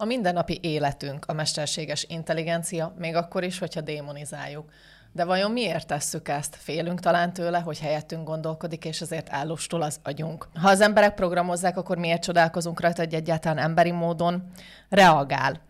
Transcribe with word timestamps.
A 0.00 0.04
mindennapi 0.04 0.58
életünk 0.62 1.24
a 1.26 1.32
mesterséges 1.32 2.04
intelligencia, 2.08 2.94
még 2.98 3.14
akkor 3.14 3.44
is, 3.44 3.58
hogyha 3.58 3.80
démonizáljuk. 3.80 4.70
De 5.12 5.24
vajon 5.24 5.50
miért 5.50 5.86
tesszük 5.86 6.28
ezt? 6.28 6.56
Félünk 6.56 7.00
talán 7.00 7.32
tőle, 7.32 7.58
hogy 7.58 7.78
helyettünk 7.78 8.26
gondolkodik, 8.26 8.84
és 8.84 9.00
ezért 9.00 9.32
állustul 9.32 9.82
az 9.82 10.00
agyunk. 10.02 10.48
Ha 10.54 10.68
az 10.68 10.80
emberek 10.80 11.14
programozzák, 11.14 11.76
akkor 11.76 11.98
miért 11.98 12.22
csodálkozunk 12.22 12.80
rajta, 12.80 13.02
hogy 13.02 13.14
egyáltalán 13.14 13.58
emberi 13.58 13.90
módon 13.90 14.50
reagál? 14.88 15.60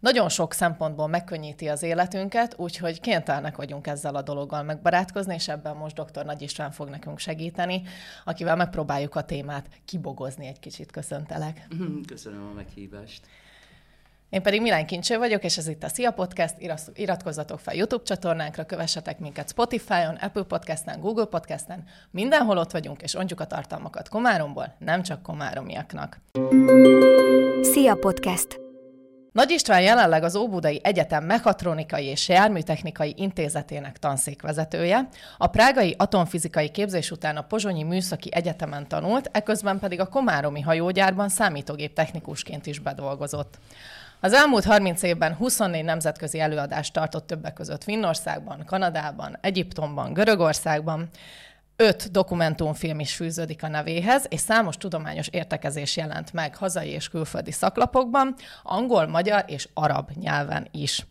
Nagyon 0.00 0.28
sok 0.28 0.52
szempontból 0.52 1.06
megkönnyíti 1.06 1.68
az 1.68 1.82
életünket, 1.82 2.54
úgyhogy 2.56 3.00
kénytelenek 3.00 3.56
vagyunk 3.56 3.86
ezzel 3.86 4.14
a 4.14 4.22
dologgal 4.22 4.62
megbarátkozni, 4.62 5.34
és 5.34 5.48
ebben 5.48 5.76
most 5.76 6.00
dr. 6.00 6.24
Nagy 6.24 6.42
István 6.42 6.70
fog 6.70 6.88
nekünk 6.88 7.18
segíteni, 7.18 7.82
akivel 8.24 8.56
megpróbáljuk 8.56 9.14
a 9.14 9.24
témát 9.24 9.68
kibogozni 9.84 10.46
egy 10.46 10.58
kicsit. 10.58 10.90
Köszöntelek. 10.90 11.66
Köszönöm 12.06 12.48
a 12.52 12.54
meghívást. 12.54 13.26
Én 14.34 14.42
pedig 14.42 14.60
Milán 14.60 14.86
Kincső 14.86 15.18
vagyok, 15.18 15.44
és 15.44 15.56
ez 15.56 15.68
itt 15.68 15.82
a 15.82 15.88
Szia 15.88 16.10
Podcast. 16.10 16.54
Iratkozzatok 16.94 17.60
fel 17.60 17.74
YouTube 17.74 18.02
csatornánkra, 18.04 18.64
kövessetek 18.64 19.18
minket 19.18 19.48
Spotify-on, 19.48 20.14
Apple 20.14 20.42
Podcast-en, 20.42 21.00
Google 21.00 21.24
Podcast-en. 21.24 21.84
Mindenhol 22.10 22.58
ott 22.58 22.70
vagyunk, 22.70 23.02
és 23.02 23.14
ontjuk 23.14 23.40
a 23.40 23.46
tartalmakat 23.46 24.08
Komáromból, 24.08 24.74
nem 24.78 25.02
csak 25.02 25.22
komáromiaknak. 25.22 26.20
Szia 27.60 27.94
Podcast! 27.94 28.60
Nagy 29.32 29.50
István 29.50 29.80
jelenleg 29.80 30.22
az 30.22 30.36
Óbudai 30.36 30.80
Egyetem 30.82 31.24
Mechatronikai 31.24 32.04
és 32.04 32.28
Járműtechnikai 32.28 33.14
Intézetének 33.16 33.98
tanszékvezetője, 33.98 35.08
a 35.38 35.46
Prágai 35.46 35.94
Atomfizikai 35.98 36.70
Képzés 36.70 37.10
után 37.10 37.36
a 37.36 37.42
Pozsonyi 37.42 37.82
Műszaki 37.82 38.34
Egyetemen 38.34 38.88
tanult, 38.88 39.30
eközben 39.32 39.78
pedig 39.78 40.00
a 40.00 40.08
Komáromi 40.08 40.60
hajógyárban 40.60 41.28
számítógép 41.28 41.94
technikusként 41.94 42.66
is 42.66 42.78
bedolgozott. 42.78 43.58
Az 44.24 44.32
elmúlt 44.32 44.64
30 44.64 45.02
évben 45.02 45.34
24 45.34 45.84
nemzetközi 45.84 46.40
előadást 46.40 46.92
tartott 46.92 47.26
többek 47.26 47.52
között 47.52 47.84
Finnországban, 47.84 48.64
Kanadában, 48.66 49.38
Egyiptomban, 49.40 50.12
Görögországban, 50.12 51.08
öt 51.76 52.10
dokumentumfilm 52.10 53.00
is 53.00 53.14
fűződik 53.14 53.62
a 53.62 53.68
nevéhez, 53.68 54.26
és 54.28 54.40
számos 54.40 54.76
tudományos 54.76 55.28
értekezés 55.28 55.96
jelent 55.96 56.32
meg 56.32 56.56
hazai 56.56 56.88
és 56.88 57.08
külföldi 57.08 57.50
szaklapokban, 57.50 58.34
angol, 58.62 59.06
magyar 59.06 59.44
és 59.46 59.68
arab 59.74 60.10
nyelven 60.20 60.68
is. 60.70 61.06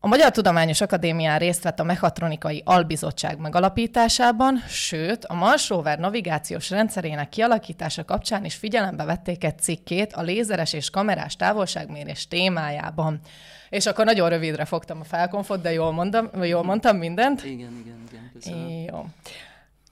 A 0.00 0.06
Magyar 0.06 0.30
Tudományos 0.30 0.80
Akadémián 0.80 1.38
részt 1.38 1.62
vett 1.62 1.80
a 1.80 1.84
Mechatronikai 1.84 2.62
Albizottság 2.64 3.38
megalapításában, 3.38 4.58
sőt, 4.68 5.24
a 5.24 5.34
Mars 5.34 5.68
Rover 5.68 5.98
navigációs 5.98 6.70
rendszerének 6.70 7.28
kialakítása 7.28 8.04
kapcsán 8.04 8.44
is 8.44 8.54
figyelembe 8.54 9.04
vették 9.04 9.44
egy 9.44 9.58
cikkét 9.58 10.12
a 10.12 10.22
lézeres 10.22 10.72
és 10.72 10.90
kamerás 10.90 11.36
távolságmérés 11.36 12.28
témájában. 12.28 13.20
És 13.68 13.86
akkor 13.86 14.04
nagyon 14.04 14.28
rövidre 14.28 14.64
fogtam 14.64 15.00
a 15.00 15.04
felkonfot, 15.04 15.60
de 15.60 15.72
jól, 15.72 15.92
mondom, 15.92 16.30
jól 16.42 16.62
mondtam 16.62 16.96
mindent? 16.96 17.44
Igen, 17.44 17.56
igen, 17.56 18.04
igen, 18.10 18.30
köszönöm. 18.32 18.68
Jó. 18.68 19.04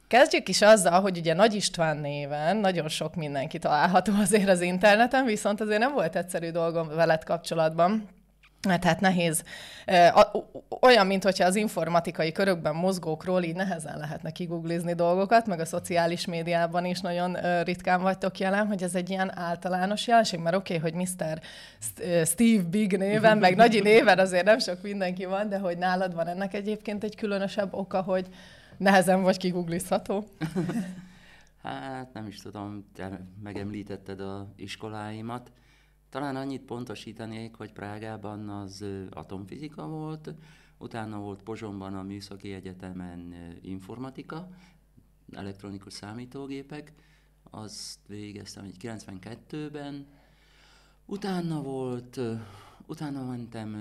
Kezdjük 0.08 0.48
is 0.48 0.62
azzal, 0.62 1.00
hogy 1.00 1.18
ugye 1.18 1.34
Nagy 1.34 1.54
István 1.54 1.96
néven 1.96 2.56
nagyon 2.56 2.88
sok 2.88 3.14
mindenki 3.14 3.58
található 3.58 4.12
azért 4.20 4.48
az 4.48 4.60
interneten, 4.60 5.24
viszont 5.24 5.60
azért 5.60 5.80
nem 5.80 5.92
volt 5.92 6.16
egyszerű 6.16 6.50
dolgom 6.50 6.88
veled 6.88 7.24
kapcsolatban. 7.24 8.08
Mert 8.66 8.84
hát 8.84 9.00
nehéz, 9.00 9.42
olyan, 10.80 11.06
mint 11.06 11.22
hogyha 11.22 11.44
az 11.44 11.56
informatikai 11.56 12.32
körökben 12.32 12.74
mozgókról 12.74 13.42
így 13.42 13.54
nehezen 13.54 13.98
lehetne 13.98 14.30
kiguglizni 14.30 14.94
dolgokat, 14.94 15.46
meg 15.46 15.60
a 15.60 15.64
szociális 15.64 16.26
médiában 16.26 16.84
is 16.84 17.00
nagyon 17.00 17.62
ritkán 17.62 18.02
vagytok 18.02 18.38
jelen, 18.38 18.66
hogy 18.66 18.82
ez 18.82 18.94
egy 18.94 19.10
ilyen 19.10 19.38
általános 19.38 20.06
jelenség, 20.06 20.40
mert 20.40 20.56
oké, 20.56 20.76
okay, 20.76 20.90
hogy 20.90 21.08
Mr. 21.08 21.40
Steve 22.24 22.62
Big 22.62 22.96
néven, 22.96 23.38
meg 23.38 23.56
Nagyi 23.56 23.80
néven 23.80 24.18
azért 24.18 24.44
nem 24.44 24.58
sok 24.58 24.82
mindenki 24.82 25.24
van, 25.24 25.48
de 25.48 25.58
hogy 25.58 25.78
nálad 25.78 26.14
van 26.14 26.26
ennek 26.26 26.54
egyébként 26.54 27.04
egy 27.04 27.16
különösebb 27.16 27.74
oka, 27.74 28.02
hogy 28.02 28.26
nehezen 28.76 29.22
vagy 29.22 29.36
kiguglizható? 29.36 30.24
hát 31.62 32.12
nem 32.12 32.26
is 32.26 32.42
tudom, 32.42 32.86
te 32.94 33.20
megemlítetted 33.42 34.20
a 34.20 34.46
iskoláimat. 34.56 35.50
Talán 36.08 36.36
annyit 36.36 36.62
pontosítanék, 36.62 37.54
hogy 37.54 37.72
Prágában 37.72 38.48
az 38.48 38.84
atomfizika 39.10 39.88
volt, 39.88 40.34
utána 40.78 41.18
volt 41.18 41.42
Pozsonban 41.42 41.94
a 41.94 42.02
Műszaki 42.02 42.52
Egyetemen 42.52 43.34
informatika, 43.62 44.48
elektronikus 45.32 45.92
számítógépek, 45.92 46.92
azt 47.50 47.98
végeztem 48.06 48.64
egy 48.64 48.76
92-ben, 48.80 50.06
utána 51.04 51.62
volt, 51.62 52.20
utána 52.86 53.24
mentem 53.24 53.74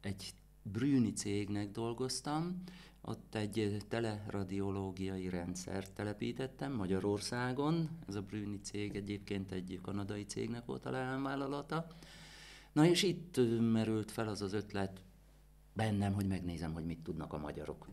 egy 0.00 0.34
Brüni 0.62 1.12
cégnek 1.12 1.70
dolgoztam, 1.70 2.62
ott 3.04 3.34
egy 3.34 3.76
teleradiológiai 3.88 5.28
rendszert 5.28 5.92
telepítettem 5.92 6.72
Magyarországon. 6.72 7.88
Ez 8.08 8.14
a 8.14 8.22
Brüni 8.22 8.60
cég 8.60 8.96
egyébként 8.96 9.52
egy 9.52 9.78
kanadai 9.82 10.24
cégnek 10.24 10.64
volt 10.64 10.86
a 10.86 10.90
leányvállalata. 10.90 11.86
Na 12.72 12.86
és 12.86 13.02
itt 13.02 13.40
merült 13.60 14.10
fel 14.10 14.28
az 14.28 14.42
az 14.42 14.52
ötlet 14.52 15.02
bennem, 15.72 16.12
hogy 16.12 16.26
megnézem, 16.26 16.72
hogy 16.72 16.84
mit 16.84 17.02
tudnak 17.02 17.32
a 17.32 17.38
magyarok. 17.38 17.88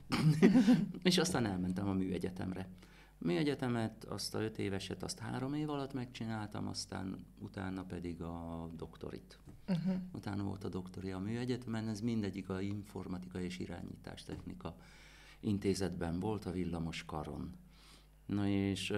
és 1.04 1.18
aztán 1.18 1.46
elmentem 1.46 1.88
a 1.88 1.94
műegyetemre. 1.94 2.70
Műegyetemet, 3.18 4.04
azt 4.04 4.36
a 4.36 4.42
öt 4.42 4.58
éveset, 4.58 5.04
azt 5.04 5.20
három 5.20 5.54
év 5.54 5.70
alatt 5.70 5.94
megcsináltam, 5.94 6.68
aztán 6.68 7.26
utána 7.40 7.84
pedig 7.84 8.22
a 8.22 8.70
doktorit. 8.76 9.40
Uh-huh. 9.68 9.96
Utána 10.12 10.44
volt 10.44 10.64
a 10.64 10.70
doktori 10.70 11.12
a 11.12 11.20
műegyetemen, 11.20 11.88
ez 11.88 12.02
mindegyik 12.02 12.50
a 12.50 12.62
informatika 12.62 13.42
és 13.42 13.60
irányítástechnika 13.60 14.76
intézetben 15.40 16.20
volt 16.20 16.46
a 16.46 16.52
villamos 16.52 17.06
karon. 17.06 17.56
Na 18.26 18.48
és 18.48 18.94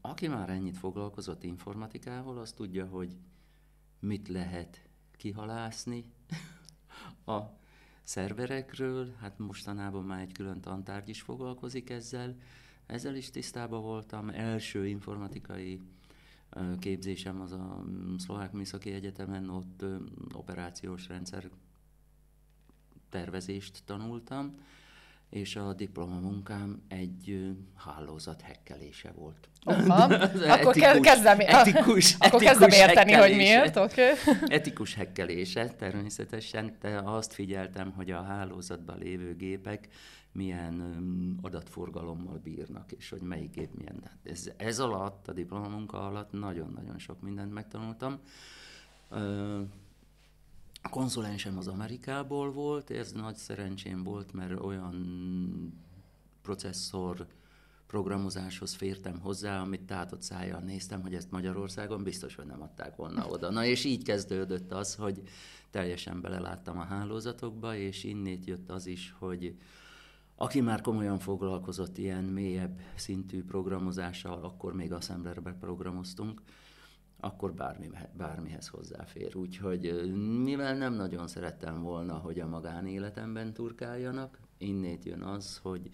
aki 0.00 0.28
már 0.28 0.50
ennyit 0.50 0.76
foglalkozott 0.76 1.44
informatikával, 1.44 2.38
az 2.38 2.52
tudja, 2.52 2.86
hogy 2.86 3.16
mit 3.98 4.28
lehet 4.28 4.88
kihalászni 5.16 6.04
a 7.26 7.40
szerverekről, 8.02 9.14
hát 9.20 9.38
mostanában 9.38 10.04
már 10.04 10.20
egy 10.20 10.32
külön 10.32 10.60
tantárgy 10.60 11.08
is 11.08 11.22
foglalkozik 11.22 11.90
ezzel, 11.90 12.36
ezzel 12.86 13.14
is 13.14 13.30
tisztában 13.30 13.82
voltam. 13.82 14.28
Első 14.28 14.86
informatikai 14.86 15.80
képzésem 16.78 17.40
az 17.40 17.52
a 17.52 17.84
Szlovák 18.18 18.52
Műszaki 18.52 18.90
Egyetemen, 18.90 19.48
ott 19.48 19.84
operációs 20.32 21.08
rendszer 21.08 21.50
tervezést 23.08 23.82
tanultam, 23.84 24.54
és 25.30 25.56
a 25.56 25.72
diplomamunkám 25.72 26.82
egy 26.88 27.54
hálózat 27.74 28.40
hekkelése 28.40 29.12
volt. 29.14 29.48
Aha, 29.62 30.02
akkor 30.54 30.76
etikus, 30.76 31.00
kezdem, 31.00 31.38
etikus, 31.40 32.14
akkor 32.18 32.40
kezdem 32.40 32.70
érteni, 32.70 33.12
hogy 33.12 33.36
miért. 33.36 33.76
Okay. 33.76 34.12
Etikus 34.46 34.94
hekkelése 34.94 35.68
természetesen, 35.68 36.76
de 36.80 37.00
azt 37.04 37.34
figyeltem, 37.34 37.92
hogy 37.92 38.10
a 38.10 38.22
hálózatban 38.22 38.98
lévő 38.98 39.36
gépek 39.36 39.88
milyen 40.32 41.38
adatforgalommal 41.42 42.40
bírnak, 42.42 42.92
és 42.92 43.08
hogy 43.08 43.20
melyik 43.20 43.50
gép 43.50 43.74
milyen. 43.74 44.00
Hát 44.04 44.18
ez, 44.22 44.50
ez 44.56 44.78
alatt, 44.78 45.28
a 45.28 45.32
diplomamunka 45.32 46.06
alatt 46.06 46.32
nagyon-nagyon 46.32 46.98
sok 46.98 47.20
mindent 47.20 47.52
megtanultam. 47.52 48.20
A 50.86 50.88
konzulensem 50.88 51.58
az 51.58 51.68
Amerikából 51.68 52.52
volt, 52.52 52.90
ez 52.90 53.12
nagy 53.12 53.36
szerencsém 53.36 54.02
volt, 54.02 54.32
mert 54.32 54.60
olyan 54.60 54.94
processzor 56.42 57.26
programozáshoz 57.86 58.74
fértem 58.74 59.20
hozzá, 59.20 59.60
amit 59.60 59.80
tátott 59.82 60.22
szájjal 60.22 60.60
néztem, 60.60 61.02
hogy 61.02 61.14
ezt 61.14 61.30
Magyarországon 61.30 62.02
biztos, 62.02 62.34
hogy 62.34 62.46
nem 62.46 62.62
adták 62.62 62.96
volna 62.96 63.26
oda. 63.28 63.50
Na 63.50 63.64
és 63.64 63.84
így 63.84 64.02
kezdődött 64.02 64.72
az, 64.72 64.94
hogy 64.94 65.22
teljesen 65.70 66.20
beleláttam 66.20 66.78
a 66.78 66.84
hálózatokba, 66.84 67.76
és 67.76 68.04
innét 68.04 68.46
jött 68.46 68.70
az 68.70 68.86
is, 68.86 69.14
hogy 69.18 69.56
aki 70.36 70.60
már 70.60 70.80
komolyan 70.80 71.18
foglalkozott 71.18 71.98
ilyen 71.98 72.24
mélyebb 72.24 72.80
szintű 72.94 73.44
programozással, 73.44 74.44
akkor 74.44 74.74
még 74.74 74.92
Assemblerbe 74.92 75.52
programoztunk, 75.52 76.42
akkor 77.20 77.52
bármi, 77.52 77.90
bármihez 78.12 78.68
hozzáfér. 78.68 79.36
Úgyhogy 79.36 80.12
mivel 80.42 80.74
nem 80.76 80.92
nagyon 80.92 81.28
szerettem 81.28 81.82
volna, 81.82 82.14
hogy 82.14 82.40
a 82.40 82.46
magánéletemben 82.46 83.52
turkáljanak, 83.52 84.38
innét 84.58 85.04
jön 85.04 85.22
az, 85.22 85.58
hogy 85.62 85.90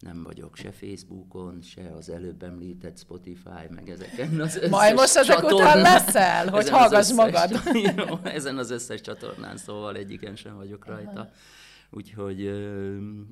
nem 0.00 0.22
vagyok 0.22 0.56
se 0.56 0.72
Facebookon, 0.72 1.60
se 1.62 1.90
az 1.98 2.08
előbb 2.08 2.42
említett 2.42 2.98
Spotify, 2.98 3.66
meg 3.70 3.88
ezeken 3.88 4.40
az 4.40 4.56
összes 4.56 4.70
Majd 4.70 4.94
most 4.94 5.16
ezek 5.16 5.36
csatornán, 5.36 5.78
után 5.78 5.80
leszel, 5.80 6.48
hogy 6.48 6.68
hallgass 6.68 7.12
magad. 7.12 7.50
Jó, 7.96 8.18
ezen 8.22 8.58
az 8.58 8.70
összes 8.70 9.00
csatornán, 9.00 9.56
szóval 9.56 9.96
egyiken 9.96 10.36
sem 10.36 10.56
vagyok 10.56 10.86
rajta. 10.86 11.10
Aha. 11.10 11.30
Úgyhogy 11.92 12.50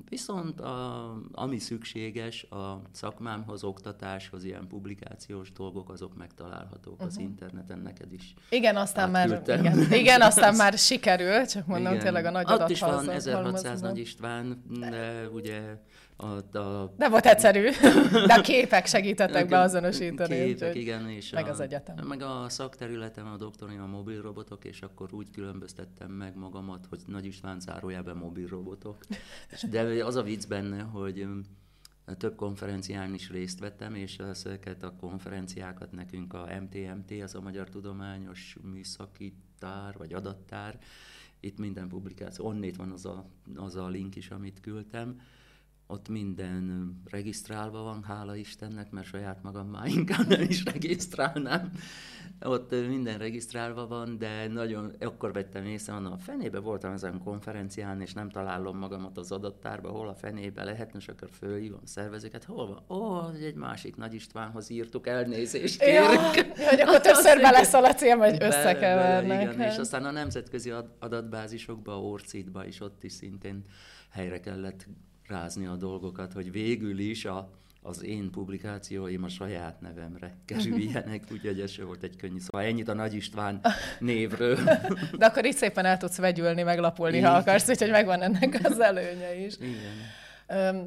viszont 0.09 0.59
a, 0.59 1.15
ami 1.31 1.59
szükséges 1.59 2.43
a 2.43 2.81
szakmámhoz, 2.91 3.63
oktatáshoz, 3.63 4.43
ilyen 4.43 4.67
publikációs 4.67 5.51
dolgok, 5.51 5.89
azok 5.89 6.17
megtalálhatók 6.17 6.93
uh-huh. 6.93 7.07
az 7.07 7.15
mhm. 7.15 7.25
interneten 7.25 7.79
neked 7.79 8.13
is. 8.13 8.33
Igen, 8.49 8.75
aztán 8.75 9.09
már, 9.09 9.41
igen, 9.47 9.91
igen, 9.91 10.21
aztán 10.21 10.55
már 10.63 10.73
sikerül, 10.73 11.45
csak 11.45 11.65
mondom 11.65 11.91
igen. 11.91 12.03
tényleg 12.03 12.25
a 12.25 12.31
nagy 12.31 12.51
Ott 12.51 12.69
is 12.69 12.79
van 12.79 13.09
1600 13.09 13.81
Nagy 13.81 13.97
István, 13.97 14.63
de 14.79 15.29
ugye 15.33 15.61
a, 16.21 16.57
a... 16.57 16.93
Nem 16.97 17.11
volt 17.11 17.25
egyszerű, 17.25 17.69
de 18.27 18.33
a 18.33 18.41
képek 18.41 18.85
segítettek 18.85 19.47
beazonosítani. 19.47 20.35
Képek, 20.35 20.75
igen, 20.75 21.09
és 21.09 21.29
meg 21.29 21.45
a, 21.45 21.49
az 21.49 21.59
egyetem. 21.59 22.07
Meg 22.07 22.21
a 22.21 22.45
szakterületem 22.49 23.27
a 23.27 23.37
doktorim 23.37 23.81
a 23.81 23.85
mobil 23.85 24.21
robotok, 24.21 24.65
és 24.65 24.81
akkor 24.81 25.13
úgy 25.13 25.31
különböztettem 25.31 26.11
meg 26.11 26.35
magamat, 26.35 26.85
hogy 26.89 26.99
Nagy 27.05 27.25
István 27.25 27.59
zárójában 27.59 28.17
mobil 28.17 28.47
robotok. 28.47 28.97
De 29.69 30.05
az 30.05 30.15
a 30.15 30.23
vicc 30.23 30.47
benne, 30.47 30.81
hogy 30.81 31.27
több 32.17 32.35
konferencián 32.35 33.13
is 33.13 33.29
részt 33.29 33.59
vettem, 33.59 33.95
és 33.95 34.17
ezeket 34.17 34.83
a 34.83 34.95
konferenciákat 34.99 35.91
nekünk 35.91 36.33
a 36.33 36.47
MTMT, 36.61 37.21
az 37.23 37.35
a 37.35 37.41
Magyar 37.41 37.69
Tudományos 37.69 38.57
Műszaki 38.61 39.33
Tár, 39.59 39.97
vagy 39.97 40.13
Adattár, 40.13 40.79
itt 41.39 41.57
minden 41.57 41.87
publikáció, 41.87 42.45
onnét 42.45 42.75
van 42.75 42.91
az 42.91 43.05
a, 43.05 43.25
az 43.55 43.75
a 43.75 43.87
link 43.87 44.15
is, 44.15 44.29
amit 44.29 44.59
küldtem, 44.59 45.19
ott 45.91 46.09
minden 46.09 46.93
regisztrálva 47.05 47.81
van, 47.81 48.03
hála 48.03 48.35
Istennek, 48.35 48.91
mert 48.91 49.07
saját 49.07 49.43
magam 49.43 49.67
már 49.67 49.87
inkább 49.97 50.27
nem 50.27 50.41
is 50.41 50.63
regisztrálnám. 50.63 51.71
Ott 52.41 52.71
minden 52.71 53.17
regisztrálva 53.17 53.87
van, 53.87 54.17
de 54.17 54.47
nagyon, 54.47 54.91
akkor 54.99 55.33
vettem 55.33 55.65
észre, 55.65 55.93
mondom, 55.93 56.11
a 56.11 56.17
fenébe 56.17 56.59
voltam 56.59 56.91
ezen 56.91 57.21
konferencián, 57.23 58.01
és 58.01 58.13
nem 58.13 58.29
találom 58.29 58.77
magamat 58.77 59.17
az 59.17 59.31
adattárba, 59.31 59.89
hol 59.89 60.07
a 60.07 60.13
fenébe 60.13 60.63
lehetne, 60.63 60.99
és 60.99 61.07
akkor 61.07 61.29
fölhívom 61.31 61.85
szervezőket, 61.85 62.43
hol 62.43 62.67
van? 62.67 62.97
Ó, 62.97 63.05
oh, 63.05 63.35
egy 63.43 63.55
másik 63.55 63.95
Nagy 63.95 64.13
Istvánhoz 64.13 64.69
írtuk, 64.69 65.07
elnézést 65.07 65.79
kérünk. 65.79 66.35
Ja, 66.35 66.67
hogy 66.69 66.81
akkor 66.85 67.01
többször 67.01 67.41
beleszól 67.41 67.85
a 67.85 67.93
cím, 67.93 68.17
hogy 68.17 68.37
összekevernek. 68.39 69.53
Igen, 69.53 69.69
és 69.69 69.77
aztán 69.77 70.05
a 70.05 70.11
nemzetközi 70.11 70.73
adatbázisokba, 70.99 72.01
Orcitba 72.01 72.65
is 72.65 72.81
ott 72.81 73.03
is 73.03 73.11
szintén 73.11 73.63
helyre 74.09 74.39
kellett 74.39 74.87
rázni 75.29 75.65
a 75.65 75.75
dolgokat, 75.75 76.33
hogy 76.33 76.51
végül 76.51 76.99
is 76.99 77.25
a, 77.25 77.49
az 77.81 78.03
én 78.03 78.31
publikációim 78.31 79.23
a 79.23 79.29
saját 79.29 79.81
nevemre 79.81 80.37
kerüljenek, 80.45 81.23
úgyhogy 81.31 81.59
ez 81.59 81.77
volt 81.77 82.03
egy 82.03 82.15
könnyű. 82.15 82.39
Szóval 82.39 82.67
ennyit 82.67 82.87
a 82.87 82.93
Nagy 82.93 83.13
István 83.13 83.61
névről. 83.99 84.55
De 85.17 85.25
akkor 85.25 85.45
itt 85.45 85.55
szépen 85.55 85.85
el 85.85 85.97
tudsz 85.97 86.17
vegyülni, 86.17 86.63
meglapulni, 86.63 87.17
Igen. 87.17 87.29
ha 87.29 87.37
akarsz, 87.37 87.69
úgyhogy 87.69 87.89
megvan 87.89 88.21
ennek 88.21 88.59
az 88.63 88.79
előnye 88.79 89.45
is. 89.45 89.57
Igen. 89.57 90.17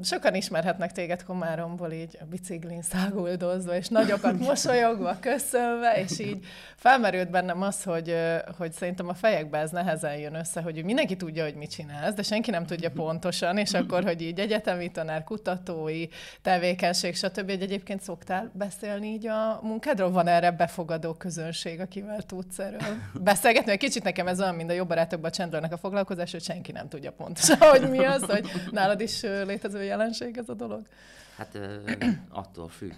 Sokan 0.03 0.35
ismerhetnek 0.35 0.93
téged 0.93 1.25
Komáromból 1.25 1.93
így 1.93 2.19
a 2.21 2.25
biciklin 2.25 2.83
száguldozva, 2.83 3.77
és 3.77 3.89
nagyokat 3.89 4.39
mosolyogva, 4.39 5.17
köszönve, 5.21 5.93
és 5.93 6.19
így 6.19 6.45
felmerült 6.77 7.31
bennem 7.31 7.63
az, 7.63 7.83
hogy, 7.83 8.15
hogy 8.59 8.73
szerintem 8.73 9.09
a 9.09 9.15
fejekbe 9.15 9.59
ez 9.59 9.71
nehezen 9.71 10.17
jön 10.17 10.35
össze, 10.35 10.61
hogy 10.61 10.85
mindenki 10.85 11.17
tudja, 11.17 11.45
hogy 11.45 11.55
mit 11.55 11.71
csinálsz, 11.71 12.15
de 12.15 12.23
senki 12.23 12.51
nem 12.51 12.67
tudja 12.67 12.91
pontosan, 12.91 13.59
és 13.59 13.73
akkor, 13.73 14.05
hogy 14.05 14.23
így 14.23 14.41
egyetemi 14.41 14.91
tanár, 14.91 15.25
kutatói 15.25 16.07
tevékenység, 16.43 17.17
stb. 17.17 17.51
hogy 17.51 17.63
egyébként 17.63 18.03
szoktál 18.03 18.51
beszélni 18.55 19.09
így 19.09 19.27
a 19.27 19.61
munkádról? 19.63 20.11
Van 20.11 20.27
erre 20.27 20.51
befogadó 20.51 21.13
közönség, 21.13 21.81
akivel 21.81 22.23
tudsz 22.23 22.59
erről 22.59 22.81
beszélgetni? 23.15 23.71
Egy 23.73 23.79
kicsit 23.79 24.03
nekem 24.03 24.27
ez 24.27 24.41
olyan, 24.41 24.55
mint 24.55 24.71
a 24.71 24.75
jobb 24.75 24.89
barátokban 24.89 25.31
a 25.41 25.73
a 25.73 25.77
foglalkozás, 25.77 26.33
hogy 26.33 26.43
senki 26.43 26.73
nem 26.73 26.89
tudja 26.89 27.13
pontosan, 27.13 27.59
hogy 27.59 27.91
mi 27.91 28.05
az, 28.05 28.23
hogy 28.23 28.51
nálad 28.71 29.01
is 29.01 29.23
létező 29.53 29.83
jelenség 29.83 30.37
ez 30.37 30.49
a 30.49 30.55
dolog? 30.55 30.87
Hát 31.37 31.59
attól 32.43 32.69
függ. 32.69 32.93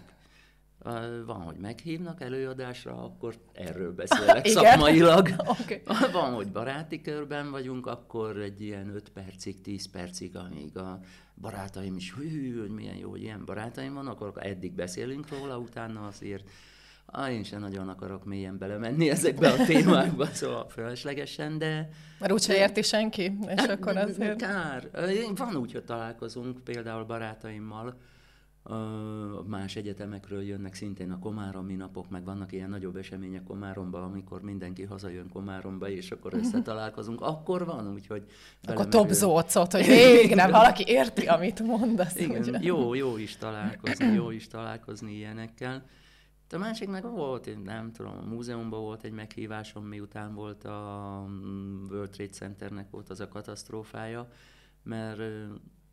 Van, 1.26 1.40
hogy 1.40 1.56
meghívnak 1.56 2.20
előadásra, 2.20 3.04
akkor 3.04 3.34
erről 3.52 3.94
beszélek 3.94 4.46
szakmailag. 4.56 5.28
okay. 5.60 5.82
Van, 6.12 6.32
hogy 6.32 6.48
baráti 6.52 7.00
körben 7.00 7.50
vagyunk, 7.50 7.86
akkor 7.86 8.36
egy 8.36 8.60
ilyen 8.60 8.94
5 8.94 9.08
percig, 9.08 9.60
10 9.60 9.90
percig, 9.90 10.36
amíg 10.36 10.76
a 10.76 11.00
barátaim 11.34 11.96
is, 11.96 12.14
hű, 12.14 12.60
hogy 12.60 12.70
milyen 12.70 12.96
jó, 12.96 13.10
hogy 13.10 13.22
ilyen 13.22 13.44
barátaim 13.44 13.94
vannak, 13.94 14.20
akkor 14.20 14.46
eddig 14.46 14.72
beszélünk 14.72 15.28
róla, 15.28 15.58
utána 15.58 16.06
azért 16.06 16.50
Ah, 17.16 17.32
én 17.32 17.44
sem 17.44 17.60
nagyon 17.60 17.88
akarok 17.88 18.24
mélyen 18.24 18.58
belemenni 18.58 19.10
ezekbe 19.10 19.48
a 19.48 19.64
témákba, 19.64 20.26
szóval 20.26 20.68
fölöslegesen, 20.68 21.58
de... 21.58 21.88
Mert 22.18 22.32
úgyse 22.32 22.56
érti 22.56 22.82
senki, 22.82 23.22
és 23.22 23.60
hát, 23.60 23.70
akkor 23.70 23.96
azért... 23.96 24.36
Kár. 24.36 24.90
Van 25.34 25.56
úgy, 25.56 25.72
hogy 25.72 25.84
találkozunk 25.84 26.64
például 26.64 27.04
barátaimmal, 27.04 27.96
más 29.46 29.76
egyetemekről 29.76 30.42
jönnek 30.42 30.74
szintén 30.74 31.10
a 31.10 31.18
Komáromi 31.18 31.74
napok, 31.74 32.10
meg 32.10 32.24
vannak 32.24 32.52
ilyen 32.52 32.70
nagyobb 32.70 32.96
események 32.96 33.42
Komáromba, 33.42 34.02
amikor 34.02 34.42
mindenki 34.42 34.82
hazajön 34.82 35.28
Komáromba, 35.28 35.88
és 35.88 36.10
akkor 36.10 36.34
összetalálkozunk, 36.34 37.20
akkor 37.20 37.64
van, 37.64 37.92
úgyhogy... 37.92 38.24
Akkor 38.66 38.88
topzócot, 38.88 39.72
hogy 39.72 39.86
végre 39.86 40.46
valaki 40.46 40.84
érti, 40.86 41.26
amit 41.26 41.60
mondasz. 41.60 42.16
Igen, 42.16 42.42
ugye? 42.42 42.58
jó, 42.60 42.94
jó 42.94 43.16
is 43.16 43.36
találkozni, 43.36 44.12
jó 44.14 44.30
is 44.30 44.46
találkozni 44.46 45.12
ilyenekkel. 45.12 45.84
A 46.50 46.58
másik 46.58 46.88
meg 46.88 47.02
volt, 47.02 47.64
nem 47.64 47.92
tudom, 47.92 48.18
a 48.18 48.24
múzeumban 48.24 48.80
volt 48.80 49.02
egy 49.02 49.12
meghívásom, 49.12 49.84
miután 49.84 50.34
volt 50.34 50.64
a 50.64 51.24
mm, 51.28 51.84
World 51.90 52.10
Trade 52.10 52.30
Centernek 52.30 52.90
volt 52.90 53.10
az 53.10 53.20
a 53.20 53.28
katasztrófája, 53.28 54.28
mert 54.82 55.20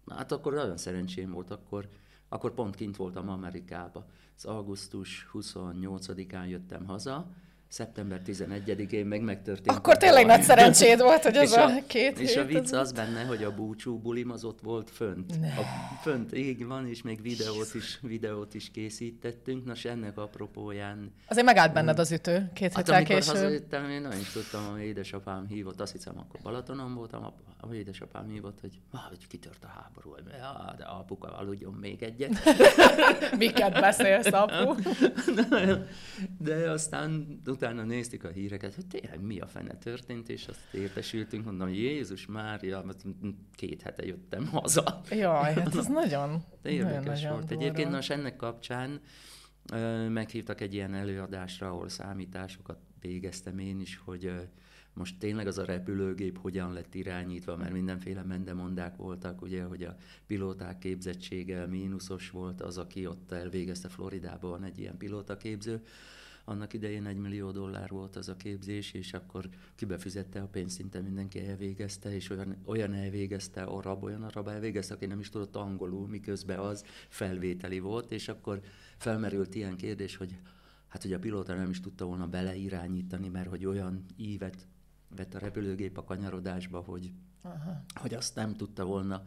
hát 0.07 0.31
akkor 0.31 0.53
nagyon 0.53 0.77
szerencsém 0.77 1.31
volt, 1.31 1.51
akkor, 1.51 1.89
akkor 2.29 2.53
pont 2.53 2.75
kint 2.75 2.95
voltam 2.95 3.29
Amerikába. 3.29 4.05
Az 4.35 4.45
augusztus 4.45 5.29
28-án 5.33 6.47
jöttem 6.47 6.85
haza, 6.85 7.31
szeptember 7.71 8.21
11-én 8.27 9.05
meg 9.05 9.21
megtörtént. 9.21 9.77
Akkor 9.77 9.97
tényleg 9.97 10.25
nagy 10.25 10.41
szerencséd 10.41 11.01
volt, 11.01 11.23
hogy 11.23 11.37
az 11.43 11.51
a, 11.51 11.65
a 11.65 11.71
két 11.87 12.19
És 12.19 12.35
a 12.35 12.45
vicc 12.45 12.71
az 12.71 12.91
benne, 12.91 13.23
hogy 13.23 13.43
a 13.43 13.55
búcsú 13.55 13.97
bulim 13.97 14.31
az 14.31 14.43
ott 14.43 14.59
volt 14.61 14.89
fönt. 14.89 15.39
Ne. 15.39 15.47
A, 15.47 15.63
fönt 16.01 16.31
ég 16.31 16.67
van, 16.67 16.87
és 16.87 17.01
még 17.01 17.21
videót 17.21 17.73
is, 17.73 17.99
videót 18.01 18.53
is 18.53 18.71
készítettünk. 18.71 19.65
Nos, 19.65 19.85
ennek 19.85 20.17
apropóján... 20.17 21.13
Azért 21.27 21.45
megállt 21.45 21.73
benned 21.73 21.99
az 21.99 22.11
ütő 22.11 22.49
két 22.53 22.73
hát, 22.73 22.89
amikor 22.89 23.15
később. 23.15 23.33
hazajöttem, 23.33 23.89
én 23.89 24.01
nem 24.01 24.19
is 24.19 24.31
tudtam, 24.31 24.71
hogy 24.71 24.81
édesapám 24.81 25.47
hívott, 25.47 25.81
azt 25.81 25.91
hiszem, 25.91 26.17
akkor 26.17 26.39
Balatonon 26.43 26.93
voltam, 26.93 27.23
a 27.23 27.73
édesapám 27.73 28.29
hívott, 28.29 28.59
hogy, 28.59 28.79
ah, 28.91 28.99
hogy 28.99 29.27
kitört 29.27 29.63
a 29.63 29.67
háború, 29.67 30.15
ja, 30.37 30.73
de 30.77 30.83
apuka 30.83 31.27
aludjon 31.27 31.73
még 31.73 32.03
egyet. 32.03 32.31
Miket 33.37 33.79
beszélsz, 33.79 34.31
apu? 34.31 34.75
de 36.47 36.69
aztán 36.69 37.41
utána 37.61 37.83
néztük 37.83 38.23
a 38.23 38.29
híreket, 38.29 38.75
hogy 38.75 38.87
tényleg 38.87 39.21
mi 39.21 39.39
a 39.39 39.47
fene 39.47 39.77
történt, 39.77 40.29
és 40.29 40.47
azt 40.47 40.73
értesültünk, 40.73 41.45
mondom, 41.45 41.69
Jézus 41.69 42.25
Mária, 42.25 42.85
két 43.53 43.81
hete 43.81 44.05
jöttem 44.05 44.47
haza. 44.47 45.01
Jaj, 45.09 45.53
hát 45.53 45.75
ez 45.75 45.87
nagyon, 45.87 46.43
De 46.61 46.69
érdekes 46.69 47.21
nagyon, 47.21 47.31
volt. 47.31 47.49
Nagyon 47.49 47.63
Egyébként 47.63 47.91
most 47.91 48.11
ennek 48.11 48.35
kapcsán 48.35 49.01
ö, 49.73 50.09
meghívtak 50.09 50.61
egy 50.61 50.73
ilyen 50.73 50.93
előadásra, 50.93 51.67
ahol 51.67 51.89
számításokat 51.89 52.79
végeztem 53.01 53.59
én 53.59 53.79
is, 53.79 54.01
hogy 54.05 54.25
ö, 54.25 54.37
most 54.93 55.17
tényleg 55.19 55.47
az 55.47 55.57
a 55.57 55.65
repülőgép 55.65 56.37
hogyan 56.37 56.73
lett 56.73 56.95
irányítva, 56.95 57.57
mert 57.57 57.71
mindenféle 57.71 58.23
mendemondák 58.23 58.95
voltak, 58.95 59.41
ugye, 59.41 59.63
hogy 59.63 59.83
a 59.83 59.95
pilóták 60.27 60.77
képzettsége 60.77 61.65
mínuszos 61.65 62.29
volt, 62.29 62.61
az, 62.61 62.77
aki 62.77 63.07
ott 63.07 63.31
elvégezte 63.31 63.89
Floridában 63.89 64.63
egy 64.63 64.79
ilyen 64.79 64.97
pilótaképző, 64.97 65.83
annak 66.45 66.73
idején 66.73 67.05
egy 67.05 67.17
millió 67.17 67.51
dollár 67.51 67.89
volt 67.89 68.15
az 68.15 68.29
a 68.29 68.35
képzés, 68.35 68.91
és 68.91 69.13
akkor 69.13 69.49
kibefizette 69.75 70.41
a 70.41 70.47
pénzt, 70.47 70.75
szinte 70.75 71.01
mindenki 71.01 71.47
elvégezte, 71.47 72.15
és 72.15 72.29
olyan, 72.29 72.55
olyan 72.65 72.93
elvégezte, 72.93 73.63
arab, 73.63 74.03
olyan 74.03 74.23
arab 74.23 74.47
elvégezte, 74.47 74.93
aki 74.93 75.05
nem 75.05 75.19
is 75.19 75.29
tudott 75.29 75.55
angolul, 75.55 76.07
miközben 76.07 76.59
az 76.59 76.83
felvételi 77.09 77.79
volt, 77.79 78.11
és 78.11 78.27
akkor 78.27 78.61
felmerült 78.97 79.55
ilyen 79.55 79.75
kérdés, 79.75 80.15
hogy 80.15 80.37
hát 80.87 81.01
hogy 81.01 81.13
a 81.13 81.19
pilóta 81.19 81.55
nem 81.55 81.69
is 81.69 81.79
tudta 81.79 82.05
volna 82.05 82.27
beleirányítani, 82.27 83.27
mert 83.27 83.49
hogy 83.49 83.65
olyan 83.65 84.05
ívet 84.15 84.67
vett 85.15 85.33
a 85.33 85.39
repülőgép 85.39 85.97
a 85.97 86.03
kanyarodásba, 86.03 86.79
hogy, 86.79 87.11
Aha. 87.41 87.83
hogy 87.93 88.13
azt 88.13 88.35
nem 88.35 88.55
tudta 88.55 88.85
volna 88.85 89.21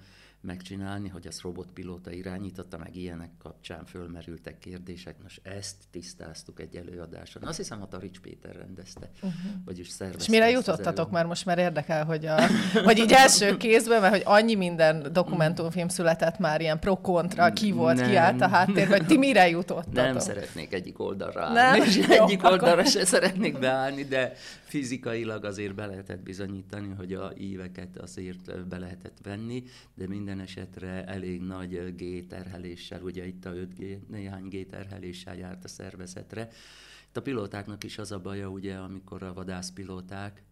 megcsinálni, 0.45 1.09
hogy 1.09 1.27
azt 1.27 1.41
robotpilóta 1.41 2.11
irányította, 2.11 2.79
meg 2.79 2.97
ilyenek 2.97 3.31
kapcsán 3.39 3.85
fölmerültek 3.85 4.59
kérdések. 4.59 5.15
Most 5.23 5.41
ezt 5.43 5.77
tisztáztuk 5.91 6.61
egy 6.61 6.77
előadáson. 6.77 7.43
Azt 7.43 7.57
hiszem, 7.57 7.83
a 7.83 7.89
Tarics 7.89 8.21
Péter 8.21 8.57
rendezte, 8.57 9.11
uh-huh. 9.15 9.33
vagyis 9.65 9.89
szervezte. 9.89 10.23
És 10.23 10.29
mire 10.29 10.51
jutottatok 10.51 11.11
már 11.11 11.27
most 11.27 11.45
már 11.45 11.59
érdekel, 11.59 12.05
hogy, 12.05 12.27
a, 12.27 12.41
hogy 12.85 12.99
így 12.99 13.13
első 13.13 13.57
kézben, 13.57 14.01
mert 14.01 14.13
hogy 14.13 14.23
annyi 14.25 14.55
minden 14.55 15.13
dokumentumfilm 15.13 15.89
született 15.89 16.39
már 16.39 16.61
ilyen 16.61 16.79
pro-kontra, 16.79 17.53
ki 17.53 17.73
volt, 17.73 17.97
nem. 17.97 18.09
ki 18.09 18.17
állt 18.17 18.41
a 18.41 18.49
háttér, 18.49 18.89
vagy 18.89 19.07
ti 19.07 19.17
mire 19.17 19.49
jutottatok? 19.49 19.95
Nem 19.95 20.19
szeretnék 20.19 20.73
egyik 20.73 20.99
oldalra 20.99 21.43
állni, 21.43 21.79
nem? 21.79 21.89
és 21.89 21.97
egyik 21.97 22.43
Jó, 22.43 22.51
oldalra 22.51 22.73
akkor... 22.73 22.87
se 22.87 23.05
szeretnék 23.05 23.59
beállni, 23.59 24.05
de 24.05 24.33
fizikailag 24.65 25.45
azért 25.45 25.75
be 25.75 25.87
lehetett 25.87 26.23
bizonyítani, 26.23 26.95
hogy 26.97 27.13
a 27.13 27.33
íveket 27.37 27.99
azért 27.99 28.67
be 28.69 28.79
lehetett 28.79 29.17
venni, 29.23 29.63
de 29.95 30.09
minden 30.09 30.34
esetre 30.41 31.05
elég 31.05 31.41
nagy 31.41 31.95
G-terheléssel, 31.97 33.03
ugye 33.03 33.27
itt 33.27 33.45
a 33.45 33.53
5G, 33.53 34.07
néhány 34.09 34.49
G-terheléssel 34.49 35.37
járt 35.37 35.65
a 35.65 35.69
szervezetre. 35.69 36.49
Itt 37.09 37.17
a 37.17 37.23
pilótáknak 37.23 37.85
is 37.85 37.99
az 37.99 38.13
a 38.13 38.21
baja, 38.21 38.49
ugye, 38.49 38.75
amikor 38.75 39.23
a 39.23 39.33
vadászpilóták, 39.33 40.43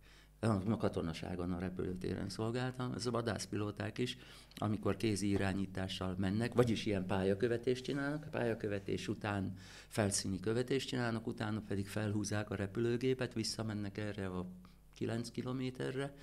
a 0.69 0.77
katonaságon 0.77 1.53
a 1.53 1.59
repülőtéren 1.59 2.29
szolgáltam, 2.29 2.93
ez 2.93 3.07
a 3.07 3.11
vadászpilóták 3.11 3.99
is, 3.99 4.17
amikor 4.55 4.97
kézi 4.97 5.29
irányítással 5.29 6.15
mennek, 6.19 6.55
vagyis 6.55 6.87
ilyen 6.87 7.07
pályakövetést 7.07 7.85
csinálnak, 7.85 8.25
a 8.25 8.29
pályakövetés 8.29 9.09
után 9.09 9.53
felszíni 9.89 10.41
követést 10.41 10.89
csinálnak, 10.89 11.27
utána 11.27 11.61
pedig 11.61 11.89
felhúzzák 11.89 12.51
a 12.51 12.55
repülőgépet, 12.55 13.35
visszamennek 13.35 13.99
erre 13.99 14.27
a 14.27 14.47
9 14.95 15.31
kilométerre, 15.31 16.15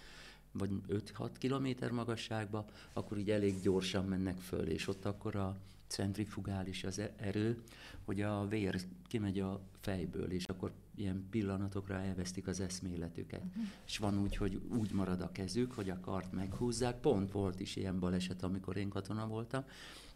vagy 0.51 0.69
5-6 0.89 1.29
kilométer 1.37 1.91
magasságba, 1.91 2.65
akkor 2.93 3.17
így 3.17 3.31
elég 3.31 3.61
gyorsan 3.61 4.05
mennek 4.05 4.37
föl, 4.37 4.67
és 4.67 4.87
ott 4.87 5.05
akkor 5.05 5.35
a 5.35 5.57
centrifugális 5.87 6.83
az 6.83 7.01
erő, 7.17 7.61
hogy 8.05 8.21
a 8.21 8.47
vér 8.47 8.81
kimegy 9.07 9.39
a 9.39 9.59
fejből, 9.79 10.31
és 10.31 10.43
akkor 10.43 10.71
ilyen 10.95 11.27
pillanatokra 11.29 11.95
elvesztik 11.95 12.47
az 12.47 12.59
eszméletüket. 12.59 13.43
Uh-huh. 13.43 13.63
És 13.85 13.97
van 13.97 14.21
úgy, 14.21 14.35
hogy 14.35 14.61
úgy 14.67 14.91
marad 14.91 15.21
a 15.21 15.31
kezük, 15.31 15.71
hogy 15.71 15.89
a 15.89 15.99
kart 15.99 16.31
meghúzzák. 16.31 16.99
Pont 16.99 17.31
volt 17.31 17.59
is 17.59 17.75
ilyen 17.75 17.99
baleset, 17.99 18.43
amikor 18.43 18.77
én 18.77 18.89
katona 18.89 19.27
voltam, 19.27 19.63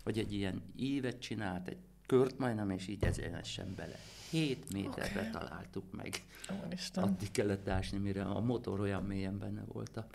hogy 0.04 0.20
egy 0.20 0.34
ilyen 0.34 0.62
ívet 0.75 1.20
csinált, 1.20 1.68
egy 1.68 1.78
kört 2.06 2.38
majdnem, 2.38 2.70
és 2.70 2.88
így 2.88 3.04
ezért 3.04 3.46
sem 3.46 3.75
bele. 3.75 4.00
7 4.34 4.74
méterre 4.74 5.20
okay. 5.20 5.32
találtuk 5.32 5.84
meg. 5.92 6.24
Úristen. 6.66 7.04
Addig 7.04 7.32
kellett 7.32 7.70
ásni, 7.70 7.98
mire 7.98 8.24
a 8.24 8.40
motor 8.40 8.80
olyan 8.80 9.04
mélyen 9.04 9.40
benne 9.40 9.63
volt 9.68 9.98
a 9.98 10.06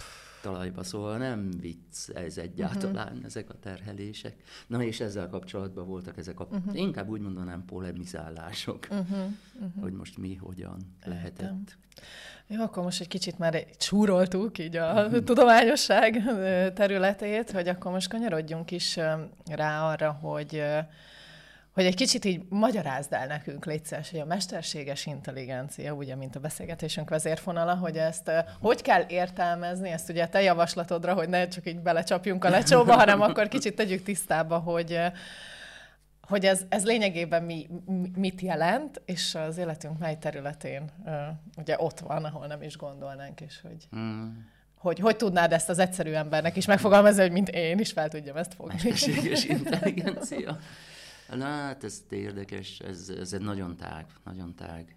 talajba, 0.42 0.82
szóval 0.82 1.18
nem 1.18 1.50
vicc 1.60 2.08
ez 2.08 2.38
egyáltalán, 2.38 3.06
uh-huh. 3.06 3.24
ezek 3.24 3.50
a 3.50 3.58
terhelések. 3.60 4.42
Na 4.66 4.82
és 4.82 5.00
ezzel 5.00 5.28
kapcsolatban 5.28 5.86
voltak 5.86 6.18
ezek 6.18 6.40
a, 6.40 6.48
uh-huh. 6.50 6.78
inkább 6.78 7.08
úgy 7.08 7.20
mondanám, 7.20 7.64
polemizálások, 7.64 8.86
uh-huh. 8.90 9.08
Uh-huh. 9.08 9.82
hogy 9.82 9.92
most 9.92 10.18
mi, 10.18 10.34
hogyan 10.34 10.96
lehetett. 11.04 11.76
Jó, 12.46 12.62
akkor 12.62 12.82
most 12.82 13.00
egy 13.00 13.08
kicsit 13.08 13.38
már 13.38 13.66
csúroltuk 13.76 14.58
így 14.58 14.76
a 14.76 15.04
uh-huh. 15.04 15.24
tudományosság 15.28 16.22
területét, 16.74 17.50
hogy 17.50 17.68
akkor 17.68 17.92
most 17.92 18.08
kanyarodjunk 18.08 18.70
is 18.70 18.96
rá 19.46 19.90
arra, 19.90 20.10
hogy 20.10 20.62
hogy 21.78 21.86
egy 21.86 21.94
kicsit 21.94 22.24
így 22.24 22.42
magyarázd 22.48 23.12
el 23.12 23.26
nekünk, 23.26 23.64
létszes, 23.64 24.10
hogy 24.10 24.20
a 24.20 24.24
mesterséges 24.24 25.06
intelligencia, 25.06 25.92
ugye, 25.92 26.16
mint 26.16 26.36
a 26.36 26.40
beszélgetésünk 26.40 27.08
vezérfonala, 27.08 27.74
hogy 27.74 27.96
ezt 27.96 28.30
hogy 28.60 28.82
kell 28.82 29.04
értelmezni, 29.08 29.90
ezt 29.90 30.08
ugye 30.08 30.28
te 30.28 30.42
javaslatodra, 30.42 31.14
hogy 31.14 31.28
ne 31.28 31.48
csak 31.48 31.66
így 31.66 31.78
belecsapjunk 31.78 32.44
a 32.44 32.48
lecsóba, 32.48 32.94
hanem 32.94 33.20
akkor 33.20 33.48
kicsit 33.48 33.74
tegyük 33.76 34.02
tisztába, 34.02 34.58
hogy 34.58 35.00
hogy 36.20 36.44
ez, 36.44 36.64
ez 36.68 36.84
lényegében 36.84 37.42
mi, 37.42 37.68
mit 38.16 38.40
jelent, 38.40 39.02
és 39.04 39.34
az 39.34 39.58
életünk 39.58 39.98
mely 39.98 40.18
területén 40.18 40.90
ugye 41.56 41.76
ott 41.78 42.00
van, 42.00 42.24
ahol 42.24 42.46
nem 42.46 42.62
is 42.62 42.76
gondolnánk, 42.76 43.40
és 43.40 43.60
hogy... 43.60 43.88
Mm 43.96 44.28
hogy 44.78 44.98
hogy 44.98 45.16
tudnád 45.16 45.52
ezt 45.52 45.68
az 45.68 45.78
egyszerű 45.78 46.12
embernek 46.12 46.56
is 46.56 46.66
megfogalmazni, 46.66 47.22
hogy 47.22 47.30
mint 47.30 47.48
én 47.48 47.78
is 47.78 47.92
fel 47.92 48.08
tudjam 48.08 48.36
ezt 48.36 48.54
fogni. 48.54 48.74
Mesterséges 48.84 49.44
intelligencia. 49.44 50.58
Na, 51.28 51.44
hát 51.44 51.84
ez 51.84 52.04
érdekes, 52.10 52.78
ez, 52.78 53.08
ez 53.08 53.32
egy 53.32 53.40
nagyon 53.40 53.76
tág, 53.76 54.06
nagyon 54.24 54.54
tág 54.54 54.96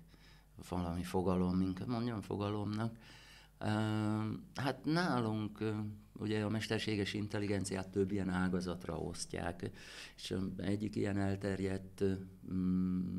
valami 0.70 1.04
fogalom, 1.04 1.58
minket 1.58 1.88
mondjam 1.88 2.22
fogalomnak. 2.22 2.96
Hát 4.56 4.80
nálunk 4.84 5.58
ugye 6.20 6.44
a 6.44 6.50
mesterséges 6.50 7.14
intelligenciát 7.14 7.90
több 7.90 8.12
ilyen 8.12 8.30
ágazatra 8.30 8.98
osztják, 8.98 9.70
és 10.16 10.36
egyik 10.58 10.96
ilyen 10.96 11.18
elterjedt 11.18 12.04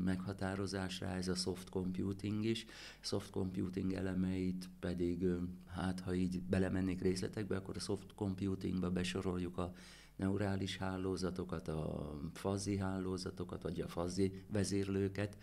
meghatározásra 0.03 1.07
ez 1.07 1.27
a 1.27 1.35
soft 1.35 1.69
computing 1.69 2.45
is. 2.45 2.65
Soft 2.99 3.29
computing 3.29 3.93
elemeit 3.93 4.69
pedig, 4.79 5.25
hát 5.67 5.99
ha 5.99 6.13
így 6.13 6.41
belemennék 6.41 7.01
részletekbe, 7.01 7.55
akkor 7.55 7.75
a 7.75 7.79
soft 7.79 8.13
computingba 8.15 8.91
besoroljuk 8.91 9.57
a 9.57 9.73
neurális 10.15 10.77
hálózatokat, 10.77 11.67
a 11.67 12.13
fazzi 12.33 12.77
hálózatokat, 12.77 13.61
vagy 13.61 13.81
a 13.81 13.87
fazzi 13.87 14.43
vezérlőket, 14.51 15.37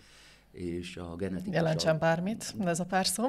és 0.50 0.96
a 0.96 1.16
genetikus... 1.16 1.54
Jelentsen 1.54 1.98
bármit, 1.98 2.54
ez 2.64 2.80
a 2.80 2.84
pár 2.84 3.06
szó. 3.06 3.24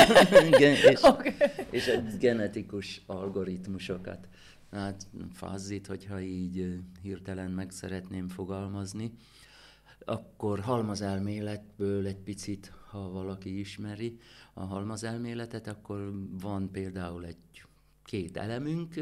Igen, 0.52 0.74
és, 0.74 1.02
okay. 1.12 1.32
és 1.70 1.88
a 1.88 2.00
genetikus 2.18 3.02
algoritmusokat. 3.06 4.28
Hát 4.70 5.06
fazzit, 5.32 5.86
hogyha 5.86 6.20
így 6.20 6.80
hirtelen 7.02 7.50
meg 7.50 7.70
szeretném 7.70 8.28
fogalmazni, 8.28 9.12
akkor 10.04 10.60
halmazelméletből 10.60 12.06
egy 12.06 12.18
picit, 12.18 12.72
ha 12.90 13.08
valaki 13.08 13.58
ismeri 13.58 14.18
a 14.54 14.64
halmazelméletet, 14.64 15.66
akkor 15.66 16.12
van 16.40 16.70
például 16.70 17.24
egy 17.24 17.36
két 18.04 18.36
elemünk, 18.36 18.94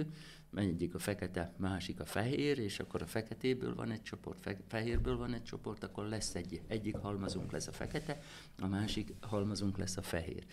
egyik 0.56 0.94
a 0.94 0.98
fekete, 0.98 1.52
másik 1.56 2.00
a 2.00 2.04
fehér, 2.04 2.58
és 2.58 2.78
akkor 2.78 3.02
a 3.02 3.06
feketéből 3.06 3.74
van 3.74 3.90
egy 3.90 4.02
csoport, 4.02 4.40
fe, 4.40 4.56
fehérből 4.66 5.16
van 5.16 5.34
egy 5.34 5.42
csoport, 5.42 5.84
akkor 5.84 6.08
lesz 6.08 6.34
egy, 6.34 6.60
egyik 6.66 6.96
halmazunk 6.96 7.52
lesz 7.52 7.66
a 7.66 7.72
fekete, 7.72 8.18
a 8.60 8.66
másik 8.66 9.14
halmazunk 9.20 9.78
lesz 9.78 9.96
a 9.96 10.02
fehér. 10.02 10.44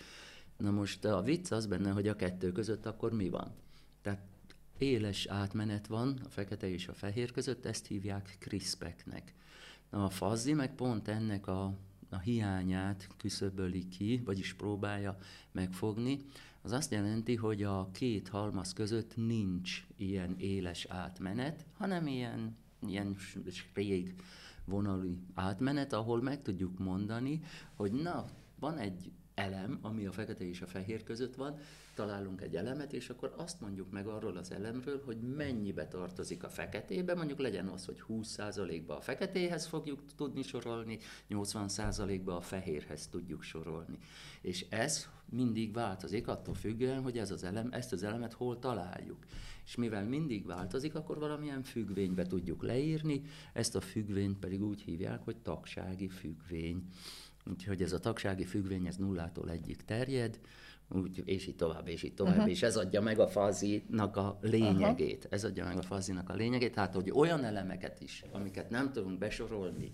Na 0.56 0.70
most 0.70 1.04
a 1.04 1.22
vicc 1.22 1.50
az 1.50 1.66
benne, 1.66 1.90
hogy 1.90 2.08
a 2.08 2.16
kettő 2.16 2.52
között 2.52 2.86
akkor 2.86 3.12
mi 3.12 3.28
van? 3.28 3.54
Tehát 4.02 4.22
éles 4.78 5.26
átmenet 5.26 5.86
van 5.86 6.20
a 6.24 6.28
fekete 6.28 6.68
és 6.68 6.88
a 6.88 6.94
fehér 6.94 7.32
között, 7.32 7.64
ezt 7.64 7.86
hívják 7.86 8.36
CRISPR-nek. 8.38 9.34
A 9.90 10.10
fazzi 10.10 10.52
meg 10.52 10.74
pont 10.74 11.08
ennek 11.08 11.46
a, 11.46 11.74
a 12.10 12.18
hiányát 12.18 13.08
küszöböli 13.16 13.88
ki, 13.88 14.22
vagyis 14.24 14.54
próbálja 14.54 15.16
megfogni, 15.52 16.24
az 16.62 16.72
azt 16.72 16.90
jelenti, 16.92 17.36
hogy 17.36 17.62
a 17.62 17.90
két 17.92 18.28
halmaz 18.28 18.72
között 18.72 19.16
nincs 19.16 19.86
ilyen 19.96 20.34
éles 20.38 20.86
átmenet, 20.88 21.66
hanem 21.78 22.06
ilyen, 22.06 22.56
ilyen 22.86 23.16
rég 23.74 24.14
vonalú 24.64 25.16
átmenet, 25.34 25.92
ahol 25.92 26.22
meg 26.22 26.42
tudjuk 26.42 26.78
mondani, 26.78 27.40
hogy 27.76 27.92
na, 27.92 28.24
van 28.58 28.78
egy 28.78 29.12
elem, 29.34 29.78
ami 29.82 30.06
a 30.06 30.12
fekete 30.12 30.48
és 30.48 30.60
a 30.60 30.66
fehér 30.66 31.02
között 31.02 31.34
van, 31.34 31.58
találunk 31.94 32.40
egy 32.40 32.56
elemet, 32.56 32.92
és 32.92 33.10
akkor 33.10 33.34
azt 33.36 33.60
mondjuk 33.60 33.90
meg 33.90 34.06
arról 34.06 34.36
az 34.36 34.52
elemről, 34.52 35.02
hogy 35.04 35.20
mennyibe 35.20 35.88
tartozik 35.88 36.42
a 36.42 36.48
feketébe, 36.48 37.14
mondjuk 37.14 37.38
legyen 37.38 37.66
az, 37.66 37.84
hogy 37.84 38.02
20%-ba 38.08 38.96
a 38.96 39.00
feketéhez 39.00 39.66
fogjuk 39.66 40.00
tudni 40.16 40.42
sorolni, 40.42 40.98
80%-ba 41.30 42.36
a 42.36 42.40
fehérhez 42.40 43.06
tudjuk 43.06 43.42
sorolni. 43.42 43.98
És 44.40 44.66
ez 44.68 45.08
mindig 45.30 45.72
változik, 45.72 46.28
attól 46.28 46.54
függően, 46.54 47.02
hogy 47.02 47.18
ez 47.18 47.30
az 47.30 47.44
elem, 47.44 47.68
ezt 47.72 47.92
az 47.92 48.02
elemet 48.02 48.32
hol 48.32 48.58
találjuk. 48.58 49.24
És 49.64 49.74
mivel 49.74 50.04
mindig 50.04 50.46
változik, 50.46 50.94
akkor 50.94 51.18
valamilyen 51.18 51.62
függvénybe 51.62 52.26
tudjuk 52.26 52.62
leírni, 52.62 53.22
ezt 53.52 53.74
a 53.74 53.80
függvényt 53.80 54.38
pedig 54.38 54.62
úgy 54.62 54.80
hívják, 54.80 55.24
hogy 55.24 55.36
tagsági 55.36 56.08
függvény. 56.08 56.88
Úgyhogy 57.50 57.82
ez 57.82 57.92
a 57.92 57.98
tagsági 57.98 58.44
függvény, 58.44 58.86
ez 58.86 58.96
nullától 58.96 59.50
egyik 59.50 59.82
terjed, 59.82 60.40
úgy, 60.88 61.22
és 61.24 61.46
így 61.46 61.56
tovább, 61.56 61.88
és 61.88 62.02
így 62.02 62.14
tovább, 62.14 62.36
uh-huh. 62.36 62.50
és 62.50 62.62
ez 62.62 62.76
adja 62.76 63.00
meg 63.00 63.18
a 63.18 63.26
fazinak 63.26 64.16
a 64.16 64.38
lényegét. 64.40 65.16
Uh-huh. 65.16 65.32
Ez 65.32 65.44
adja 65.44 65.64
meg 65.64 65.76
a 65.76 65.82
fazinak 65.82 66.28
a 66.28 66.34
lényegét, 66.34 66.74
tehát 66.74 66.94
hogy 66.94 67.10
olyan 67.10 67.44
elemeket 67.44 68.00
is, 68.00 68.24
amiket 68.32 68.70
nem 68.70 68.92
tudunk 68.92 69.18
besorolni, 69.18 69.92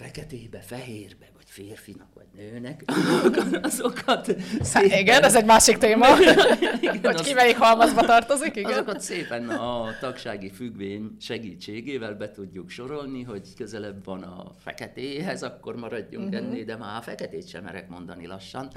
feketébe, 0.00 0.60
fehérbe, 0.60 1.26
vagy 1.34 1.44
férfinak, 1.46 2.08
vagy 2.14 2.26
nőnek, 2.36 2.84
azokat 3.62 4.36
szépen... 4.60 4.98
Igen, 4.98 5.22
ez 5.22 5.36
egy 5.36 5.44
másik 5.44 5.78
téma, 5.78 6.06
igen, 6.80 7.00
hogy 7.12 7.20
ki 7.20 7.32
melyik 7.32 7.56
halmazba 7.56 8.00
tartozik, 8.00 8.56
igen. 8.56 8.72
Azokat 8.72 9.00
szépen 9.00 9.48
a 9.48 9.98
tagsági 10.00 10.50
függvény 10.50 11.16
segítségével 11.20 12.14
be 12.14 12.30
tudjuk 12.30 12.70
sorolni, 12.70 13.22
hogy 13.22 13.54
közelebb 13.56 14.04
van 14.04 14.22
a 14.22 14.52
feketéhez, 14.64 15.42
akkor 15.42 15.76
maradjunk 15.76 16.28
uh-huh. 16.28 16.46
ennél, 16.46 16.64
de 16.64 16.76
már 16.76 16.98
a 16.98 17.02
feketét 17.02 17.48
sem 17.48 17.62
merek 17.62 17.88
mondani 17.88 18.26
lassan, 18.26 18.70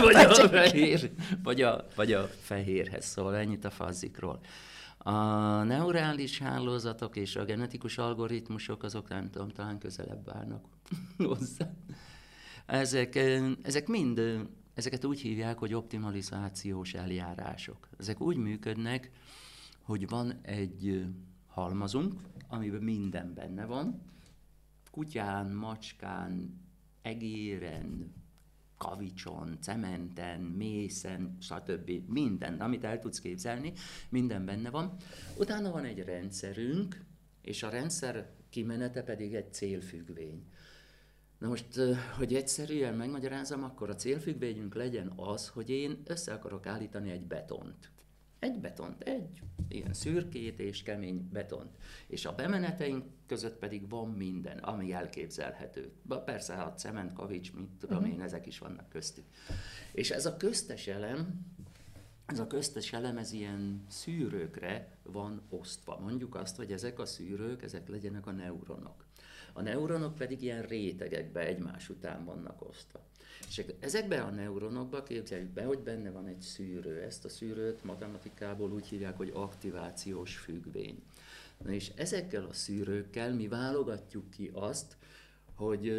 vagy 0.00 0.14
a, 0.14 0.48
fehér, 0.48 1.10
vagy, 1.42 1.62
a, 1.62 1.86
vagy 1.94 2.12
a 2.12 2.28
fehérhez, 2.40 3.04
szóval 3.04 3.36
ennyit 3.36 3.64
a 3.64 3.70
fazzikról. 3.70 4.40
A 4.98 5.12
neurális 5.62 6.38
hálózatok 6.38 7.16
és 7.16 7.36
a 7.36 7.44
genetikus 7.44 7.98
algoritmusok 7.98 8.82
azok 8.82 9.08
nem 9.08 9.30
tudom, 9.30 9.48
talán 9.48 9.78
közelebb 9.78 10.28
állnak 10.28 10.64
hozzá. 11.16 11.74
Ezek, 12.66 13.14
ezek 13.62 13.86
mind, 13.86 14.46
ezeket 14.74 15.04
úgy 15.04 15.20
hívják, 15.20 15.58
hogy 15.58 15.74
optimalizációs 15.74 16.94
eljárások. 16.94 17.88
Ezek 17.98 18.20
úgy 18.20 18.36
működnek, 18.36 19.10
hogy 19.82 20.08
van 20.08 20.40
egy 20.42 21.06
halmazunk, 21.46 22.14
amiben 22.48 22.82
minden 22.82 23.34
benne 23.34 23.64
van, 23.64 24.02
kutyán, 24.90 25.50
macskán, 25.50 26.60
egéren, 27.02 28.12
kavicson, 28.78 29.58
cementen, 29.60 30.40
mészen, 30.40 31.36
stb. 31.40 31.90
Minden, 32.06 32.60
amit 32.60 32.84
el 32.84 32.98
tudsz 32.98 33.20
képzelni, 33.20 33.72
minden 34.08 34.44
benne 34.44 34.70
van. 34.70 34.96
Utána 35.38 35.70
van 35.70 35.84
egy 35.84 35.98
rendszerünk, 35.98 37.04
és 37.42 37.62
a 37.62 37.68
rendszer 37.68 38.30
kimenete 38.50 39.02
pedig 39.02 39.34
egy 39.34 39.52
célfüggvény. 39.52 40.46
Na 41.38 41.48
most, 41.48 41.80
hogy 42.16 42.34
egyszerűen 42.34 42.94
megmagyarázom, 42.94 43.64
akkor 43.64 43.90
a 43.90 43.94
célfüggvényünk 43.94 44.74
legyen 44.74 45.12
az, 45.16 45.48
hogy 45.48 45.70
én 45.70 46.02
össze 46.04 46.32
akarok 46.32 46.66
állítani 46.66 47.10
egy 47.10 47.26
betont. 47.26 47.90
Egy 48.38 48.58
betont, 48.60 49.02
egy 49.02 49.42
ilyen 49.68 49.92
szürkét 49.92 50.60
és 50.60 50.82
kemény 50.82 51.28
betont. 51.32 51.76
És 52.06 52.24
a 52.24 52.34
bemeneteink 52.34 53.04
között 53.26 53.58
pedig 53.58 53.88
van 53.88 54.10
minden, 54.10 54.58
ami 54.58 54.92
elképzelhető. 54.92 55.92
Persze 56.24 56.54
a 56.54 56.74
cement, 56.74 57.12
kavics, 57.12 57.52
mit 57.52 57.68
tudom 57.78 57.98
uh-huh. 57.98 58.12
én, 58.12 58.20
ezek 58.20 58.46
is 58.46 58.58
vannak 58.58 58.88
köztük. 58.88 59.24
És 59.92 60.10
ez 60.10 60.26
a 60.26 60.36
köztes 60.36 60.86
elem, 60.86 61.46
ez 62.26 62.38
a 62.38 62.46
köztes 62.46 62.92
elem, 62.92 63.18
ez 63.18 63.32
ilyen 63.32 63.84
szűrőkre 63.88 64.98
van 65.02 65.42
osztva. 65.48 65.98
Mondjuk 65.98 66.34
azt, 66.34 66.56
hogy 66.56 66.72
ezek 66.72 66.98
a 66.98 67.06
szűrők, 67.06 67.62
ezek 67.62 67.88
legyenek 67.88 68.26
a 68.26 68.32
neuronok. 68.32 69.06
A 69.52 69.62
neuronok 69.62 70.14
pedig 70.14 70.42
ilyen 70.42 70.62
rétegekbe 70.62 71.40
egymás 71.40 71.88
után 71.88 72.24
vannak 72.24 72.68
osztva. 72.68 73.07
És 73.48 73.64
ezekben 73.80 74.22
a 74.22 74.30
neuronokban 74.30 75.04
képzeljük 75.04 75.48
be, 75.48 75.64
hogy 75.64 75.78
benne 75.78 76.10
van 76.10 76.26
egy 76.26 76.40
szűrő. 76.40 77.00
Ezt 77.00 77.24
a 77.24 77.28
szűrőt 77.28 77.84
matematikából 77.84 78.72
úgy 78.72 78.86
hívják, 78.86 79.16
hogy 79.16 79.30
aktivációs 79.34 80.36
függvény. 80.36 81.02
Na 81.64 81.70
és 81.70 81.92
ezekkel 81.94 82.44
a 82.44 82.52
szűrőkkel 82.52 83.34
mi 83.34 83.48
válogatjuk 83.48 84.30
ki 84.30 84.50
azt, 84.52 84.96
hogy 85.58 85.92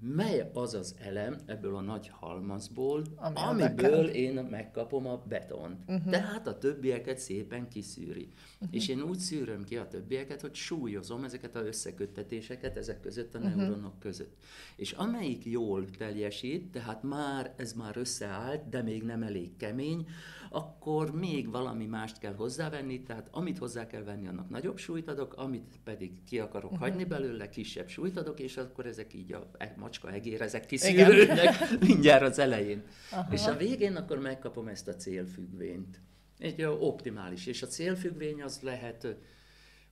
mely 0.00 0.50
az 0.52 0.74
az 0.74 0.94
elem 1.00 1.36
ebből 1.46 1.76
a 1.76 1.80
nagy 1.80 2.08
halmazból, 2.08 3.02
Ami 3.16 3.34
amiből 3.36 4.08
én 4.08 4.46
megkapom 4.50 5.06
a 5.06 5.22
betont. 5.28 5.80
Uh-huh. 5.86 6.10
Tehát 6.10 6.46
a 6.46 6.58
többieket 6.58 7.18
szépen 7.18 7.68
kiszűri. 7.68 8.28
Uh-huh. 8.54 8.68
És 8.70 8.88
én 8.88 9.02
úgy 9.02 9.18
szűröm 9.18 9.64
ki 9.64 9.76
a 9.76 9.88
többieket, 9.88 10.40
hogy 10.40 10.54
súlyozom 10.54 11.24
ezeket 11.24 11.56
a 11.56 11.66
összeköttetéseket 11.66 12.76
ezek 12.76 13.00
között 13.00 13.34
a 13.34 13.38
uh-huh. 13.38 13.54
neuronok 13.54 13.98
között. 13.98 14.36
És 14.76 14.92
amelyik 14.92 15.44
jól 15.44 15.90
teljesít, 15.90 16.70
tehát 16.70 17.02
már 17.02 17.54
ez 17.56 17.72
már 17.72 17.96
összeállt, 17.96 18.68
de 18.68 18.82
még 18.82 19.02
nem 19.02 19.22
elég 19.22 19.56
kemény, 19.56 20.06
akkor 20.50 21.14
még 21.14 21.50
valami 21.50 21.86
mást 21.86 22.18
kell 22.18 22.34
hozzávenni, 22.34 23.02
tehát 23.02 23.28
amit 23.30 23.58
hozzá 23.58 23.86
kell 23.86 24.02
venni, 24.02 24.26
annak 24.26 24.50
nagyobb 24.50 24.78
súlyt 24.78 25.08
adok, 25.08 25.34
amit 25.34 25.78
pedig 25.84 26.24
ki 26.24 26.38
akarok 26.38 26.72
uh-huh. 26.72 26.88
hagyni 26.88 27.04
belőle, 27.04 27.48
kisebb 27.48 27.88
súlyt 27.88 28.16
adok, 28.16 28.40
és 28.40 28.56
akkor 28.56 28.86
ezek 28.86 29.05
így 29.14 29.32
a 29.32 29.50
e, 29.58 29.74
macska 29.76 30.12
egér, 30.12 30.42
ezek 30.42 30.66
kiszűrődnek 30.66 31.54
mindjárt 31.86 32.22
az 32.22 32.38
elején. 32.38 32.82
Aha. 33.10 33.32
És 33.32 33.46
a 33.46 33.56
végén 33.56 33.96
akkor 33.96 34.18
megkapom 34.18 34.68
ezt 34.68 34.88
a 34.88 34.94
célfüggvényt. 34.94 36.00
Egy 36.38 36.62
optimális. 36.62 37.46
És 37.46 37.62
a 37.62 37.66
célfüggvény 37.66 38.42
az 38.42 38.60
lehet 38.62 39.16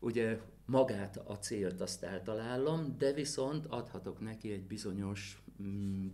ugye 0.01 0.39
magát 0.67 1.17
a 1.17 1.39
célt 1.39 1.81
azt 1.81 2.03
eltalálom, 2.03 2.95
de 2.99 3.13
viszont 3.13 3.67
adhatok 3.67 4.21
neki 4.21 4.53
egy 4.53 4.67
bizonyos 4.67 5.43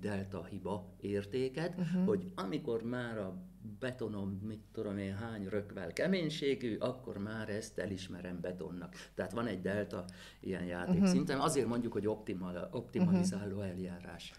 delta 0.00 0.44
hiba 0.44 0.86
értéket, 1.00 1.78
uh-huh. 1.78 2.06
hogy 2.06 2.32
amikor 2.34 2.82
már 2.82 3.18
a 3.18 3.42
betonom, 3.78 4.40
mit 4.46 4.60
tudom 4.72 4.98
én, 4.98 5.14
hány 5.14 5.48
rökvel 5.48 5.92
keménységű, 5.92 6.76
akkor 6.76 7.18
már 7.18 7.48
ezt 7.48 7.78
elismerem 7.78 8.40
betonnak. 8.40 8.94
Tehát 9.14 9.32
van 9.32 9.46
egy 9.46 9.60
delta 9.60 10.04
ilyen 10.40 10.64
játék 10.64 10.94
uh-huh. 10.94 11.10
szinten, 11.10 11.40
azért 11.40 11.66
mondjuk, 11.66 11.92
hogy 11.92 12.06
optimal, 12.06 12.68
optimalizáló 12.72 13.56
uh-huh. 13.56 13.70
eljárás. 13.70 14.32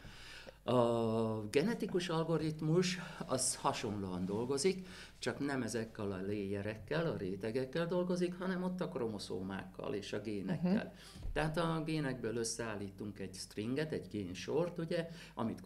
A 0.64 1.50
genetikus 1.50 2.10
algoritmus 2.10 3.00
az 3.26 3.56
hasonlóan 3.56 4.26
dolgozik, 4.26 4.88
csak 5.20 5.40
nem 5.40 5.62
ezekkel 5.62 6.12
a 6.12 6.22
léjerekkel, 6.22 7.08
a 7.08 7.18
rétegekkel 7.18 7.86
dolgozik, 7.86 8.34
hanem 8.38 8.64
ott 8.64 8.82
a 8.82 8.90
kromoszómákkal 8.90 9.94
és 9.94 10.14
a 10.14 10.20
génekkel. 10.20 10.76
Uh-huh. 10.76 10.92
Tehát 11.34 11.58
a 11.58 11.82
génekből 11.86 12.36
összeállítunk 12.36 13.20
egy 13.20 13.34
stringet, 13.34 13.92
egy 13.92 14.08
génsort, 14.08 14.78
ugye, 14.78 15.10
amit 15.36 15.62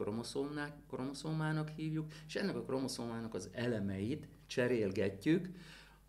kromoszómának 0.88 1.70
hívjuk, 1.70 2.12
és 2.28 2.36
ennek 2.36 2.56
a 2.56 2.64
kromoszómának 2.64 3.34
az 3.34 3.50
elemeit 3.52 4.28
cserélgetjük, 4.48 5.50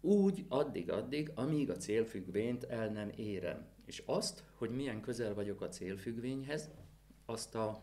úgy 0.00 0.44
addig-addig, 0.48 1.32
amíg 1.34 1.70
a 1.70 1.76
célfüggvényt 1.76 2.64
el 2.64 2.88
nem 2.88 3.10
érem. 3.16 3.66
És 3.84 4.02
azt, 4.06 4.44
hogy 4.54 4.70
milyen 4.70 5.00
közel 5.00 5.34
vagyok 5.34 5.60
a 5.60 5.68
célfüggvényhez, 5.68 6.70
azt 7.26 7.54
a 7.54 7.82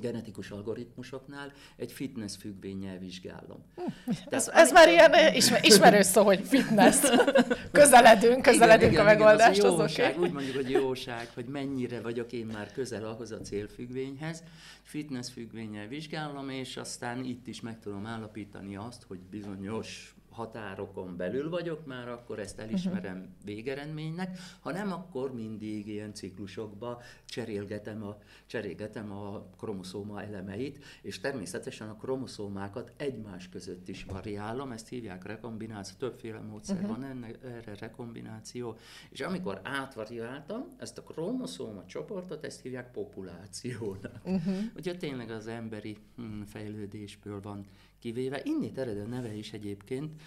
genetikus 0.00 0.50
algoritmusoknál 0.50 1.52
egy 1.76 1.92
fitness 1.92 2.36
függvényel 2.36 2.98
vizsgálom. 2.98 3.64
Hm, 3.74 3.82
Tehát 4.04 4.32
ez, 4.32 4.48
ez 4.48 4.72
már 4.72 4.88
ilyen 4.88 5.34
ismer, 5.34 5.64
ismerős 5.64 6.06
szó, 6.06 6.24
hogy 6.24 6.40
fitness. 6.44 6.96
Közeledünk, 7.72 8.42
közeledünk 8.42 8.92
igen, 8.92 9.06
a 9.06 9.08
megoldásthoz. 9.08 9.72
Igen, 9.72 9.84
az 9.84 9.96
jóság, 9.96 10.20
úgy 10.20 10.32
mondjuk, 10.32 10.54
hogy 10.54 10.70
jóság, 10.70 11.30
hogy 11.34 11.44
mennyire 11.44 12.00
vagyok 12.00 12.32
én 12.32 12.46
már 12.46 12.72
közel 12.72 13.04
ahhoz 13.04 13.30
a 13.30 13.40
célfüggvényhez. 13.40 14.42
Fitness 14.82 15.30
függvényel 15.30 15.86
vizsgálom, 15.86 16.48
és 16.48 16.76
aztán 16.76 17.24
itt 17.24 17.46
is 17.46 17.60
meg 17.60 17.80
tudom 17.80 18.06
állapítani 18.06 18.76
azt, 18.76 19.02
hogy 19.08 19.18
bizonyos 19.18 20.14
határokon 20.32 21.16
belül 21.16 21.50
vagyok 21.50 21.86
már, 21.86 22.08
akkor 22.08 22.38
ezt 22.38 22.58
elismerem 22.58 23.16
uh-huh. 23.16 23.30
végeredménynek, 23.44 24.38
ha 24.60 24.72
nem, 24.72 24.92
akkor 24.92 25.34
mindig 25.34 25.88
ilyen 25.88 26.14
ciklusokba 26.14 27.02
cserélgetem 27.24 28.02
a, 28.02 28.18
cserélgetem 28.46 29.12
a 29.12 29.46
kromoszóma 29.58 30.22
elemeit, 30.22 30.84
és 31.02 31.20
természetesen 31.20 31.88
a 31.88 31.96
kromoszómákat 31.96 32.92
egymás 32.96 33.48
között 33.48 33.88
is 33.88 34.04
variálom, 34.04 34.72
ezt 34.72 34.88
hívják 34.88 35.24
rekombináció, 35.24 35.96
többféle 35.98 36.40
módszer 36.40 36.76
uh-huh. 36.76 36.90
van 36.90 37.04
enne, 37.04 37.28
erre 37.44 37.74
rekombináció, 37.78 38.76
és 39.10 39.20
amikor 39.20 39.60
átvariáltam 39.62 40.66
ezt 40.78 40.98
a 40.98 41.02
kromoszóma 41.02 41.86
csoportot, 41.86 42.44
ezt 42.44 42.62
hívják 42.62 42.90
populációnak. 42.90 44.20
Uh-huh. 44.24 44.56
Ugye 44.76 44.96
tényleg 44.96 45.30
az 45.30 45.46
emberi 45.46 45.96
hm, 46.16 46.42
fejlődésből 46.42 47.40
van 47.40 47.66
kivéve. 47.98 48.40
Innét 48.44 48.78
ered 48.78 48.98
a 48.98 49.06
neve 49.06 49.34
is 49.34 49.52
egyébként. 49.52 50.21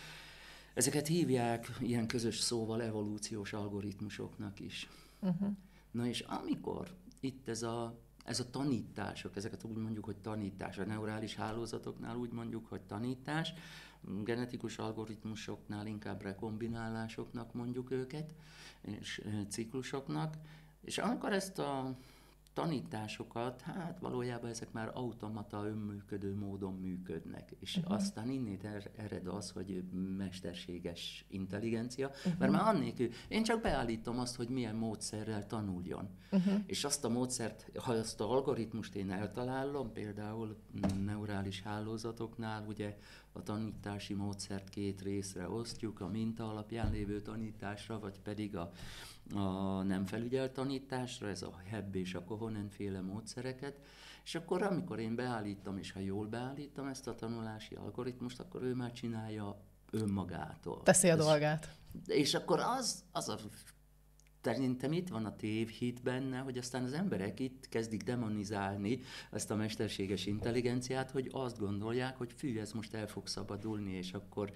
Ezeket 0.73 1.07
hívják 1.07 1.71
ilyen 1.79 2.07
közös 2.07 2.39
szóval 2.39 2.81
evolúciós 2.81 3.53
algoritmusoknak 3.53 4.59
is. 4.59 4.89
Uh-huh. 5.19 5.49
Na 5.91 6.07
és 6.07 6.19
amikor 6.19 6.95
itt 7.19 7.47
ez 7.47 7.63
a, 7.63 7.99
ez 8.25 8.39
a 8.39 8.49
tanítások, 8.49 9.35
ezeket 9.35 9.63
úgy 9.63 9.75
mondjuk, 9.75 10.05
hogy 10.05 10.17
tanítás, 10.17 10.77
a 10.77 10.85
neurális 10.85 11.35
hálózatoknál 11.35 12.15
úgy 12.15 12.31
mondjuk, 12.31 12.67
hogy 12.67 12.81
tanítás, 12.81 13.53
genetikus 14.23 14.77
algoritmusoknál 14.77 15.87
inkább 15.87 16.21
rekombinálásoknak 16.21 17.53
mondjuk 17.53 17.91
őket, 17.91 18.33
és 18.81 19.21
ciklusoknak, 19.49 20.35
és 20.81 20.97
amikor 20.97 21.33
ezt 21.33 21.59
a 21.59 21.97
tanításokat, 22.55 23.61
hát 23.61 23.99
valójában 23.99 24.49
ezek 24.49 24.71
már 24.71 24.91
automata 24.93 25.65
önműködő 25.65 26.35
módon 26.35 26.73
működnek. 26.73 27.55
És 27.59 27.77
uh-huh. 27.77 27.93
aztán 27.93 28.29
innét 28.29 28.63
er, 28.63 28.91
ered 28.95 29.27
az, 29.27 29.51
hogy 29.51 29.83
mesterséges 30.17 31.25
intelligencia, 31.27 32.07
uh-huh. 32.07 32.33
mert 32.39 32.51
már 32.51 32.75
annélkül, 32.75 33.09
én 33.27 33.43
csak 33.43 33.61
beállítom 33.61 34.19
azt, 34.19 34.35
hogy 34.35 34.49
milyen 34.49 34.75
módszerrel 34.75 35.47
tanuljon. 35.47 36.09
Uh-huh. 36.31 36.53
És 36.65 36.83
azt 36.83 37.05
a 37.05 37.09
módszert, 37.09 37.69
ha 37.77 37.91
azt 37.91 38.21
a 38.21 38.31
algoritmust 38.31 38.95
én 38.95 39.11
eltalálom, 39.11 39.91
például 39.91 40.57
neurális 41.05 41.61
hálózatoknál, 41.61 42.65
ugye 42.67 42.97
a 43.31 43.43
tanítási 43.43 44.13
módszert 44.13 44.69
két 44.69 45.01
részre 45.01 45.49
osztjuk, 45.49 46.01
a 46.01 46.07
minta 46.07 46.49
alapján 46.49 46.91
lévő 46.91 47.21
tanításra, 47.21 47.99
vagy 47.99 48.19
pedig 48.19 48.55
a 48.55 48.71
a 49.33 49.81
nem 49.81 50.05
felügyelt 50.05 50.51
tanításra, 50.51 51.27
ez 51.27 51.41
a 51.41 51.61
Hebb 51.65 51.95
és 51.95 52.13
a 52.13 52.23
Kohonen 52.23 52.69
féle 52.69 53.01
módszereket, 53.01 53.79
és 54.23 54.35
akkor 54.35 54.61
amikor 54.61 54.99
én 54.99 55.15
beállítom, 55.15 55.77
és 55.77 55.91
ha 55.91 55.99
jól 55.99 56.27
beállítom 56.27 56.87
ezt 56.87 57.07
a 57.07 57.15
tanulási 57.15 57.75
algoritmust, 57.75 58.39
akkor 58.39 58.63
ő 58.63 58.73
már 58.73 58.91
csinálja 58.91 59.61
önmagától. 59.91 60.81
Teszi 60.83 61.09
a 61.09 61.15
dolgát. 61.15 61.77
És 62.05 62.33
akkor 62.33 62.59
az, 62.59 63.03
az 63.11 63.29
a 63.29 63.37
Szerintem 64.45 64.91
itt 64.91 65.07
van 65.07 65.25
a 65.25 65.35
tévhit 65.35 66.03
benne, 66.03 66.37
hogy 66.37 66.57
aztán 66.57 66.83
az 66.83 66.93
emberek 66.93 67.39
itt 67.39 67.69
kezdik 67.69 68.03
demonizálni 68.03 68.99
ezt 69.31 69.51
a 69.51 69.55
mesterséges 69.55 70.25
intelligenciát, 70.25 71.11
hogy 71.11 71.29
azt 71.31 71.59
gondolják, 71.59 72.17
hogy 72.17 72.33
fű, 72.35 72.59
ez 72.59 72.71
most 72.71 72.93
el 72.93 73.07
fog 73.07 73.27
szabadulni, 73.27 73.91
és 73.91 74.13
akkor 74.13 74.51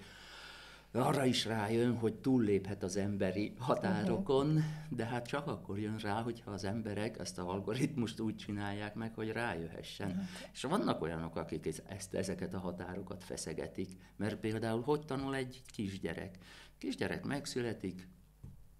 arra 0.92 1.24
is 1.24 1.44
rájön, 1.44 1.96
hogy 1.96 2.14
túlléphet 2.14 2.82
az 2.82 2.96
emberi 2.96 3.54
határokon, 3.58 4.60
de 4.88 5.04
hát 5.04 5.26
csak 5.26 5.46
akkor 5.46 5.78
jön 5.78 5.96
rá, 5.96 6.22
hogyha 6.22 6.50
az 6.50 6.64
emberek 6.64 7.18
ezt 7.18 7.38
a 7.38 7.50
algoritmust 7.50 8.20
úgy 8.20 8.36
csinálják 8.36 8.94
meg, 8.94 9.14
hogy 9.14 9.28
rájöhessen. 9.28 10.08
Uh-huh. 10.08 10.24
És 10.52 10.62
vannak 10.62 11.02
olyanok, 11.02 11.36
akik 11.36 11.66
ezt, 11.88 12.14
ezeket 12.14 12.54
a 12.54 12.58
határokat 12.58 13.24
feszegetik, 13.24 13.96
mert 14.16 14.36
például 14.36 14.82
hogy 14.82 15.04
tanul 15.04 15.34
egy 15.34 15.62
kisgyerek? 15.66 16.38
Kisgyerek 16.78 17.24
megszületik, 17.24 18.08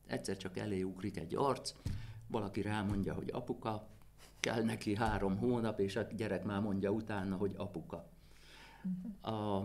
egyszer 0.06 0.36
csak 0.36 0.58
elé 0.58 0.82
ugrik 0.82 1.16
egy 1.16 1.34
arc, 1.36 1.72
valaki 2.26 2.62
rámondja, 2.62 3.14
hogy 3.14 3.30
apuka, 3.32 3.88
kell 4.40 4.62
neki 4.62 4.96
három 4.96 5.36
hónap, 5.36 5.80
és 5.80 5.96
a 5.96 6.02
gyerek 6.02 6.44
már 6.44 6.60
mondja 6.60 6.90
utána, 6.90 7.36
hogy 7.36 7.54
apuka. 7.56 8.08
A, 9.22 9.62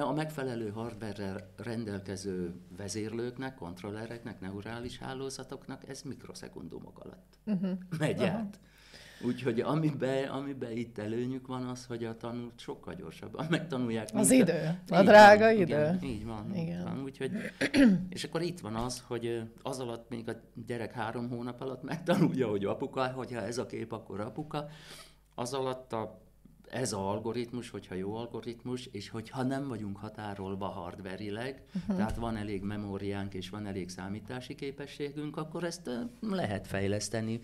a 0.00 0.12
megfelelő 0.12 0.70
hardware 0.70 1.50
rendelkező 1.56 2.54
vezérlőknek, 2.76 3.54
kontrollereknek, 3.54 4.40
neurális 4.40 4.98
hálózatoknak 4.98 5.88
ez 5.88 6.02
mikroszekundumok 6.02 6.98
alatt 6.98 7.38
uh-huh. 7.46 7.78
megy 7.98 8.20
uh-huh. 8.20 8.34
át. 8.34 8.58
Úgyhogy 9.24 9.60
amiben, 9.60 10.28
amiben 10.28 10.76
itt 10.76 10.98
előnyük 10.98 11.46
van 11.46 11.66
az, 11.66 11.86
hogy 11.86 12.04
a 12.04 12.16
tanult 12.16 12.60
sokkal 12.60 12.94
gyorsabban 12.94 13.46
megtanulják. 13.50 14.08
Az 14.14 14.30
idő, 14.30 14.78
a, 14.88 14.94
a 14.94 15.02
drága 15.02 15.44
van, 15.44 15.54
idő. 15.54 15.64
Igen, 15.64 15.98
így 16.02 16.24
van. 16.24 16.54
Igen. 16.54 16.84
van 16.84 17.02
úgyhogy, 17.02 17.32
és 18.08 18.24
akkor 18.24 18.42
itt 18.42 18.60
van 18.60 18.74
az, 18.74 19.02
hogy 19.06 19.42
az 19.62 19.80
alatt 19.80 20.08
még 20.08 20.28
a 20.28 20.40
gyerek 20.66 20.92
három 20.92 21.28
hónap 21.28 21.60
alatt 21.60 21.82
megtanulja, 21.82 22.48
hogy 22.48 22.64
apuka, 22.64 23.06
hogyha 23.06 23.40
ez 23.40 23.58
a 23.58 23.66
kép, 23.66 23.92
akkor 23.92 24.20
apuka. 24.20 24.68
Az 25.34 25.52
alatt 25.52 25.92
a 25.92 26.20
ez 26.72 26.92
a 26.92 27.10
algoritmus, 27.10 27.70
hogyha 27.70 27.94
jó 27.94 28.14
algoritmus, 28.14 28.88
és 28.92 29.08
hogyha 29.08 29.42
nem 29.42 29.68
vagyunk 29.68 29.96
határolva 29.96 30.66
hardverileg, 30.66 31.62
uh-huh. 31.74 31.96
tehát 31.96 32.16
van 32.16 32.36
elég 32.36 32.62
memóriánk 32.62 33.34
és 33.34 33.48
van 33.48 33.66
elég 33.66 33.88
számítási 33.88 34.54
képességünk, 34.54 35.36
akkor 35.36 35.64
ezt 35.64 35.90
lehet 36.20 36.66
fejleszteni 36.66 37.40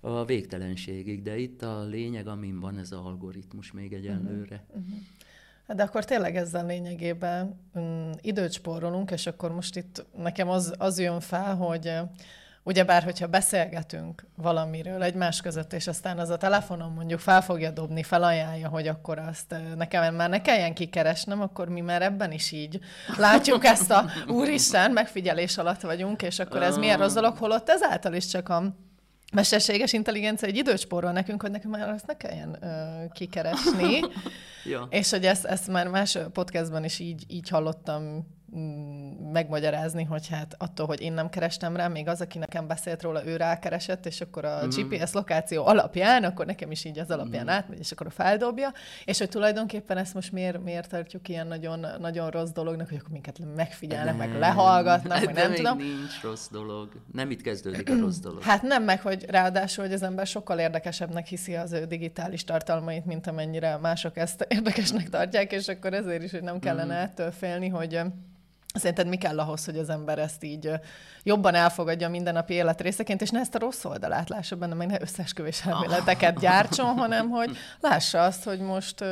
a 0.00 0.24
végtelenségig, 0.24 1.22
de 1.22 1.38
itt 1.38 1.62
a 1.62 1.84
lényeg, 1.84 2.26
amin 2.26 2.60
van 2.60 2.78
ez 2.78 2.92
az 2.92 3.04
algoritmus 3.04 3.72
még 3.72 3.92
egyenlőre. 3.92 4.64
Uh-huh. 4.68 4.84
Uh-huh. 4.84 5.76
De 5.76 5.82
akkor 5.82 6.04
tényleg 6.04 6.36
ezzel 6.36 6.66
lényegében 6.66 7.60
um, 7.74 8.10
időt 8.20 8.52
spórolunk, 8.52 9.10
és 9.10 9.26
akkor 9.26 9.52
most 9.52 9.76
itt 9.76 10.06
nekem 10.16 10.48
az, 10.48 10.74
az 10.78 10.98
jön 10.98 11.20
fel, 11.20 11.56
hogy 11.56 11.92
Ugyebár, 12.68 13.02
hogyha 13.02 13.26
beszélgetünk 13.26 14.26
valamiről 14.36 15.02
egymás 15.02 15.40
között, 15.40 15.72
és 15.72 15.86
aztán 15.86 16.18
az 16.18 16.28
a 16.28 16.36
telefonon 16.36 16.92
mondjuk 16.92 17.20
fel 17.20 17.42
fogja 17.42 17.70
dobni, 17.70 18.02
felajánlja, 18.02 18.68
hogy 18.68 18.88
akkor 18.88 19.18
azt 19.18 19.54
nekem 19.76 20.14
már 20.14 20.28
ne 20.28 20.40
kelljen 20.40 20.74
kikeresnem, 20.74 21.40
akkor 21.40 21.68
mi 21.68 21.80
már 21.80 22.02
ebben 22.02 22.32
is 22.32 22.52
így 22.52 22.78
látjuk 23.16 23.64
ezt 23.64 23.90
a 23.90 24.04
úristen, 24.38 24.90
megfigyelés 24.90 25.58
alatt 25.58 25.80
vagyunk, 25.80 26.22
és 26.22 26.38
akkor 26.38 26.62
ez 26.62 26.76
milyen 26.76 26.98
rossz 26.98 27.14
dolog, 27.14 27.36
holott 27.36 27.68
ezáltal 27.68 28.14
is 28.14 28.26
csak 28.26 28.48
a 28.48 28.62
mesterséges 29.32 29.92
intelligencia 29.92 30.48
egy 30.48 30.56
időt 30.56 30.78
spórol 30.78 31.12
nekünk, 31.12 31.42
hogy 31.42 31.50
nekünk 31.50 31.76
már 31.76 31.88
azt 31.88 32.06
ne 32.06 32.16
kelljen 32.16 32.58
uh, 32.60 33.12
kikeresni. 33.12 34.00
ja. 34.72 34.86
És 34.90 35.10
hogy 35.10 35.24
ezt, 35.24 35.44
ezt 35.44 35.68
már 35.68 35.88
más 35.88 36.18
podcastban 36.32 36.84
is 36.84 36.98
így, 36.98 37.24
így 37.28 37.48
hallottam 37.48 38.36
megmagyarázni, 39.32 40.04
hogy 40.04 40.28
hát 40.28 40.54
attól, 40.58 40.86
hogy 40.86 41.00
én 41.00 41.12
nem 41.12 41.28
kerestem 41.28 41.76
rá, 41.76 41.88
még 41.88 42.08
az, 42.08 42.20
aki 42.20 42.38
nekem 42.38 42.66
beszélt 42.66 43.02
róla, 43.02 43.26
ő 43.26 43.36
rákeresett, 43.36 44.06
és 44.06 44.20
akkor 44.20 44.44
a 44.44 44.60
mm. 44.64 44.68
GPS 44.68 45.12
lokáció 45.12 45.66
alapján, 45.66 46.24
akkor 46.24 46.46
nekem 46.46 46.70
is 46.70 46.84
így 46.84 46.98
az 46.98 47.10
alapján 47.10 47.44
mm. 47.44 47.48
átmegy, 47.48 47.78
és 47.78 47.92
akkor 47.92 48.06
a 48.06 48.10
feldobja, 48.10 48.72
és 49.04 49.18
hogy 49.18 49.28
tulajdonképpen 49.28 49.96
ezt 49.96 50.14
most 50.14 50.32
miért, 50.32 50.62
miért 50.62 50.88
tartjuk 50.88 51.28
ilyen 51.28 51.46
nagyon, 51.46 51.86
nagyon 52.00 52.30
rossz 52.30 52.50
dolognak, 52.50 52.88
hogy 52.88 52.98
akkor 52.98 53.10
minket 53.10 53.38
megfigyelnek, 53.56 54.16
nem, 54.16 54.28
meg 54.28 54.38
lehallgatnak, 54.38 55.24
meg 55.24 55.34
nem 55.34 55.52
tudom. 55.52 55.78
nincs 55.78 56.22
rossz 56.22 56.48
dolog. 56.50 56.88
Nem 57.12 57.30
itt 57.30 57.42
kezdődik 57.42 57.90
a 57.90 57.98
rossz 57.98 58.18
dolog. 58.26 58.42
Hát 58.42 58.62
nem, 58.62 58.82
meg 58.82 59.00
hogy 59.00 59.24
ráadásul, 59.28 59.84
hogy 59.84 59.92
az 59.92 60.02
ember 60.02 60.26
sokkal 60.26 60.58
érdekesebbnek 60.58 61.26
hiszi 61.26 61.54
az 61.54 61.72
ő 61.72 61.84
digitális 61.84 62.44
tartalmait, 62.44 63.04
mint 63.04 63.26
amennyire 63.26 63.76
mások 63.76 64.16
ezt 64.16 64.46
érdekesnek 64.56 65.08
tartják, 65.08 65.52
és 65.52 65.68
akkor 65.68 65.92
ezért 65.92 66.22
is, 66.22 66.30
hogy 66.30 66.42
nem 66.42 66.58
kellene 66.58 66.94
mm. 66.94 67.02
ettől 67.02 67.30
félni, 67.30 67.68
hogy 67.68 68.00
Szerinted 68.74 69.06
mi 69.06 69.16
kell 69.16 69.40
ahhoz, 69.40 69.64
hogy 69.64 69.78
az 69.78 69.88
ember 69.88 70.18
ezt 70.18 70.44
így 70.44 70.70
jobban 71.22 71.54
elfogadja 71.54 72.06
a 72.06 72.10
mindennapi 72.10 72.54
élet 72.54 72.80
részeként, 72.80 73.20
és 73.20 73.30
ne 73.30 73.40
ezt 73.40 73.54
a 73.54 73.58
rossz 73.58 73.84
oldalát 73.84 74.28
lássa 74.28 74.56
benne, 74.56 74.74
meg 74.74 74.86
ne 74.86 75.00
összesküvés 75.00 75.66
elméleteket 75.66 76.40
gyártson, 76.40 76.96
hanem 76.96 77.28
hogy 77.28 77.56
lássa 77.80 78.24
azt, 78.24 78.44
hogy 78.44 78.60
most, 78.60 79.04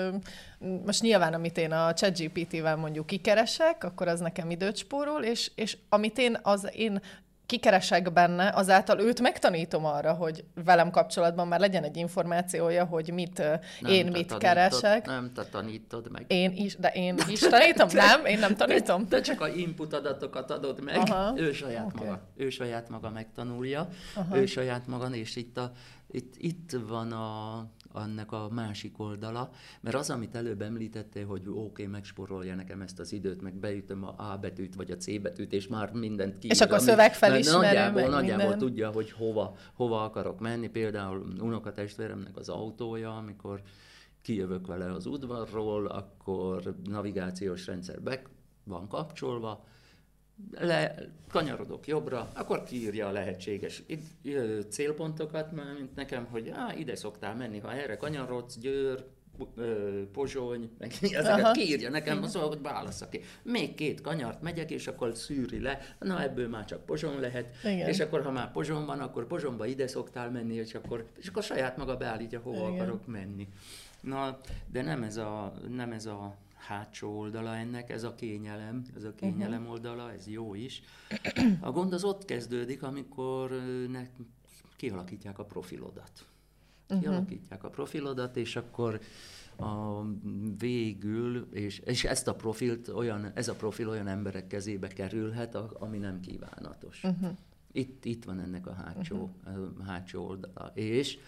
most 0.85 1.03
nyilván, 1.03 1.35
amit 1.35 1.59
én 1.59 1.73
a 1.73 1.95
ChatGPT-vel 1.95 2.77
mondjuk 2.77 3.07
kikeresek, 3.07 3.85
akkor 3.85 4.09
az 4.09 4.21
nekem 4.21 4.51
időt 4.51 4.77
spórol, 4.77 5.23
és, 5.23 5.51
és 5.55 5.77
amit 5.89 6.19
én 6.19 6.39
az 6.43 6.69
én 6.73 7.01
kikeresek 7.47 8.13
benne, 8.13 8.53
azáltal 8.55 9.01
őt 9.01 9.21
megtanítom 9.21 9.85
arra, 9.85 10.13
hogy 10.13 10.45
velem 10.65 10.91
kapcsolatban 10.91 11.49
már 11.49 11.61
legyen 11.61 11.85
egy 11.85 11.97
információja, 11.97 12.85
hogy 12.85 13.13
mit 13.13 13.39
nem 13.39 13.93
én 13.93 14.05
mit 14.05 14.13
tanítod, 14.13 14.39
keresek. 14.39 15.07
Nem 15.07 15.33
te 15.33 15.45
tanítod 15.45 16.11
meg. 16.11 16.25
Én 16.29 16.53
is, 16.53 16.77
de 16.77 16.89
én 16.89 17.19
is 17.29 17.41
tanítom? 17.41 17.89
nem, 17.93 18.25
én 18.25 18.39
nem 18.39 18.57
tanítom. 18.57 19.09
Te, 19.09 19.17
te 19.17 19.23
csak 19.23 19.41
a 19.41 19.49
input 19.49 19.93
adatokat 19.93 20.51
adod 20.51 20.83
meg, 20.83 20.97
Aha. 20.97 21.33
ő 21.37 21.53
saját 21.53 21.87
okay. 21.95 22.07
maga. 22.07 22.21
Ő 22.37 22.51
saját 22.51 22.89
maga 22.89 23.11
megtanulja, 23.11 23.89
Aha. 24.15 24.37
ő 24.37 24.47
saját 24.47 24.87
maga, 24.87 25.07
és 25.07 25.37
itt, 25.37 25.57
a, 25.59 25.71
itt, 26.11 26.35
itt 26.37 26.77
van 26.89 27.13
a, 27.13 27.59
annak 27.97 28.33
a 28.33 28.49
másik 28.51 28.99
oldala, 28.99 29.51
mert 29.81 29.97
az, 29.97 30.11
amit 30.11 30.35
előbb 30.35 30.63
említettél, 30.63 31.27
hogy 31.27 31.43
oké, 31.49 31.59
okay, 31.59 31.87
megsporolja 31.87 32.55
nekem 32.55 32.81
ezt 32.81 32.99
az 32.99 33.13
időt, 33.13 33.43
meg 33.43 33.55
beütöm 33.55 34.05
a 34.05 34.15
A 34.33 34.39
betűt, 34.41 34.75
vagy 34.75 34.91
a 34.91 34.97
C 34.97 35.21
betűt, 35.21 35.53
és 35.53 35.69
már 35.69 35.93
mindent 35.93 36.39
ki. 36.39 36.49
És 36.49 36.61
akkor 36.61 36.81
szöveg 36.81 37.15
felismerő, 37.15 37.65
nagyjából, 37.67 38.01
meg 38.01 38.11
nagyjából 38.11 38.49
minden. 38.49 38.59
tudja, 38.59 38.91
hogy 38.91 39.11
hova, 39.11 39.57
hova 39.75 40.05
akarok 40.05 40.41
menni. 40.41 40.69
Például 40.69 41.27
unokatestvéremnek 41.41 42.37
az 42.37 42.49
autója, 42.49 43.17
amikor 43.17 43.63
kijövök 44.23 44.67
vele 44.67 44.93
az 44.93 45.07
udvarról, 45.07 45.87
akkor 45.87 46.75
navigációs 46.85 47.67
rendszer 47.67 48.03
be 48.03 48.23
van 48.65 48.89
kapcsolva, 48.89 49.65
le, 50.51 50.95
kanyarodok 51.29 51.87
jobbra, 51.87 52.31
akkor 52.35 52.63
kiírja 52.63 53.07
a 53.07 53.13
lehetséges 53.13 53.83
célpontokat, 54.69 55.53
mint 55.53 55.95
nekem, 55.95 56.27
hogy 56.31 56.49
á, 56.49 56.75
ide 56.77 56.97
szoktál 56.97 57.35
menni, 57.35 57.59
ha 57.59 57.73
erre 57.73 57.97
kanyarodsz, 57.97 58.59
Győr, 58.59 59.05
Pozsony, 60.13 60.71
meg 60.79 60.93
ezeket 61.03 61.45
Aha. 61.45 61.53
kiírja 61.53 61.91
nekem, 61.91 62.23
az 62.23 62.35
hogy 62.35 62.63
válasz 62.63 63.09
ki. 63.11 63.21
Még 63.43 63.75
két 63.75 64.01
kanyart 64.01 64.43
megyek, 64.43 64.71
és 64.71 64.87
akkor 64.87 65.15
szűri 65.15 65.61
le, 65.61 65.79
na 65.99 66.23
ebből 66.23 66.49
már 66.49 66.65
csak 66.65 66.85
Pozsony 66.85 67.21
lehet, 67.21 67.57
Igen. 67.65 67.89
és 67.89 68.01
akkor 68.01 68.23
ha 68.23 68.31
már 68.31 68.53
Pozsony 68.53 68.85
van, 68.85 69.01
akkor 69.01 69.27
Pozsonyba 69.27 69.67
ide 69.67 69.87
szoktál 69.87 70.31
menni, 70.31 70.55
és 70.55 70.75
akkor, 70.75 71.07
és 71.19 71.29
akkor 71.29 71.43
saját 71.43 71.77
maga 71.77 71.97
beállítja, 71.97 72.41
hova 72.41 72.69
Igen. 72.69 72.73
akarok 72.73 73.07
menni. 73.07 73.49
Na, 74.01 74.39
de 74.73 74.83
nem 74.83 75.03
ez 75.03 75.17
a, 75.17 75.53
nem 75.69 75.93
ez 75.93 76.07
a 76.07 76.37
hátsó 76.67 77.19
oldala 77.19 77.57
ennek, 77.57 77.91
ez 77.91 78.03
a 78.03 78.15
kényelem, 78.15 78.83
ez 78.97 79.05
a 79.05 79.15
kényelem 79.15 79.61
uh-huh. 79.61 79.73
oldala, 79.73 80.13
ez 80.13 80.27
jó 80.29 80.55
is. 80.55 80.83
A 81.61 81.71
gond 81.71 81.93
az 81.93 82.05
ott 82.05 82.25
kezdődik, 82.25 82.83
amikor 82.83 83.51
ne, 83.89 84.07
kialakítják 84.77 85.39
a 85.39 85.45
profilodat. 85.45 86.27
Uh-huh. 86.89 87.01
Kialakítják 87.01 87.65
a 87.65 87.71
profilodat, 87.71 88.37
és 88.37 88.57
akkor 88.57 89.01
a 89.59 90.03
végül, 90.59 91.49
és, 91.53 91.79
és 91.79 92.05
ezt 92.05 92.29
a 92.29 92.35
profilt 92.35 92.89
olyan, 92.89 93.31
ez 93.35 93.49
a 93.49 93.55
profil 93.55 93.89
olyan 93.89 94.07
emberek 94.07 94.47
kezébe 94.47 94.89
kerülhet, 94.89 95.55
a, 95.55 95.71
ami 95.79 95.99
nem 95.99 96.21
kívánatos. 96.21 97.05
Uh-huh. 97.05 97.31
Itt, 97.73 98.05
itt 98.05 98.25
van 98.25 98.41
ennek 98.41 98.67
a 98.67 98.73
hátsó, 98.73 99.31
uh-huh. 99.45 99.87
hátsó 99.87 100.27
oldala. 100.27 100.71
És 100.75 101.19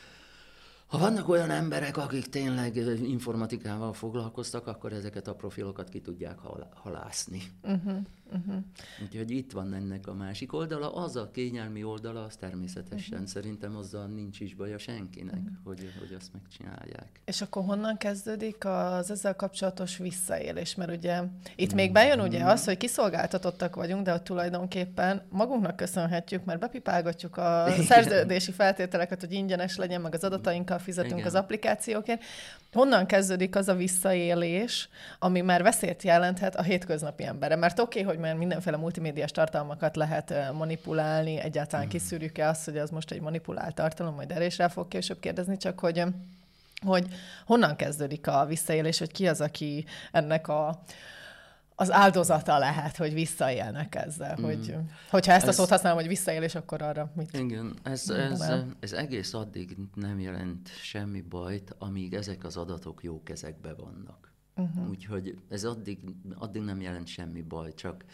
ha 0.88 0.98
vannak 0.98 1.28
olyan 1.28 1.50
emberek, 1.50 1.96
akik 1.96 2.26
tényleg 2.26 2.76
informatikával 3.02 3.92
foglalkoztak, 3.92 4.66
akkor 4.66 4.92
ezeket 4.92 5.28
a 5.28 5.34
profilokat 5.34 5.88
ki 5.88 6.00
tudják 6.00 6.38
halászni. 6.74 7.42
Uh-huh, 7.62 7.96
uh-huh. 8.32 8.64
Úgyhogy 9.02 9.30
itt 9.30 9.52
van 9.52 9.74
ennek 9.74 10.06
a 10.06 10.14
másik 10.14 10.52
oldala. 10.52 10.94
Az 10.94 11.16
a 11.16 11.30
kényelmi 11.30 11.84
oldala, 11.84 12.24
az 12.24 12.36
természetesen 12.36 13.12
uh-huh. 13.12 13.28
szerintem 13.28 13.76
azzal 13.76 14.06
nincs 14.06 14.40
is 14.40 14.54
baja 14.54 14.78
senkinek, 14.78 15.34
uh-huh. 15.34 15.56
hogy, 15.64 15.92
hogy 15.98 16.16
azt 16.18 16.32
megcsinálják. 16.32 17.20
És 17.24 17.40
akkor 17.40 17.64
honnan 17.64 17.96
kezdődik 17.96 18.64
az 18.64 19.10
ezzel 19.10 19.34
kapcsolatos 19.36 19.96
visszaélés? 19.96 20.74
Mert 20.74 20.96
ugye 20.96 21.22
itt 21.56 21.74
még 21.74 21.92
bejön 21.92 22.20
ugye 22.20 22.44
az, 22.44 22.64
hogy 22.64 22.76
kiszolgáltatottak 22.76 23.76
vagyunk, 23.76 24.04
de 24.04 24.20
tulajdonképpen 24.20 25.22
magunknak 25.30 25.76
köszönhetjük, 25.76 26.44
mert 26.44 26.60
bepipálgatjuk 26.60 27.36
a 27.36 27.66
szerződési 27.88 28.52
feltételeket, 28.52 29.20
hogy 29.20 29.32
ingyenes 29.32 29.76
legyen, 29.76 30.00
meg 30.00 30.14
az 30.14 30.24
adatainkkal 30.24 30.78
fizetünk 30.78 31.18
Igen. 31.18 31.26
az 31.26 31.34
applikációkért. 31.34 32.22
Honnan 32.72 33.06
kezdődik 33.06 33.56
az 33.56 33.68
a 33.68 33.74
visszaélés, 33.74 34.88
ami 35.18 35.40
már 35.40 35.62
veszélyt 35.62 36.02
jelenthet 36.02 36.56
a 36.56 36.62
hétköznapi 36.62 37.24
emberre? 37.24 37.56
Mert 37.56 37.78
oké, 37.78 38.00
okay, 38.00 38.12
hogy 38.12 38.17
már 38.18 38.36
mindenféle 38.36 38.76
multimédiás 38.76 39.30
tartalmakat 39.30 39.96
lehet 39.96 40.52
manipulálni, 40.52 41.38
egyáltalán 41.38 41.86
hmm. 41.86 41.98
kiszűrjük-e 41.98 42.48
azt, 42.48 42.64
hogy 42.64 42.78
az 42.78 42.90
most 42.90 43.10
egy 43.10 43.20
manipulált 43.20 43.74
tartalom, 43.74 44.14
majd 44.14 44.30
erre 44.30 44.44
is 44.44 44.58
rá 44.58 44.68
fog 44.68 44.88
később 44.88 45.20
kérdezni, 45.20 45.56
csak 45.56 45.80
hogy 45.80 46.02
hogy 46.86 47.06
honnan 47.46 47.76
kezdődik 47.76 48.26
a 48.26 48.46
visszaélés, 48.46 48.98
hogy 48.98 49.12
ki 49.12 49.28
az, 49.28 49.40
aki 49.40 49.84
ennek 50.12 50.48
a 50.48 50.82
az 51.80 51.92
áldozata 51.92 52.58
lehet, 52.58 52.96
hogy 52.96 53.12
visszaélnek 53.12 53.94
ezzel. 53.94 54.36
Mm. 54.40 54.44
Hogy, 54.44 54.74
hogyha 55.10 55.32
ezt 55.32 55.42
ez, 55.42 55.48
a 55.48 55.52
szót 55.52 55.68
használom, 55.68 55.98
hogy 55.98 56.08
visszaélés, 56.08 56.54
akkor 56.54 56.82
arra 56.82 57.10
mit 57.16 57.36
Igen, 57.36 57.74
ez, 57.82 58.10
ez, 58.10 58.52
ez 58.80 58.92
egész 58.92 59.34
addig 59.34 59.76
nem 59.94 60.20
jelent 60.20 60.68
semmi 60.82 61.20
bajt, 61.20 61.74
amíg 61.78 62.14
ezek 62.14 62.44
az 62.44 62.56
adatok 62.56 63.02
jó 63.02 63.22
kezekbe 63.22 63.74
vannak. 63.74 64.27
Uh-huh. 64.58 64.88
Úgyhogy 64.88 65.38
ez 65.48 65.64
addig, 65.64 65.98
addig 66.34 66.62
nem 66.62 66.80
jelent 66.80 67.06
semmi 67.06 67.42
baj, 67.42 67.74
csak 67.74 68.04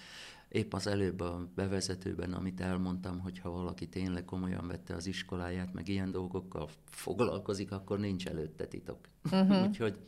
épp 0.49 0.73
az 0.73 0.87
előbb 0.87 1.21
a 1.21 1.49
bevezetőben, 1.55 2.33
amit 2.33 2.61
elmondtam, 2.61 3.19
hogy 3.19 3.39
ha 3.39 3.51
valaki 3.51 3.89
tényleg 3.89 4.25
komolyan 4.25 4.67
vette 4.67 4.95
az 4.95 5.07
iskoláját, 5.07 5.73
meg 5.73 5.89
ilyen 5.89 6.11
dolgokkal 6.11 6.69
foglalkozik, 6.91 7.73
akkor 7.73 7.99
nincs 7.99 8.27
előtte 8.27 8.67
titok. 8.67 8.99
Uh-huh. 9.31 9.67
Úgyhogy 9.67 9.99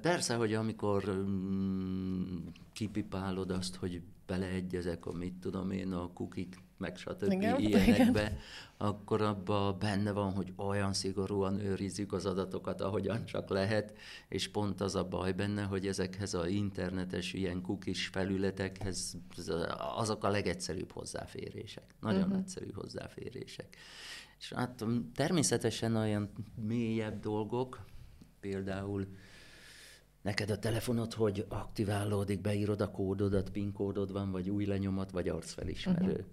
Persze, 0.00 0.34
hogy 0.34 0.54
amikor 0.54 1.04
mm, 1.14 2.46
kipipálod 2.72 3.50
azt, 3.50 3.74
hogy 3.76 4.02
beleegyezek 4.26 5.06
a 5.06 5.12
mit 5.12 5.34
tudom 5.34 5.70
én, 5.70 5.92
a 5.92 6.12
kukik, 6.12 6.56
meg 6.76 6.96
stb. 6.96 7.32
Igen, 7.32 7.60
ilyenekbe, 7.66 8.20
igen. 8.20 8.38
akkor 8.76 9.22
abban 9.22 9.78
benne 9.78 10.12
van, 10.12 10.32
hogy 10.32 10.52
olyan 10.56 10.92
szigorúan 10.92 11.60
őrizzük 11.60 12.12
az 12.12 12.26
adatokat, 12.26 12.80
ahogyan 12.80 13.24
csak 13.24 13.48
lehet, 13.48 13.96
és 14.28 14.48
pont 14.48 14.80
az 14.80 14.94
a 14.94 15.04
baj 15.04 15.32
benne, 15.32 15.62
hogy 15.62 15.86
ezekhez 15.86 16.34
a 16.34 16.48
internetes 16.48 17.32
ilyen 17.32 17.62
kukis 17.62 18.06
felületekhez 18.06 19.16
azok 19.96 20.24
a 20.24 20.28
legegyszerűbb 20.28 20.92
hozzáférések. 20.92 21.94
Nagyon 22.00 22.22
uh-huh. 22.22 22.38
egyszerű 22.38 22.70
hozzáférések. 22.74 23.76
És 24.38 24.52
hát 24.52 24.84
természetesen 25.14 25.96
olyan 25.96 26.30
mélyebb 26.54 27.20
dolgok, 27.20 27.84
például 28.40 29.06
neked 30.26 30.50
a 30.50 30.58
telefonod, 30.58 31.12
hogy 31.12 31.44
aktiválódik, 31.48 32.40
beírod 32.40 32.80
a 32.80 32.90
kódodat, 32.90 33.50
PIN 33.50 33.72
kódod 33.72 34.12
van, 34.12 34.30
vagy 34.30 34.50
új 34.50 34.64
lenyomat, 34.64 35.10
vagy 35.10 35.28
arcfelismerő. 35.28 36.12
Uh-huh. 36.12 36.26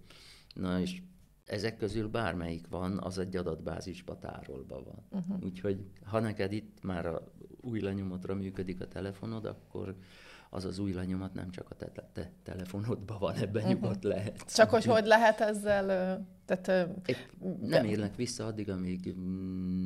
Na 0.53 0.79
és 0.79 1.01
ezek 1.45 1.77
közül 1.77 2.07
bármelyik 2.07 2.67
van, 2.67 2.99
az 2.99 3.17
egy 3.17 3.35
adatbázisba 3.35 4.19
tárolva 4.19 4.83
van. 4.83 5.21
Uh-huh. 5.21 5.43
Úgyhogy 5.43 5.85
ha 6.03 6.19
neked 6.19 6.51
itt 6.51 6.77
már 6.81 7.05
a 7.05 7.31
új 7.61 7.79
lenyomatra 7.79 8.35
működik 8.35 8.81
a 8.81 8.87
telefonod, 8.87 9.45
akkor 9.45 9.95
az 10.49 10.65
az 10.65 10.79
új 10.79 10.93
lenyomat 10.93 11.33
nem 11.33 11.49
csak 11.49 11.69
a 11.69 11.75
te, 11.75 12.09
te 12.13 12.31
telefonodban 12.43 13.19
van, 13.19 13.35
ebben 13.35 13.63
uh-huh. 13.63 13.81
nyugodt 13.81 14.03
lehet. 14.03 14.53
Csak 14.55 14.69
hogy 14.69 14.85
hogy 14.85 15.05
lehet 15.05 15.39
ezzel... 15.39 15.85
Tehát, 16.45 16.89
nem 17.61 17.85
érnek 17.85 18.15
vissza 18.15 18.45
addig, 18.45 18.69
amíg 18.69 19.15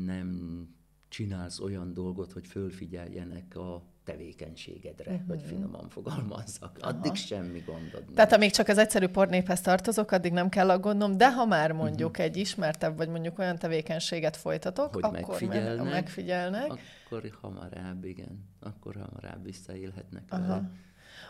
nem 0.06 0.62
csinálsz 1.08 1.60
olyan 1.60 1.94
dolgot, 1.94 2.32
hogy 2.32 2.48
fölfigyeljenek 2.48 3.56
a 3.56 3.96
tevékenységedre, 4.08 5.12
uh-huh. 5.12 5.28
hogy 5.28 5.42
finoman 5.42 5.90
fogalmazzak. 5.90 6.78
Addig 6.80 7.06
Aha. 7.06 7.16
semmi 7.16 7.60
gondod 7.60 8.06
nem. 8.06 8.14
Tehát 8.14 8.34
amíg 8.34 8.52
csak 8.52 8.68
az 8.68 8.78
egyszerű 8.78 9.08
pornéphez 9.08 9.62
tartozok, 9.62 10.12
addig 10.12 10.32
nem 10.32 10.50
kell 10.50 10.70
aggódnom, 10.70 11.18
de 11.18 11.34
ha 11.34 11.46
már 11.46 11.72
mondjuk 11.72 12.10
uh-huh. 12.10 12.26
egy 12.26 12.38
ismertebb, 12.38 12.98
vagy 12.98 13.10
mondjuk 13.10 13.40
olyan 13.40 13.58
tevékenységet 13.58 14.38
folytatok, 14.38 14.94
hogy 14.94 15.04
akkor 15.04 15.28
megfigyelnek, 15.28 15.84
me- 15.84 15.92
megfigyelnek. 15.92 16.72
Akkor 17.06 17.32
hamarabb, 17.42 18.04
igen, 18.04 18.46
akkor 18.60 18.96
hamarabb 18.96 19.44
visszaélhetnek 19.44 20.24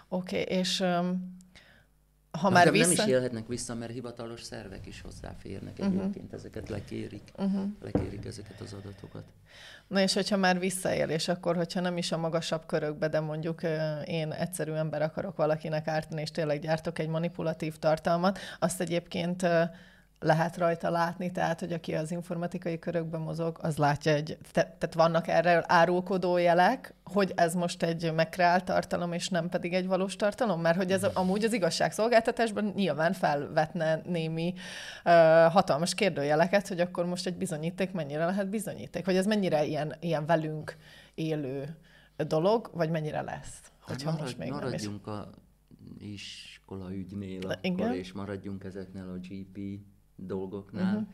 Oké, 0.10 0.42
okay, 0.42 0.58
és 0.58 0.80
um, 0.80 1.36
ha 2.38 2.50
már 2.50 2.72
vissza... 2.72 2.94
nem 2.96 3.08
is 3.08 3.14
élhetnek 3.14 3.48
vissza, 3.48 3.76
mert 3.76 3.92
hivatalos 3.92 4.44
szervek 4.44 4.86
is 4.86 5.02
hozzáférnek 5.02 5.74
uh-huh. 5.80 6.00
egyébként, 6.00 6.34
ezeket 6.34 6.70
lekérik, 6.70 7.32
uh-huh. 7.38 7.64
lekérik 7.82 8.26
ezeket 8.26 8.62
az 8.62 8.74
adatokat. 8.74 9.24
Na 9.88 10.02
és 10.02 10.14
hogyha 10.14 10.38
már 10.38 10.60
visszaélés, 10.60 11.28
akkor 11.28 11.56
hogyha 11.56 11.80
nem 11.80 11.98
is 11.98 12.12
a 12.12 12.18
magasabb 12.18 12.66
körökbe, 12.66 13.08
de 13.08 13.20
mondjuk 13.20 13.62
én 14.06 14.32
egyszerű 14.32 14.72
ember 14.72 15.02
akarok 15.02 15.36
valakinek 15.36 15.88
ártani, 15.88 16.22
és 16.22 16.32
tényleg 16.32 16.60
gyártok 16.60 17.00
egy 17.00 17.08
manipulatív 17.08 17.78
tartalmat, 17.78 18.40
azt 18.60 18.82
egyébként 18.82 19.46
lehet 20.20 20.58
rajta 20.58 20.90
látni, 20.90 21.32
tehát, 21.32 21.60
hogy 21.60 21.74
aki 21.74 21.96
az 21.96 22.12
informatikai 22.12 22.80
körökben 22.80 23.22
mozog, 23.22 23.58
az 23.62 23.78
látja 23.78 24.12
egy, 24.12 24.38
te, 24.52 24.62
tehát 24.62 24.94
vannak 24.94 25.28
erre 25.28 25.64
árulkodó 25.68 26.38
jelek, 26.38 26.94
hogy 27.04 27.32
ez 27.36 27.54
most 27.54 27.84
egy 27.84 28.14
megkreált 28.14 28.66
tartalom, 28.66 29.14
és 29.14 29.30
nem 29.30 29.50
pedig 29.50 29.74
egy 29.74 29.88
valós 29.88 30.16
tartalom, 30.16 30.62
mert 30.62 30.78
hogy 30.78 30.92
ez 30.92 31.04
amúgy 31.04 31.44
az 31.44 31.54
igazságszolgáltatásban 31.54 32.72
nyilván 32.76 33.14
felvetne 33.14 34.02
némi 34.06 34.54
uh, 34.54 35.12
hatalmas 35.52 35.94
kérdőjeleket, 35.94 36.68
hogy 36.68 36.80
akkor 36.80 37.06
most 37.06 37.26
egy 37.28 37.38
bizonyíték 37.38 37.92
mennyire 37.92 38.26
lehet 38.26 38.50
bizonyíték, 38.50 39.06
hogy 39.06 39.16
ez 39.16 39.26
mennyire 39.26 39.66
ilyen, 39.66 39.96
ilyen 40.00 40.26
velünk 40.26 40.78
élő 41.16 41.78
dolog, 42.28 42.70
vagy 42.74 42.90
mennyire 42.90 43.22
lesz. 43.22 43.62
Hát 43.88 44.04
marad, 44.04 44.20
most 44.22 44.38
még 44.38 44.50
maradjunk 44.50 45.06
nem 45.06 45.16
is. 45.16 45.22
a 45.22 45.30
iskola 46.00 46.94
ügynél 46.94 47.42
akkor, 47.42 47.58
Igen? 47.62 47.94
és 47.94 48.12
maradjunk 48.12 48.64
ezeknél 48.64 49.10
a 49.10 49.18
GP 49.18 49.60
dolgoknál. 50.18 50.96
Uh-huh. 50.96 51.14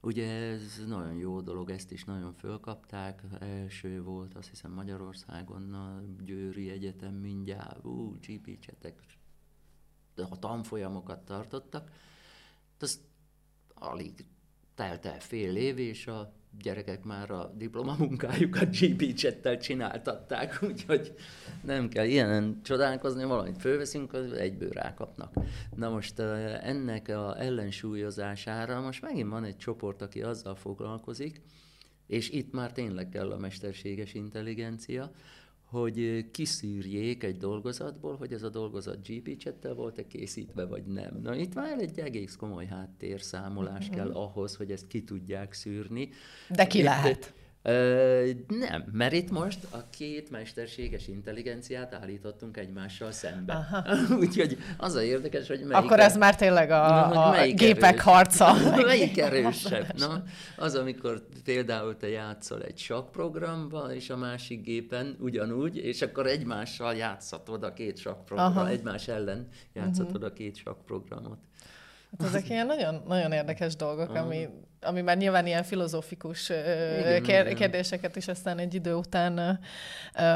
Ugye 0.00 0.30
ez 0.30 0.84
nagyon 0.86 1.14
jó 1.14 1.40
dolog, 1.40 1.70
ezt 1.70 1.92
is 1.92 2.04
nagyon 2.04 2.32
fölkapták. 2.32 3.22
Első 3.40 4.02
volt, 4.02 4.34
azt 4.34 4.48
hiszem 4.48 4.72
Magyarországon 4.72 5.74
a 5.74 6.02
Győri 6.24 6.70
Egyetem 6.70 7.14
mindjárt, 7.14 7.84
ú, 7.84 8.18
GP 8.20 8.58
csetek, 8.58 9.02
a 10.16 10.38
tanfolyamokat 10.38 11.24
tartottak. 11.24 11.90
Azt 12.78 13.00
alig 13.74 14.26
telt 14.74 15.06
el 15.06 15.20
fél 15.20 15.56
év, 15.56 15.78
és 15.78 16.06
a 16.06 16.32
gyerekek 16.60 17.04
már 17.04 17.30
a 17.30 17.52
diplomamunkájukat 17.56 18.68
GP 18.78 19.14
csettel 19.14 19.58
csináltatták, 19.58 20.58
úgyhogy 20.68 21.14
nem 21.64 21.88
kell 21.88 22.06
ilyen 22.06 22.60
csodálkozni, 22.62 23.24
valamit 23.24 23.60
fölveszünk, 23.60 24.12
az 24.12 24.32
egyből 24.32 24.70
rákapnak. 24.70 25.34
Na 25.76 25.88
most 25.88 26.18
ennek 26.18 27.08
a 27.08 27.40
ellensúlyozására 27.40 28.80
most 28.80 29.02
megint 29.02 29.30
van 29.30 29.44
egy 29.44 29.56
csoport, 29.56 30.02
aki 30.02 30.22
azzal 30.22 30.54
foglalkozik, 30.54 31.40
és 32.06 32.30
itt 32.30 32.52
már 32.52 32.72
tényleg 32.72 33.08
kell 33.08 33.30
a 33.30 33.38
mesterséges 33.38 34.14
intelligencia, 34.14 35.10
hogy 35.72 36.30
kiszűrjék 36.30 37.22
egy 37.22 37.36
dolgozatból, 37.36 38.16
hogy 38.16 38.32
ez 38.32 38.42
a 38.42 38.48
dolgozat 38.48 39.08
GP 39.08 39.36
csettel 39.36 39.74
volt-e 39.74 40.06
készítve, 40.06 40.64
vagy 40.64 40.84
nem. 40.84 41.20
Na 41.22 41.34
itt 41.34 41.54
már 41.54 41.78
egy 41.78 41.98
egész 41.98 42.36
komoly 42.36 42.66
háttérszámolás 42.66 43.88
uh-huh. 43.88 43.96
kell 43.96 44.10
ahhoz, 44.10 44.56
hogy 44.56 44.70
ezt 44.70 44.86
ki 44.86 45.04
tudják 45.04 45.52
szűrni. 45.52 46.08
De 46.48 46.66
ki 46.66 46.82
lehet? 46.82 47.34
Ö, 47.64 48.30
nem, 48.48 48.84
mert 48.92 49.12
itt 49.12 49.30
most 49.30 49.58
a 49.70 49.84
két 49.90 50.30
mesterséges 50.30 51.08
intelligenciát 51.08 51.94
állítottunk 51.94 52.56
egymással 52.56 53.12
szembe. 53.12 53.84
Úgyhogy 54.20 54.58
az 54.76 54.94
a 54.94 55.02
érdekes, 55.02 55.48
hogy 55.48 55.60
melyik... 55.60 55.84
Akkor 55.84 56.00
ez 56.00 56.16
már 56.16 56.36
tényleg 56.36 56.70
a, 56.70 56.86
na, 56.88 57.24
a 57.24 57.46
gépek 57.46 57.82
erős, 57.82 58.02
harca. 58.02 58.54
melyik 58.86 59.18
erősebb? 59.18 59.98
Na, 59.98 60.22
az, 60.56 60.74
amikor 60.74 61.22
például 61.44 61.96
te 61.96 62.08
játszol 62.08 62.62
egy 62.62 62.78
sakkprogramban, 62.78 63.90
és 63.90 64.10
a 64.10 64.16
másik 64.16 64.62
gépen 64.62 65.16
ugyanúgy, 65.20 65.76
és 65.76 66.02
akkor 66.02 66.26
egymással 66.26 66.94
játszhatod 66.94 67.62
a 67.62 67.72
két 67.72 67.98
sakkprogramot, 67.98 68.68
egymás 68.68 69.08
ellen 69.08 69.48
játszhatod 69.72 70.14
uh-huh. 70.14 70.30
a 70.30 70.32
két 70.32 70.56
sakkprogramot. 70.56 71.38
Hát 72.18 72.28
ezek 72.28 72.48
ilyen 72.50 72.66
nagyon, 72.66 73.02
nagyon 73.06 73.32
érdekes 73.32 73.76
dolgok, 73.76 74.10
uh-huh. 74.10 74.26
ami 74.26 74.48
ami 74.82 75.00
már 75.00 75.16
nyilván 75.16 75.46
ilyen 75.46 75.62
filozófikus 75.62 76.48
igen, 76.48 77.22
kér- 77.22 77.40
igen. 77.40 77.54
kérdéseket 77.54 78.16
is 78.16 78.28
aztán 78.28 78.58
egy 78.58 78.74
idő 78.74 78.94
után 78.94 79.60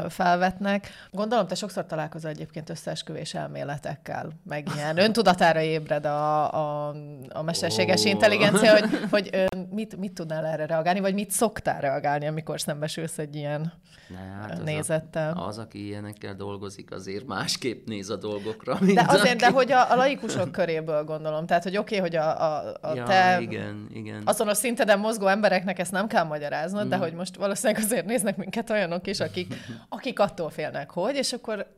felvetnek. 0.09 0.89
Gondolom, 1.11 1.47
te 1.47 1.55
sokszor 1.55 1.85
találkozol 1.85 2.29
egyébként 2.29 2.69
összeesküvés 2.69 3.33
elméletekkel, 3.33 4.29
meg 4.43 4.67
ilyen 4.75 4.97
öntudatára 5.07 5.61
ébred 5.61 6.05
a, 6.05 6.53
a, 6.53 6.95
a 7.29 7.41
mesterséges 7.41 8.01
oh. 8.01 8.09
intelligencia, 8.09 8.71
hogy, 8.71 8.89
hogy 9.11 9.45
mit, 9.69 9.97
mit 9.97 10.13
tudnál 10.13 10.45
erre 10.45 10.65
reagálni, 10.65 10.99
vagy 10.99 11.13
mit 11.13 11.31
szoktál 11.31 11.81
reagálni, 11.81 12.27
amikor 12.27 12.61
szembesülsz 12.61 13.17
egy 13.17 13.35
ilyen 13.35 13.73
ne, 14.07 14.17
hát 14.17 14.63
nézettel. 14.63 15.31
Az, 15.31 15.37
a, 15.37 15.47
az, 15.47 15.57
aki 15.57 15.85
ilyenekkel 15.85 16.35
dolgozik, 16.35 16.91
azért 16.91 17.25
másképp 17.25 17.87
néz 17.87 18.09
a 18.09 18.15
dolgokra. 18.15 18.77
de 18.93 19.05
azért, 19.07 19.27
aki... 19.27 19.35
de 19.35 19.49
hogy 19.49 19.71
a, 19.71 19.91
a 19.91 19.95
laikusok 19.95 20.51
köréből 20.51 21.03
gondolom. 21.03 21.45
Tehát, 21.45 21.63
hogy 21.63 21.77
oké, 21.77 21.97
okay, 21.97 22.09
hogy 22.09 22.17
a, 22.17 22.41
a, 22.41 22.77
a 22.81 22.95
ja, 22.95 23.03
te 23.03 23.37
igen, 23.41 23.87
igen. 23.93 24.21
Azonos 24.39 24.57
szinteden 24.57 24.99
mozgó 24.99 25.27
embereknek 25.27 25.79
ezt 25.79 25.91
nem 25.91 26.07
kell 26.07 26.23
magyaráznod, 26.23 26.85
mm. 26.85 26.89
de 26.89 26.97
hogy 26.97 27.13
most 27.13 27.35
valószínűleg 27.35 27.83
azért 27.83 28.05
néznek 28.05 28.37
minket 28.37 28.69
olyanok 28.69 29.07
is, 29.07 29.19
akik, 29.19 29.53
akik 29.89 30.19
attól 30.19 30.49
félnek, 30.49 30.91
hogy, 30.91 31.15
és 31.15 31.33
akkor 31.33 31.75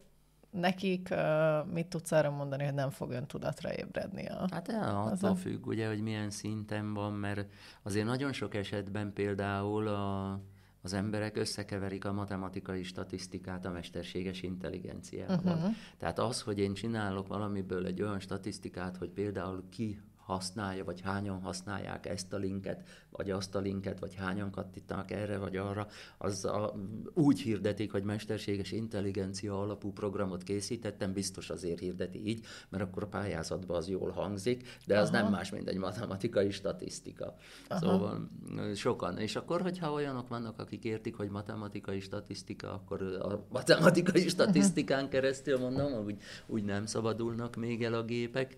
nekik 0.51 1.07
uh, 1.11 1.73
mit 1.73 1.87
tudsz 1.87 2.11
arra 2.11 2.31
mondani, 2.31 2.63
hogy 2.63 2.73
nem 2.73 2.89
fog 2.89 3.25
tudatra 3.27 3.73
ébredni? 3.73 4.27
A, 4.27 4.47
hát 4.51 4.69
attól 4.69 5.29
a... 5.29 5.35
függ, 5.35 5.65
ugye, 5.65 5.87
hogy 5.87 6.01
milyen 6.01 6.29
szinten 6.29 6.93
van, 6.93 7.13
mert 7.13 7.45
azért 7.83 8.05
nagyon 8.05 8.33
sok 8.33 8.55
esetben 8.55 9.13
például 9.13 9.87
a 9.87 10.39
az 10.81 10.93
emberek 10.93 11.37
összekeverik 11.37 12.05
a 12.05 12.13
matematikai 12.13 12.83
statisztikát 12.83 13.65
a 13.65 13.71
mesterséges 13.71 14.41
intelligenciával. 14.41 15.55
Uh-huh. 15.55 15.75
Tehát 15.97 16.19
az, 16.19 16.41
hogy 16.41 16.59
én 16.59 16.73
csinálok 16.73 17.27
valamiből 17.27 17.85
egy 17.85 18.01
olyan 18.01 18.19
statisztikát, 18.19 18.97
hogy 18.97 19.09
például 19.09 19.63
ki 19.69 20.01
használja, 20.29 20.83
vagy 20.83 21.01
hányan 21.01 21.41
használják 21.41 22.05
ezt 22.05 22.33
a 22.33 22.37
linket, 22.37 22.87
vagy 23.09 23.31
azt 23.31 23.55
a 23.55 23.59
linket, 23.59 23.99
vagy 23.99 24.15
hányan 24.15 24.51
kattintanak 24.51 25.11
erre, 25.11 25.37
vagy 25.37 25.55
arra, 25.55 25.87
az 26.17 26.45
a, 26.45 26.73
úgy 27.13 27.39
hirdetik, 27.39 27.91
hogy 27.91 28.03
mesterséges 28.03 28.71
intelligencia 28.71 29.61
alapú 29.61 29.91
programot 29.91 30.43
készítettem, 30.43 31.13
biztos 31.13 31.49
azért 31.49 31.79
hirdeti 31.79 32.27
így, 32.27 32.45
mert 32.69 32.83
akkor 32.83 33.03
a 33.03 33.07
pályázatban 33.07 33.77
az 33.77 33.89
jól 33.89 34.11
hangzik, 34.11 34.67
de 34.85 34.99
az 34.99 35.09
Aha. 35.09 35.21
nem 35.21 35.31
más, 35.31 35.51
mint 35.51 35.67
egy 35.67 35.77
matematikai 35.77 36.51
statisztika. 36.51 37.35
Aha. 37.67 37.79
Szóval 37.79 38.29
sokan. 38.75 39.17
És 39.17 39.35
akkor, 39.35 39.61
hogyha 39.61 39.91
olyanok 39.91 40.27
vannak, 40.27 40.59
akik 40.59 40.83
értik, 40.83 41.15
hogy 41.15 41.29
matematikai 41.29 41.99
statisztika, 41.99 42.73
akkor 42.73 43.01
a 43.01 43.45
matematikai 43.49 44.27
statisztikán 44.27 45.09
keresztül 45.09 45.57
mondom, 45.57 46.05
úgy, 46.05 46.17
úgy 46.45 46.63
nem 46.63 46.85
szabadulnak 46.85 47.55
még 47.55 47.83
el 47.83 47.93
a 47.93 48.03
gépek 48.03 48.57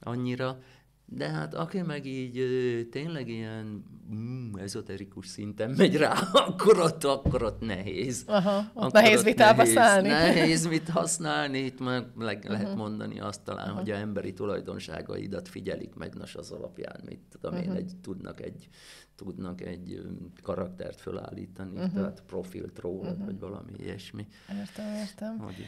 annyira, 0.00 0.58
de 1.12 1.28
hát 1.28 1.54
aki 1.54 1.80
meg 1.82 2.06
így 2.06 2.42
tényleg 2.90 3.28
ilyen 3.28 3.84
mm, 4.14 4.54
ezoterikus 4.56 5.26
szinten 5.26 5.70
megy 5.70 5.96
rá, 5.96 6.12
akkor 6.46 6.78
ott, 6.78 7.04
akkor 7.04 7.42
ott 7.42 7.60
nehéz. 7.60 8.24
Aha, 8.26 8.56
ott 8.58 8.70
akkor 8.74 9.02
nehéz 9.02 9.18
ott 9.18 9.24
vitába 9.24 9.62
nehéz, 9.62 9.74
szállni. 9.74 10.08
Nehéz 10.08 10.66
mit 10.66 10.88
használni, 10.88 11.58
itt 11.58 11.80
meg 11.80 12.04
le, 12.16 12.38
lehet 12.42 12.62
uh-huh. 12.62 12.76
mondani 12.76 13.20
azt 13.20 13.42
talán, 13.42 13.64
uh-huh. 13.64 13.78
hogy 13.78 13.90
a 13.90 13.96
emberi 13.96 14.32
tulajdonságaidat 14.32 15.48
figyelik 15.48 15.94
meg, 15.94 16.14
nos 16.14 16.34
az 16.34 16.50
alapján, 16.50 17.00
mit 17.04 17.20
tudom 17.30 17.58
uh-huh. 17.58 17.74
én, 17.74 17.76
egy, 17.76 17.92
tudnak 18.02 18.40
egy 18.40 18.68
tudnak 19.16 19.60
egy 19.60 20.02
karaktert 20.42 21.00
fölállítani, 21.00 21.76
uh-huh. 21.76 21.92
tehát 21.92 22.22
profilt 22.26 22.78
rólad, 22.78 23.10
uh-huh. 23.10 23.24
vagy 23.24 23.38
valami 23.38 23.72
ilyesmi. 23.78 24.26
Értem, 24.58 24.94
értem. 24.94 25.38
Hogy... 25.38 25.66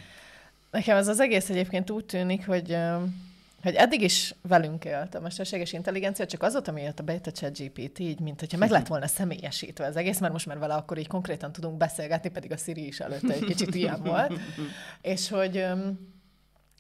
Nekem 0.71 0.97
ez 0.97 1.09
az 1.09 1.21
egész 1.21 1.51
egyébként 1.51 1.91
úgy 1.91 2.05
tűnik, 2.05 2.47
hogy 2.47 2.77
hogy 3.63 3.75
eddig 3.75 4.03
is 4.03 4.35
velünk 4.43 4.85
élt 4.85 5.15
a 5.15 5.21
mesterséges 5.21 5.73
intelligencia, 5.73 6.27
csak 6.27 6.43
azóta, 6.43 6.73
miatt 6.73 6.99
a 6.99 7.03
beta 7.03 7.31
chat 7.31 7.59
GPT, 7.59 7.99
így, 7.99 8.21
mint 8.21 8.41
hogyha 8.41 8.59
meg 8.59 8.71
lett 8.71 8.87
volna 8.87 9.07
személyesítve 9.07 9.87
az 9.87 9.97
egész, 9.97 10.19
mert 10.19 10.33
most 10.33 10.47
már 10.47 10.59
vele 10.59 10.75
akkor 10.75 10.99
így 10.99 11.07
konkrétan 11.07 11.53
tudunk 11.53 11.77
beszélgetni, 11.77 12.31
pedig 12.31 12.53
a 12.53 12.57
Siri 12.57 12.87
is 12.87 13.01
előtte 13.01 13.33
egy 13.33 13.45
kicsit 13.45 13.75
ilyen 13.75 14.03
volt. 14.03 14.33
És 15.03 15.29
hogy 15.29 15.67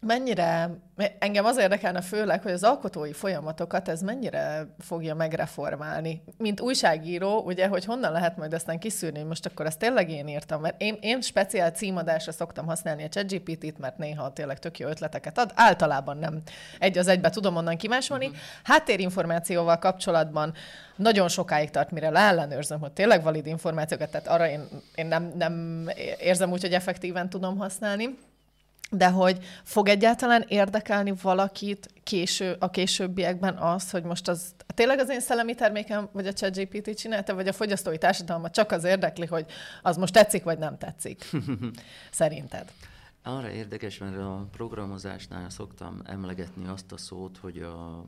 mennyire, 0.06 0.70
engem 1.18 1.44
az 1.44 1.58
érdekelne 1.58 2.00
főleg, 2.00 2.42
hogy 2.42 2.52
az 2.52 2.62
alkotói 2.62 3.12
folyamatokat 3.12 3.88
ez 3.88 4.00
mennyire 4.00 4.66
fogja 4.78 5.14
megreformálni. 5.14 6.22
Mint 6.38 6.60
újságíró, 6.60 7.40
ugye, 7.40 7.66
hogy 7.66 7.84
honnan 7.84 8.12
lehet 8.12 8.36
majd 8.36 8.52
aztán 8.52 8.78
kiszűrni, 8.78 9.18
hogy 9.18 9.28
most 9.28 9.46
akkor 9.46 9.66
ezt 9.66 9.78
tényleg 9.78 10.10
én 10.10 10.28
írtam, 10.28 10.60
mert 10.60 10.80
én, 10.80 10.98
én 11.00 11.20
speciál 11.20 11.70
címadásra 11.70 12.32
szoktam 12.32 12.66
használni 12.66 13.04
a 13.04 13.08
ChatGPT-t, 13.08 13.78
mert 13.78 13.98
néha 13.98 14.32
tényleg 14.32 14.58
tök 14.58 14.78
jó 14.78 14.88
ötleteket 14.88 15.38
ad, 15.38 15.52
általában 15.54 16.16
nem 16.16 16.42
egy 16.78 16.98
az 16.98 17.08
egybe 17.08 17.30
tudom 17.30 17.56
onnan 17.56 17.76
kimásolni. 17.76 18.26
Uh-huh. 18.26 18.40
Háttérinformációval 18.62 19.78
kapcsolatban 19.78 20.54
nagyon 20.96 21.28
sokáig 21.28 21.70
tart, 21.70 21.90
mire 21.90 22.10
leellenőrzöm, 22.10 22.80
hogy 22.80 22.92
tényleg 22.92 23.22
valid 23.22 23.46
információkat, 23.46 24.10
tehát 24.10 24.28
arra 24.28 24.48
én, 24.48 24.68
én 24.94 25.06
nem, 25.06 25.32
nem 25.36 25.84
érzem 26.18 26.52
úgy, 26.52 26.60
hogy 26.60 26.72
effektíven 26.72 27.28
tudom 27.28 27.56
használni 27.56 28.18
de 28.94 29.08
hogy 29.08 29.38
fog 29.62 29.88
egyáltalán 29.88 30.44
érdekelni 30.48 31.14
valakit 31.22 31.88
késő, 32.02 32.56
a 32.58 32.70
későbbiekben 32.70 33.56
az, 33.56 33.90
hogy 33.90 34.02
most 34.02 34.28
az 34.28 34.54
tényleg 34.74 34.98
az 34.98 35.10
én 35.10 35.20
szellemi 35.20 35.54
termékem, 35.54 36.08
vagy 36.12 36.26
a 36.26 36.32
ChatGPT 36.32 36.98
csinálta, 36.98 37.34
vagy 37.34 37.48
a 37.48 37.52
fogyasztói 37.52 37.98
társadalmat 37.98 38.52
csak 38.52 38.70
az 38.72 38.84
érdekli, 38.84 39.26
hogy 39.26 39.46
az 39.82 39.96
most 39.96 40.12
tetszik, 40.12 40.42
vagy 40.42 40.58
nem 40.58 40.78
tetszik. 40.78 41.24
Szerinted? 42.10 42.64
Arra 43.24 43.50
érdekes, 43.50 43.98
mert 43.98 44.16
a 44.16 44.48
programozásnál 44.50 45.50
szoktam 45.50 46.00
emlegetni 46.04 46.66
azt 46.66 46.92
a 46.92 46.96
szót, 46.96 47.36
hogy 47.36 47.58
a 47.58 48.04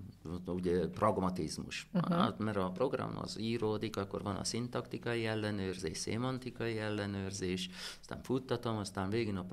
ugye, 0.46 0.88
pragmatizmus. 0.88 1.88
Uh-huh. 1.92 2.16
Hát, 2.16 2.38
mert 2.38 2.56
a 2.56 2.70
program 2.70 3.18
az 3.18 3.38
íródik, 3.40 3.96
akkor 3.96 4.22
van 4.22 4.36
a 4.36 4.44
szintaktikai 4.44 5.26
ellenőrzés, 5.26 5.98
szémantikai 5.98 6.78
ellenőrzés, 6.78 7.68
aztán 8.00 8.22
futtatom, 8.22 8.76
aztán 8.76 9.10
végén 9.10 9.36
a 9.36 9.46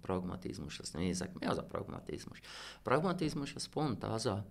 pragmatizmus, 0.00 0.78
azt 0.78 0.94
nézek, 0.94 1.38
mi 1.38 1.46
az 1.46 1.58
a 1.58 1.64
pragmatizmus? 1.64 2.40
A 2.76 2.80
pragmatizmus 2.82 3.54
az 3.54 3.66
pont 3.66 4.04
az 4.04 4.26
a 4.26 4.44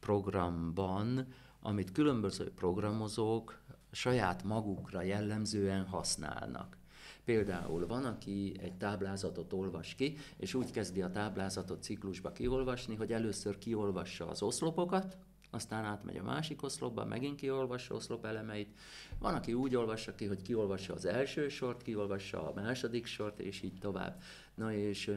programban, 0.00 1.26
amit 1.60 1.92
különböző 1.92 2.52
programozók 2.52 3.60
saját 3.90 4.42
magukra 4.42 5.02
jellemzően 5.02 5.86
használnak. 5.86 6.78
Például 7.24 7.86
van, 7.86 8.04
aki 8.04 8.54
egy 8.60 8.74
táblázatot 8.74 9.52
olvas 9.52 9.94
ki, 9.94 10.16
és 10.36 10.54
úgy 10.54 10.70
kezdi 10.70 11.02
a 11.02 11.10
táblázatot 11.10 11.82
ciklusba 11.82 12.32
kiolvasni, 12.32 12.94
hogy 12.94 13.12
először 13.12 13.58
kiolvassa 13.58 14.28
az 14.28 14.42
oszlopokat, 14.42 15.16
aztán 15.50 15.84
átmegy 15.84 16.16
a 16.16 16.22
másik 16.22 16.62
oszlopba, 16.62 17.04
megint 17.04 17.36
kiolvassa 17.36 17.94
oszlop 17.94 18.24
elemeit. 18.24 18.78
Van, 19.18 19.34
aki 19.34 19.52
úgy 19.52 19.76
olvassa 19.76 20.14
ki, 20.14 20.24
hogy 20.24 20.42
kiolvassa 20.42 20.94
az 20.94 21.04
első 21.04 21.48
sort, 21.48 21.82
kiolvassa 21.82 22.50
a 22.50 22.54
második 22.54 23.06
sort, 23.06 23.40
és 23.40 23.62
így 23.62 23.78
tovább. 23.80 24.22
Na 24.60 24.72
és 24.72 25.10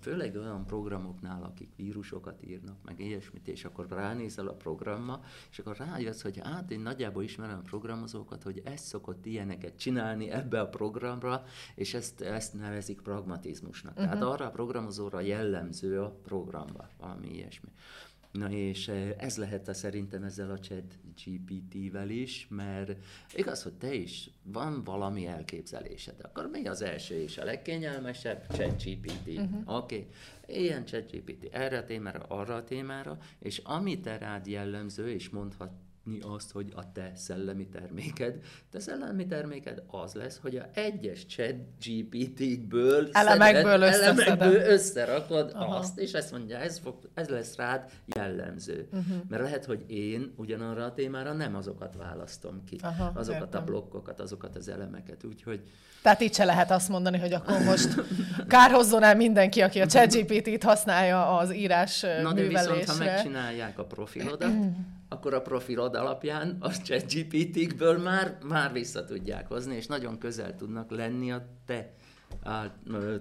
főleg 0.00 0.36
olyan 0.36 0.66
programoknál, 0.66 1.42
akik 1.42 1.68
vírusokat 1.76 2.46
írnak, 2.46 2.76
meg 2.84 3.00
ilyesmit, 3.00 3.48
és 3.48 3.64
akkor 3.64 3.86
ránézel 3.88 4.48
a 4.48 4.52
programma, 4.52 5.20
és 5.50 5.58
akkor 5.58 5.76
rájössz, 5.76 6.22
hogy 6.22 6.40
hát 6.42 6.70
én 6.70 6.80
nagyjából 6.80 7.22
ismerem 7.22 7.58
a 7.58 7.68
programozókat, 7.68 8.42
hogy 8.42 8.62
ez 8.64 8.80
szokott 8.80 9.26
ilyeneket 9.26 9.76
csinálni 9.76 10.30
ebbe 10.30 10.60
a 10.60 10.68
programra, 10.68 11.42
és 11.74 11.94
ezt, 11.94 12.20
ezt 12.20 12.54
nevezik 12.54 13.00
pragmatizmusnak. 13.00 13.92
Uh-huh. 13.92 14.06
Tehát 14.06 14.22
arra 14.22 14.46
a 14.46 14.50
programozóra 14.50 15.20
jellemző 15.20 16.00
a 16.00 16.10
programba, 16.22 16.88
valami 16.98 17.34
ilyesmi. 17.34 17.68
Na 18.32 18.50
és 18.50 18.88
eh, 18.88 19.14
ez 19.18 19.36
lehet 19.36 19.68
a 19.68 19.74
szerintem 19.74 20.22
ezzel 20.22 20.50
a 20.50 20.58
chat 20.58 20.98
GPT-vel 21.24 22.10
is, 22.10 22.46
mert 22.50 22.96
igaz, 23.34 23.62
hogy 23.62 23.72
te 23.72 23.94
is 23.94 24.30
van 24.42 24.84
valami 24.84 25.26
elképzelésed, 25.26 26.14
akkor 26.22 26.48
mi 26.52 26.66
az 26.66 26.82
első 26.82 27.22
és 27.22 27.38
a 27.38 27.44
legkényelmesebb? 27.44 28.46
Chat 28.50 28.82
GPT. 28.82 29.26
Uh-huh. 29.26 29.76
Oké, 29.76 30.06
okay. 30.42 30.62
ilyen 30.62 30.84
chat 30.84 31.10
GPT 31.10 31.48
erre 31.52 31.78
a 31.78 31.84
témára, 31.84 32.22
arra 32.28 32.54
a 32.54 32.64
témára, 32.64 33.18
és 33.38 33.58
ami 33.58 34.00
te 34.00 34.18
rád 34.18 34.46
jellemző, 34.46 35.10
és 35.10 35.28
mondhat 35.28 35.72
látni 36.08 36.34
azt, 36.34 36.52
hogy 36.52 36.72
a 36.76 36.92
te 36.92 37.12
szellemi 37.14 37.66
terméked, 37.66 38.40
te 38.70 38.80
szellemi 38.80 39.26
terméked 39.26 39.82
az 39.86 40.14
lesz, 40.14 40.38
hogy 40.42 40.56
a 40.56 40.68
egyes 40.74 41.26
chat 41.26 41.54
GPT-kből 41.84 43.08
elemekből, 43.12 43.84
elemekből 43.84 44.54
összerakod 44.54 45.50
Aha. 45.54 45.76
azt, 45.76 45.98
és 45.98 46.12
ezt 46.12 46.30
mondja, 46.30 46.58
ez, 46.58 46.78
fog, 46.78 46.94
ez 47.14 47.28
lesz 47.28 47.56
rád 47.56 47.90
jellemző. 48.06 48.88
Uh-huh. 48.92 49.16
Mert 49.28 49.42
lehet, 49.42 49.64
hogy 49.64 49.84
én 49.86 50.32
ugyanarra 50.36 50.84
a 50.84 50.92
témára 50.92 51.32
nem 51.32 51.54
azokat 51.54 51.94
választom 51.96 52.64
ki, 52.64 52.76
Aha, 52.82 53.12
azokat 53.14 53.40
értem. 53.40 53.62
a 53.62 53.64
blokkokat, 53.64 54.20
azokat 54.20 54.56
az 54.56 54.68
elemeket, 54.68 55.24
úgyhogy 55.24 55.60
tehát 56.02 56.20
itt 56.20 56.34
se 56.34 56.44
lehet 56.44 56.70
azt 56.70 56.88
mondani, 56.88 57.18
hogy 57.18 57.32
akkor 57.32 57.58
most 57.58 57.88
kárhozzon 58.48 59.02
el 59.02 59.16
mindenki, 59.16 59.60
aki 59.60 59.80
a 59.80 59.86
ChatGPT-t 59.86 60.62
használja 60.62 61.36
az 61.36 61.54
írás 61.54 62.00
Na 62.22 62.32
de 62.32 62.42
viszont, 62.42 62.84
ha 62.84 62.96
megcsinálják 62.96 63.78
a 63.78 63.84
profilodat, 63.84 64.52
akkor 65.08 65.34
a 65.34 65.42
profilod 65.42 65.94
alapján 65.94 66.56
a 66.60 66.70
ChatGPT-kből 66.70 67.98
már, 67.98 68.38
már 68.48 68.72
vissza 68.72 69.04
tudják 69.04 69.48
hozni, 69.48 69.76
és 69.76 69.86
nagyon 69.86 70.18
közel 70.18 70.56
tudnak 70.56 70.90
lenni 70.90 71.32
a 71.32 71.46
te, 71.66 71.94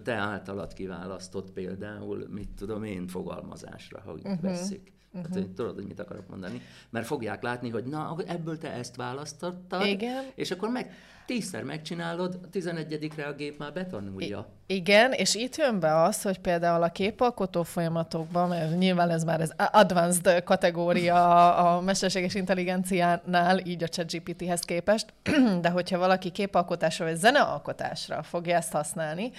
te 0.04 0.14
általad 0.14 0.74
kiválasztott 0.74 1.52
például, 1.52 2.28
mit 2.30 2.50
tudom 2.50 2.84
én, 2.84 3.08
fogalmazásra, 3.08 4.02
ha 4.06 4.12
uh-huh. 4.12 4.42
veszik. 4.42 4.97
Uh-huh. 5.14 5.32
Tehát, 5.32 5.50
tudod, 5.50 5.76
hogy 5.76 5.86
mit 5.86 6.00
akarok 6.00 6.28
mondani? 6.28 6.62
Mert 6.90 7.06
fogják 7.06 7.42
látni, 7.42 7.70
hogy 7.70 7.84
na, 7.84 8.16
ebből 8.28 8.58
te 8.58 8.72
ezt 8.72 8.96
választottad, 8.96 9.86
Igen. 9.86 10.24
és 10.36 10.52
akkor 10.52 10.70
meg 10.70 10.94
tízszer 11.28 11.64
megcsinálod, 11.64 12.40
a 12.44 12.50
tizenegyedikre 12.50 13.26
a 13.26 13.34
gép 13.34 13.58
már 13.58 13.74
betanulja. 13.74 14.48
I- 14.68 14.76
igen, 14.76 15.12
és 15.12 15.36
itt 15.36 15.56
jön 15.56 15.80
be 15.80 16.02
az, 16.02 16.22
hogy 16.22 16.40
például 16.40 16.84
a 16.84 16.90
képalkotó 16.90 17.64
folyamatokban, 17.64 18.48
mert 18.48 18.78
nyilván 18.78 19.10
ez 19.10 19.24
már 19.24 19.42
ez 19.42 19.52
advanced 19.72 20.44
kategória 20.44 21.56
a 21.56 21.82
mesterséges 21.82 22.36
intelligenciánál, 22.36 23.60
így 23.60 23.84
a 23.84 23.88
ChatGPT-hez 23.88 24.60
képest, 24.60 25.14
de 25.62 25.70
hogyha 25.70 25.98
valaki 25.98 26.30
képalkotásra 26.32 27.06
vagy 27.06 27.16
zenealkotásra 27.16 28.24
fogja 28.24 28.56
ezt 28.56 28.72
használni, 28.72 29.32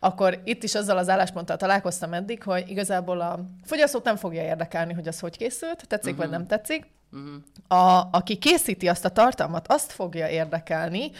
akkor 0.00 0.40
itt 0.44 0.62
is 0.62 0.74
azzal 0.74 0.98
az 0.98 1.08
állásponttal 1.08 1.56
találkoztam 1.56 2.12
eddig, 2.12 2.42
hogy 2.42 2.68
igazából 2.68 3.20
a 3.20 3.40
fogyasztót 3.64 4.04
nem 4.04 4.16
fogja 4.16 4.42
érdekelni, 4.42 4.92
hogy 4.92 5.08
az 5.08 5.20
hogy 5.20 5.36
készült, 5.36 5.84
tetszik 5.88 6.12
uh-huh. 6.12 6.28
vagy 6.28 6.38
nem 6.38 6.46
tetszik, 6.46 6.94
Uh-huh. 7.12 7.82
A, 7.82 8.08
aki 8.12 8.36
készíti 8.36 8.88
azt 8.88 9.04
a 9.04 9.08
tartalmat, 9.08 9.68
azt 9.68 9.92
fogja 9.92 10.28
érdekelni, 10.28 11.10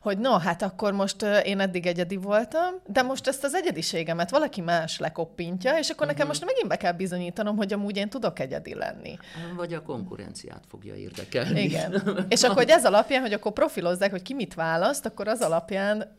hogy 0.00 0.18
no, 0.18 0.38
hát 0.38 0.62
akkor 0.62 0.92
most 0.92 1.22
én 1.22 1.60
eddig 1.60 1.86
egyedi 1.86 2.16
voltam, 2.16 2.74
de 2.86 3.02
most 3.02 3.26
ezt 3.26 3.44
az 3.44 3.54
egyediségemet 3.54 4.30
valaki 4.30 4.60
más 4.60 4.98
lekoppintja, 4.98 5.78
és 5.78 5.88
akkor 5.88 6.00
uh-huh. 6.02 6.12
nekem 6.12 6.26
most 6.26 6.44
megint 6.44 6.68
be 6.68 6.76
kell 6.76 6.92
bizonyítanom, 6.92 7.56
hogy 7.56 7.72
amúgy 7.72 7.96
én 7.96 8.08
tudok 8.08 8.38
egyedi 8.38 8.74
lenni. 8.74 9.18
Vagy 9.56 9.74
a 9.74 9.82
konkurenciát 9.82 10.64
fogja 10.68 10.94
érdekelni. 10.94 11.60
Igen. 11.60 12.02
és 12.28 12.42
akkor 12.42 12.56
hogy 12.56 12.70
ez 12.70 12.84
alapján, 12.84 13.20
hogy 13.20 13.32
akkor 13.32 13.52
profilozzák, 13.52 14.10
hogy 14.10 14.22
ki 14.22 14.34
mit 14.34 14.54
választ, 14.54 15.06
akkor 15.06 15.28
az 15.28 15.40
alapján 15.40 16.16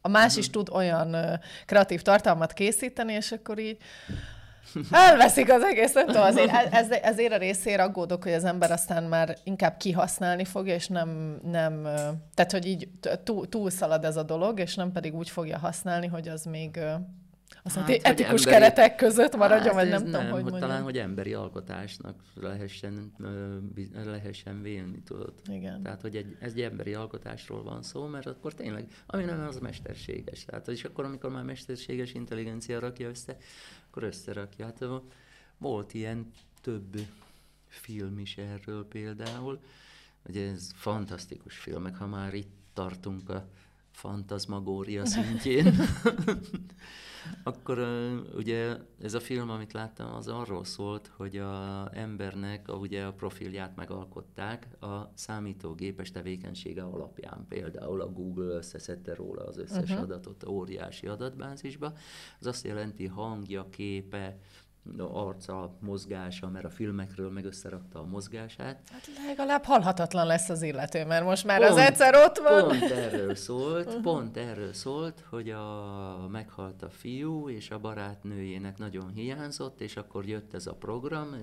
a 0.00 0.08
más 0.08 0.36
is 0.36 0.50
tud 0.50 0.68
olyan 0.72 1.16
kreatív 1.66 2.02
tartalmat 2.02 2.52
készíteni, 2.52 3.12
és 3.12 3.32
akkor 3.32 3.58
így 3.58 3.76
Elveszik 4.90 5.52
az 5.52 5.62
egész, 5.62 5.92
nem 5.92 6.06
tudom, 6.06 6.22
azért, 6.22 6.50
ez, 6.74 6.90
ezért 6.90 7.32
a 7.32 7.36
részére 7.36 7.82
aggódok, 7.82 8.22
hogy 8.22 8.32
az 8.32 8.44
ember 8.44 8.70
aztán 8.70 9.04
már 9.04 9.36
inkább 9.44 9.76
kihasználni 9.76 10.44
fogja, 10.44 10.74
és 10.74 10.86
nem, 10.86 11.40
nem 11.42 11.82
tehát, 12.34 12.52
hogy 12.52 12.66
így 12.66 12.88
túl, 13.24 13.48
túlszalad 13.48 14.04
ez 14.04 14.16
a 14.16 14.22
dolog, 14.22 14.60
és 14.60 14.74
nem 14.74 14.92
pedig 14.92 15.14
úgy 15.14 15.30
fogja 15.30 15.58
használni, 15.58 16.06
hogy 16.06 16.28
az 16.28 16.44
még 16.44 16.80
azt 17.62 17.76
hát, 17.76 17.88
etikus 17.88 18.46
emberi... 18.46 18.62
keretek 18.62 18.96
között 18.96 19.36
maradjon, 19.36 19.74
hát, 19.74 19.74
vagy 19.74 19.88
nem, 19.88 20.02
nem 20.02 20.12
tudom, 20.12 20.30
hogy, 20.30 20.50
hogy 20.50 20.60
Talán, 20.60 20.82
hogy 20.82 20.98
emberi 20.98 21.34
alkotásnak 21.34 22.22
lehessen, 22.34 23.12
lehessen 24.04 24.62
vélni, 24.62 25.02
tudod. 25.02 25.32
Igen. 25.50 25.82
Tehát, 25.82 26.00
hogy 26.00 26.16
egy, 26.16 26.36
ez 26.40 26.52
egy 26.52 26.60
emberi 26.60 26.94
alkotásról 26.94 27.62
van 27.62 27.82
szó, 27.82 28.06
mert 28.06 28.26
akkor 28.26 28.54
tényleg, 28.54 28.86
ami 29.06 29.24
nem 29.24 29.46
az 29.48 29.58
mesterséges. 29.58 30.44
Tehát, 30.44 30.68
és 30.68 30.84
akkor, 30.84 31.04
amikor 31.04 31.30
már 31.30 31.44
mesterséges 31.44 32.12
intelligencia 32.12 32.80
rakja 32.80 33.08
össze, 33.08 33.36
akkor 33.90 34.02
összerakja. 34.02 34.64
Hát 34.64 34.84
volt 35.58 35.94
ilyen 35.94 36.30
több 36.62 37.00
film 37.66 38.18
is 38.18 38.36
erről 38.36 38.88
például. 38.88 39.60
Ugye 40.28 40.50
ez 40.50 40.70
fantasztikus 40.74 41.56
filmek, 41.56 41.96
ha 41.96 42.06
már 42.06 42.34
itt 42.34 42.52
tartunk 42.72 43.28
a 43.28 43.48
fantazmagória 44.00 45.06
szintjén. 45.06 45.74
Akkor 47.42 47.78
ugye 48.36 48.76
ez 49.02 49.14
a 49.14 49.20
film, 49.20 49.50
amit 49.50 49.72
láttam, 49.72 50.14
az 50.14 50.28
arról 50.28 50.64
szólt, 50.64 51.10
hogy 51.16 51.36
a 51.36 51.88
embernek 51.92 52.68
a, 52.68 52.74
ugye 52.74 53.04
a 53.04 53.12
profilját 53.12 53.76
megalkották 53.76 54.82
a 54.82 55.12
számítógépes 55.14 56.10
tevékenysége 56.10 56.82
alapján. 56.82 57.46
Például 57.48 58.00
a 58.00 58.12
Google 58.12 58.54
összeszedte 58.54 59.14
róla 59.14 59.44
az 59.44 59.58
összes 59.58 59.90
uh-huh. 59.90 60.02
adatot 60.02 60.44
óriási 60.46 61.06
adatbázisba. 61.06 61.92
Az 62.40 62.46
azt 62.46 62.64
jelenti 62.64 63.06
hangja, 63.06 63.68
képe, 63.70 64.38
arca, 64.98 65.76
mozgása, 65.80 66.48
mert 66.48 66.64
a 66.64 66.70
filmekről 66.70 67.30
meg 67.30 67.44
összerakta 67.44 67.98
a 67.98 68.04
mozgását. 68.04 68.80
Hát 68.92 69.08
legalább 69.26 69.64
halhatatlan 69.64 70.26
lesz 70.26 70.48
az 70.48 70.62
illető, 70.62 71.04
mert 71.04 71.24
most 71.24 71.44
már 71.44 71.58
pont, 71.58 71.70
az 71.70 71.76
egyszer 71.76 72.14
ott 72.14 72.38
van. 72.38 72.68
Pont 72.68 72.90
erről 72.90 73.34
szólt, 73.34 73.86
uh-huh. 73.86 74.02
pont 74.02 74.36
erről 74.36 74.72
szólt, 74.72 75.24
hogy 75.30 75.50
a 75.50 76.26
meghalt 76.30 76.82
a 76.82 76.90
fiú, 76.90 77.48
és 77.48 77.70
a 77.70 77.78
barátnőjének 77.78 78.78
nagyon 78.78 79.10
hiányzott, 79.14 79.80
és 79.80 79.96
akkor 79.96 80.26
jött 80.26 80.54
ez 80.54 80.66
a 80.66 80.74
program. 80.74 81.36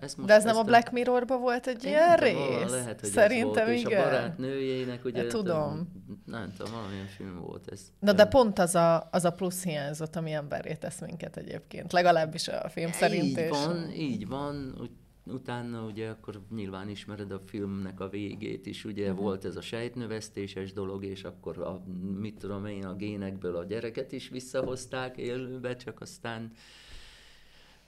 Ez 0.00 0.14
most 0.14 0.28
De 0.28 0.34
ez 0.34 0.44
nem 0.44 0.56
a 0.56 0.62
Black 0.62 0.90
Mirrorban 0.90 1.40
volt 1.40 1.66
egy 1.66 1.84
ilyen 1.84 2.16
rész? 2.16 2.70
Lehet, 2.70 3.00
hogy 3.00 3.08
Szerintem 3.08 3.66
volt, 3.66 3.78
igen. 3.78 3.90
És 3.90 3.96
a 3.96 4.02
barátnőjének, 4.02 5.04
ugye... 5.04 5.26
Tudom. 5.26 6.02
Nem 6.26 6.52
tudom, 6.56 6.72
valamilyen 6.72 7.06
film 7.06 7.40
volt 7.40 7.68
ez. 7.70 7.80
Na 7.98 8.12
de 8.12 8.24
pont 8.24 8.58
az 8.58 8.74
a, 8.74 9.08
az 9.10 9.24
a 9.24 9.30
plusz 9.30 9.64
hiányzott, 9.64 10.16
ami 10.16 10.32
emberré 10.32 10.74
tesz 10.74 11.00
minket 11.00 11.36
egyébként. 11.36 11.92
Legalábbis 11.92 12.48
a 12.48 12.68
film 12.74 12.92
szerint. 12.92 13.38
Így 13.38 13.48
van, 13.48 13.90
így 13.92 14.26
van. 14.28 14.74
Úgy, 14.80 14.90
utána 15.26 15.84
ugye 15.84 16.08
akkor 16.08 16.40
nyilván 16.54 16.88
ismered 16.88 17.30
a 17.30 17.40
filmnek 17.46 18.00
a 18.00 18.08
végét 18.08 18.66
is, 18.66 18.84
ugye 18.84 19.08
uh-huh. 19.08 19.20
volt 19.20 19.44
ez 19.44 19.56
a 19.56 19.60
sejtnövesztéses 19.60 20.72
dolog, 20.72 21.04
és 21.04 21.24
akkor 21.24 21.58
a, 21.58 21.84
mit 22.18 22.38
tudom 22.38 22.66
én, 22.66 22.84
a 22.84 22.94
génekből 22.94 23.56
a 23.56 23.64
gyereket 23.64 24.12
is 24.12 24.28
visszahozták 24.28 25.16
élőbe, 25.16 25.76
csak 25.76 26.00
aztán 26.00 26.52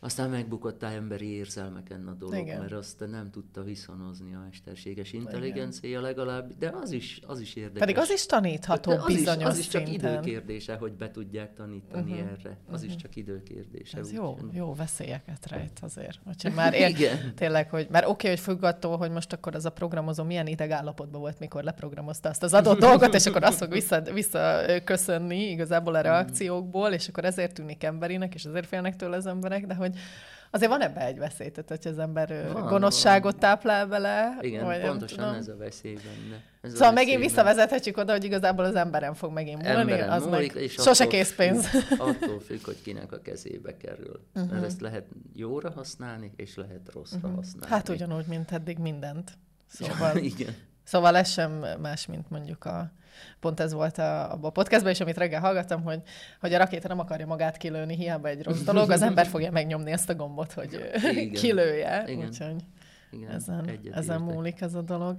aztán 0.07 0.31
megbukottál 0.31 0.93
emberi 0.93 1.33
érzelmeken 1.33 2.07
a 2.07 2.13
dolog, 2.13 2.39
Igen. 2.39 2.61
mert 2.61 2.73
azt 2.73 3.05
nem 3.11 3.31
tudta 3.31 3.63
viszonozni 3.63 4.35
a 4.35 4.39
mesterséges 4.45 5.13
intelligencia 5.13 5.89
Igen. 5.89 6.03
legalább, 6.03 6.53
de 6.59 6.73
az 6.83 6.91
is, 6.93 7.21
az 7.27 7.41
is 7.41 7.55
érdekes. 7.55 7.81
Pedig 7.81 7.99
az 7.99 8.11
is 8.11 8.27
tanítható 8.27 8.91
de 8.91 8.97
az 8.97 9.07
bizonyos 9.07 9.43
is, 9.43 9.49
Az 9.49 9.59
is 9.59 9.69
csak 9.69 9.93
időkérdése, 9.93 10.75
hogy 10.75 10.93
be 10.93 11.11
tudják 11.11 11.55
tanítani 11.55 12.13
uh-huh. 12.13 12.31
erre. 12.31 12.59
Az 12.67 12.73
uh-huh. 12.73 12.85
is 12.85 12.91
mhm. 12.91 13.01
csak 13.01 13.17
időkérdése. 13.17 13.99
Ez 13.99 14.13
jó, 14.13 14.39
jó 14.53 14.75
veszélyeket 14.75 15.47
rejt 15.51 15.79
azért. 15.81 16.19
Hogyha 16.25 16.51
már 16.51 16.75
ér, 16.75 16.89
Igen. 16.89 17.35
tényleg, 17.35 17.71
hogy 17.71 17.87
már 17.91 18.03
oké, 18.03 18.13
okay, 18.13 18.31
hogy 18.31 18.41
függ 18.41 18.63
attól, 18.63 18.97
hogy 18.97 19.11
most 19.11 19.33
akkor 19.33 19.55
az 19.55 19.65
a 19.65 19.71
programozó 19.71 20.25
milyen 20.25 20.47
idegállapotban 20.47 21.21
volt, 21.21 21.39
mikor 21.39 21.63
leprogramozta 21.63 22.29
azt 22.29 22.43
az 22.43 22.55
adott 22.55 22.79
dolgot, 22.79 23.15
és 23.15 23.27
akkor 23.27 23.45
azt 23.45 23.59
fog 23.59 23.73
vissza, 23.73 24.01
visszaköszönni 24.01 25.51
igazából 25.51 25.95
a 25.95 25.99
mhm. 25.99 26.07
reakciókból, 26.07 26.91
és 26.91 27.09
akkor 27.09 27.25
ezért 27.25 27.55
tűnik 27.55 27.85
emberinek, 27.85 28.35
és 28.35 28.45
ezért 28.45 28.67
félnek 28.67 28.97
tőle 28.97 29.17
az 29.17 29.27
emberek, 29.27 29.67
de 29.67 29.75
hogy 29.75 29.96
azért 30.51 30.71
van 30.71 30.81
ebbe 30.81 31.07
egy 31.07 31.19
veszély, 31.19 31.51
tehát 31.51 31.69
hogyha 31.69 31.91
az 31.91 31.99
ember 31.99 32.53
van, 32.53 32.67
gonoszságot 32.67 33.31
van. 33.33 33.41
táplál 33.41 33.87
bele. 33.87 34.39
Igen, 34.41 34.65
vagy 34.65 34.81
pontosan 34.81 35.35
ez 35.35 35.49
a 35.49 35.57
veszély 35.57 35.95
benne. 35.95 36.43
Ez 36.61 36.73
szóval 36.73 36.93
megint 36.93 37.21
visszavezethetjük 37.21 37.97
oda, 37.97 38.13
hogy 38.13 38.25
igazából 38.25 38.65
az 38.65 38.75
emberen 38.75 39.15
fog 39.15 39.33
megint 39.33 39.63
múlni, 39.63 39.93
az 39.93 40.27
múlik, 40.27 40.55
meg 40.55 40.63
és 40.63 40.73
sose 40.73 41.07
készpénz. 41.07 41.67
Attól 41.99 42.41
függ, 42.41 42.65
hogy 42.65 42.83
kinek 42.83 43.13
a 43.13 43.21
kezébe 43.21 43.77
kerül. 43.77 44.21
Uh-huh. 44.35 44.53
Mert 44.53 44.65
ezt 44.65 44.81
lehet 44.81 45.07
jóra 45.35 45.71
használni, 45.71 46.33
és 46.37 46.57
lehet 46.57 46.93
rosszra 46.93 47.19
uh-huh. 47.19 47.35
használni. 47.35 47.75
Hát 47.75 47.89
ugyanúgy, 47.89 48.27
mint 48.27 48.53
eddig 48.53 48.79
mindent. 48.79 49.33
Szóval, 49.67 50.17
igen. 50.33 50.55
Szóval 50.85 51.17
ez 51.17 51.31
sem 51.31 51.65
más, 51.81 52.07
mint 52.07 52.31
mondjuk 52.31 52.65
a, 52.65 52.93
pont 53.41 53.61
ez 53.61 53.73
volt 53.73 53.99
a, 53.99 54.33
a 54.33 54.51
podcastban 54.51 54.93
is, 54.93 55.01
amit 55.01 55.17
reggel 55.17 55.41
hallgattam, 55.41 55.83
hogy, 55.83 56.03
hogy 56.41 56.55
a 56.55 56.59
rakéta 56.59 56.89
nem 56.89 56.99
akarja 56.99 57.27
magát 57.27 57.57
kilőni, 57.57 57.97
hiába 57.97 58.29
egy 58.29 58.43
rossz 58.43 58.61
dolog, 58.63 58.91
az 58.91 59.03
ember 59.03 59.27
fogja 59.27 59.51
megnyomni 59.51 59.91
ezt 59.91 60.09
a 60.09 60.15
gombot, 60.15 60.53
hogy 60.53 60.73
Igen. 60.73 61.31
kilője. 61.41 62.05
Igen. 62.07 62.27
Úgyhogy 62.27 62.57
Igen, 63.11 63.31
ezen, 63.31 63.81
ezen 63.93 64.21
múlik 64.21 64.61
ez 64.61 64.75
a 64.75 64.83
dolog. 64.83 65.17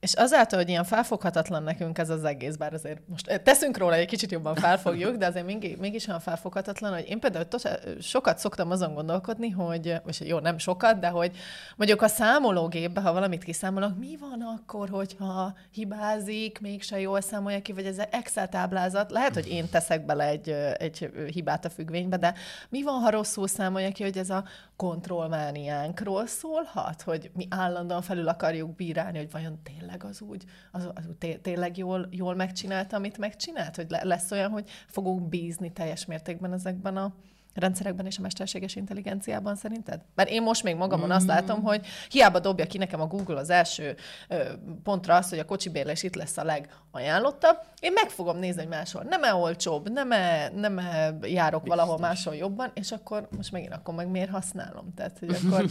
És 0.00 0.14
azáltal, 0.14 0.58
hogy 0.58 0.68
ilyen 0.68 0.84
felfoghatatlan 0.84 1.62
nekünk 1.62 1.98
ez 1.98 2.10
az 2.10 2.24
egész, 2.24 2.56
bár 2.56 2.74
azért 2.74 3.00
most 3.08 3.26
eh, 3.26 3.38
teszünk 3.38 3.78
róla, 3.78 3.94
egy 3.94 4.06
kicsit 4.06 4.30
jobban 4.30 4.54
felfogjuk, 4.54 5.16
de 5.16 5.26
azért 5.26 5.46
mégis, 5.46 5.76
mégis 5.76 6.06
olyan 6.06 6.20
felfoghatatlan, 6.20 6.92
hogy 6.92 7.08
én 7.08 7.20
például 7.20 7.48
tos, 7.48 7.62
sokat 8.00 8.38
szoktam 8.38 8.70
azon 8.70 8.94
gondolkodni, 8.94 9.50
hogy, 9.50 9.94
és 10.06 10.20
jó, 10.20 10.38
nem 10.38 10.58
sokat, 10.58 10.98
de 10.98 11.08
hogy 11.08 11.36
mondjuk 11.76 12.02
a 12.02 12.08
számológépbe, 12.08 13.00
ha 13.00 13.12
valamit 13.12 13.44
kiszámolok, 13.44 13.98
mi 13.98 14.16
van 14.20 14.40
akkor, 14.40 14.88
hogyha 14.88 15.54
hibázik, 15.70 16.60
mégse 16.60 17.00
jól 17.00 17.20
számolja 17.20 17.62
ki, 17.62 17.72
vagy 17.72 17.86
ez 17.86 17.98
egy 17.98 18.08
Excel 18.10 18.48
táblázat, 18.48 19.10
lehet, 19.10 19.34
hogy 19.34 19.48
én 19.48 19.68
teszek 19.70 20.04
bele 20.04 20.24
egy, 20.24 20.48
egy 20.78 21.10
hibát 21.32 21.64
a 21.64 21.70
függvénybe, 21.70 22.16
de 22.16 22.34
mi 22.68 22.82
van, 22.82 23.00
ha 23.00 23.10
rosszul 23.10 23.48
számolja 23.48 23.92
ki, 23.92 24.02
hogy 24.02 24.18
ez 24.18 24.30
a 24.30 24.44
kontrollmániánkról 24.76 26.26
szólhat, 26.26 27.02
hogy 27.02 27.30
mi 27.34 27.46
állandóan 27.50 28.02
felül 28.02 28.28
akarjuk 28.28 28.74
bírálni, 28.74 29.18
hogy 29.18 29.30
vajon 29.30 29.62
tényleg 29.62 29.89
az 29.98 30.20
úgy, 30.20 30.44
az, 30.70 30.88
az 30.94 31.06
úgy 31.06 31.40
tényleg 31.40 31.76
jól, 31.76 32.08
jól 32.10 32.34
megcsinálta, 32.34 32.96
amit 32.96 33.18
megcsinált, 33.18 33.76
hogy 33.76 33.86
lesz 33.88 34.30
olyan, 34.30 34.50
hogy 34.50 34.70
fogunk 34.86 35.28
bízni 35.28 35.72
teljes 35.72 36.06
mértékben 36.06 36.52
ezekben 36.52 36.96
a 36.96 37.14
rendszerekben 37.54 38.06
és 38.06 38.18
a 38.18 38.20
mesterséges 38.20 38.76
intelligenciában 38.76 39.56
szerinted? 39.56 40.00
Mert 40.14 40.30
én 40.30 40.42
most 40.42 40.62
még 40.62 40.76
magamon 40.76 41.10
azt 41.10 41.26
látom, 41.26 41.58
mm. 41.58 41.62
hogy 41.62 41.86
hiába 42.08 42.38
dobja 42.38 42.66
ki 42.66 42.78
nekem 42.78 43.00
a 43.00 43.06
Google 43.06 43.38
az 43.38 43.50
első 43.50 43.96
ö, 44.28 44.44
pontra 44.82 45.16
azt, 45.16 45.30
hogy 45.30 45.38
a 45.38 45.44
kocsibérlés 45.44 46.02
itt 46.02 46.14
lesz 46.14 46.36
a 46.36 46.44
legajánlottabb, 46.44 47.58
én 47.80 47.92
meg 47.92 48.10
fogom 48.10 48.38
nézni, 48.38 48.60
hogy 48.60 48.70
máshol 48.70 49.02
nem-e 49.02 49.34
olcsóbb, 49.34 49.90
nem-e, 49.90 50.50
nem-e 50.54 51.16
járok 51.22 51.62
Biztos. 51.62 51.78
valahol 51.78 51.98
máshol 51.98 52.34
jobban, 52.34 52.70
és 52.74 52.92
akkor 52.92 53.28
most 53.36 53.52
megint 53.52 53.72
akkor 53.72 53.94
meg 53.94 54.08
miért 54.08 54.30
használom? 54.30 54.94
Tehát, 54.94 55.18
hogy 55.18 55.36
akkor 55.44 55.64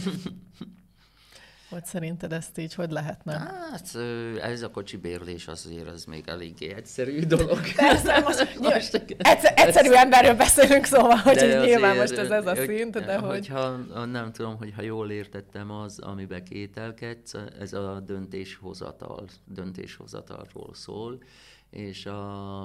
Hogy 1.70 1.84
szerinted 1.84 2.32
ezt 2.32 2.58
így 2.58 2.74
hogy 2.74 2.90
lehetne? 2.90 3.32
Hát 3.32 3.96
ez 4.42 4.62
a 4.62 4.70
kocsi 4.70 4.96
bérlés 4.96 5.46
azért 5.46 5.88
az 5.88 6.04
még 6.04 6.24
eléggé 6.26 6.72
egyszerű 6.72 7.24
dolog. 7.24 7.60
Persze, 7.76 8.20
most, 8.20 8.58
most 8.74 8.94
egyszer, 9.16 9.52
egyszerű 9.56 9.90
emberről 9.90 10.34
beszélünk, 10.34 10.84
szóval, 10.84 11.16
hogy 11.16 11.42
így 11.42 11.60
nyilván 11.60 11.96
most 11.96 12.12
ez 12.12 12.30
ez 12.30 12.46
a 12.46 12.54
szint, 12.54 13.04
de 13.04 13.16
hogy... 13.16 13.48
Hogyha, 13.48 13.76
nem 14.04 14.32
tudom, 14.32 14.56
hogy 14.56 14.72
ha 14.76 14.82
jól 14.82 15.10
értettem 15.10 15.70
az, 15.70 15.98
amiben 15.98 16.44
kételkedsz, 16.44 17.34
ez 17.60 17.72
a 17.72 18.00
döntéshozatal, 18.00 19.28
döntéshozatalról 19.44 20.74
szól, 20.74 21.22
és 21.70 22.06
a, 22.06 22.62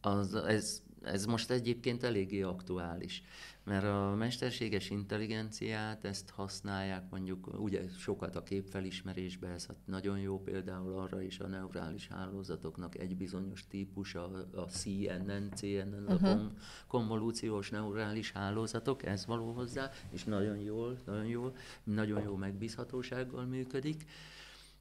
az, 0.00 0.34
ez, 0.34 0.82
ez 1.02 1.24
most 1.24 1.50
egyébként 1.50 2.04
eléggé 2.04 2.42
aktuális 2.42 3.22
mert 3.64 3.84
a 3.84 4.14
mesterséges 4.18 4.90
intelligenciát 4.90 6.04
ezt 6.04 6.30
használják 6.30 7.10
mondjuk 7.10 7.60
ugye 7.60 7.88
sokat 7.98 8.36
a 8.36 8.42
képfelismerésbe, 8.42 9.48
ez 9.48 9.66
hát 9.66 9.76
nagyon 9.84 10.18
jó 10.18 10.42
például 10.42 10.98
arra 10.98 11.22
is 11.22 11.38
a 11.38 11.46
neurális 11.46 12.08
hálózatoknak 12.08 12.98
egy 12.98 13.16
bizonyos 13.16 13.66
típus, 13.66 14.14
a, 14.14 14.24
a 14.54 14.60
CNN, 14.60 15.50
CNN, 15.54 16.04
uh-huh. 16.08 16.28
a 16.28 16.34
mhm. 16.34 16.46
konvolúciós 16.86 17.70
neurális 17.70 18.32
hálózatok, 18.32 19.04
ez 19.04 19.26
való 19.26 19.52
hozzá, 19.52 19.90
és 20.10 20.24
nagyon 20.24 20.56
jól, 20.56 20.98
nagyon 21.06 21.26
jól, 21.26 21.56
nagyon 21.84 22.22
jó 22.22 22.36
megbízhatósággal 22.36 23.44
működik 23.44 24.04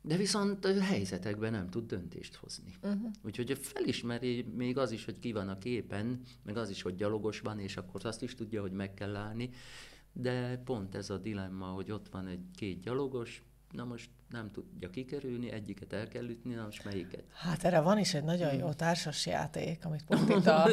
de 0.06 0.18
viszont 0.18 0.66
helyzetekben 0.66 1.52
nem 1.52 1.70
tud 1.70 1.88
döntést 1.88 2.36
hozni. 2.36 2.74
Uh-huh. 2.82 3.12
Úgyhogy 3.26 3.58
felismeri 3.62 4.46
még 4.56 4.78
az 4.78 4.92
is, 4.92 5.06
hogy 5.06 5.20
ki 5.20 5.32
van 5.32 5.50
a 5.50 5.58
képen, 5.58 6.22
meg 6.44 6.58
az 6.58 6.70
is, 6.70 6.82
hogy 6.82 6.96
gyalogos 6.96 7.40
van, 7.40 7.60
és 7.60 7.78
akkor 7.78 8.06
azt 8.06 8.22
is 8.22 8.36
tudja, 8.36 8.62
hogy 8.62 8.72
meg 8.72 8.94
kell 8.94 9.16
állni, 9.16 9.50
de 10.14 10.62
pont 10.66 10.96
ez 10.96 11.10
a 11.10 11.18
dilemma, 11.18 11.66
hogy 11.66 11.92
ott 11.92 12.10
van 12.12 12.28
egy 12.28 12.44
két 12.56 12.82
gyalogos, 12.82 13.44
na 13.72 13.84
most 13.84 14.10
nem 14.30 14.52
tudja 14.52 14.90
kikerülni, 14.90 15.52
egyiket 15.52 15.94
el 15.94 16.08
kell 16.08 16.30
ütni, 16.30 16.54
na 16.54 16.64
most 16.64 16.84
melyiket? 16.84 17.24
Hát 17.34 17.64
erre 17.64 17.80
van 17.80 17.98
is 17.98 18.14
egy 18.14 18.24
nagyon 18.24 18.54
jó 18.54 18.74
társas 18.74 19.26
játék, 19.26 19.86
amit 19.86 20.04
pont 20.06 20.30
itt 20.38 20.46
a 20.46 20.70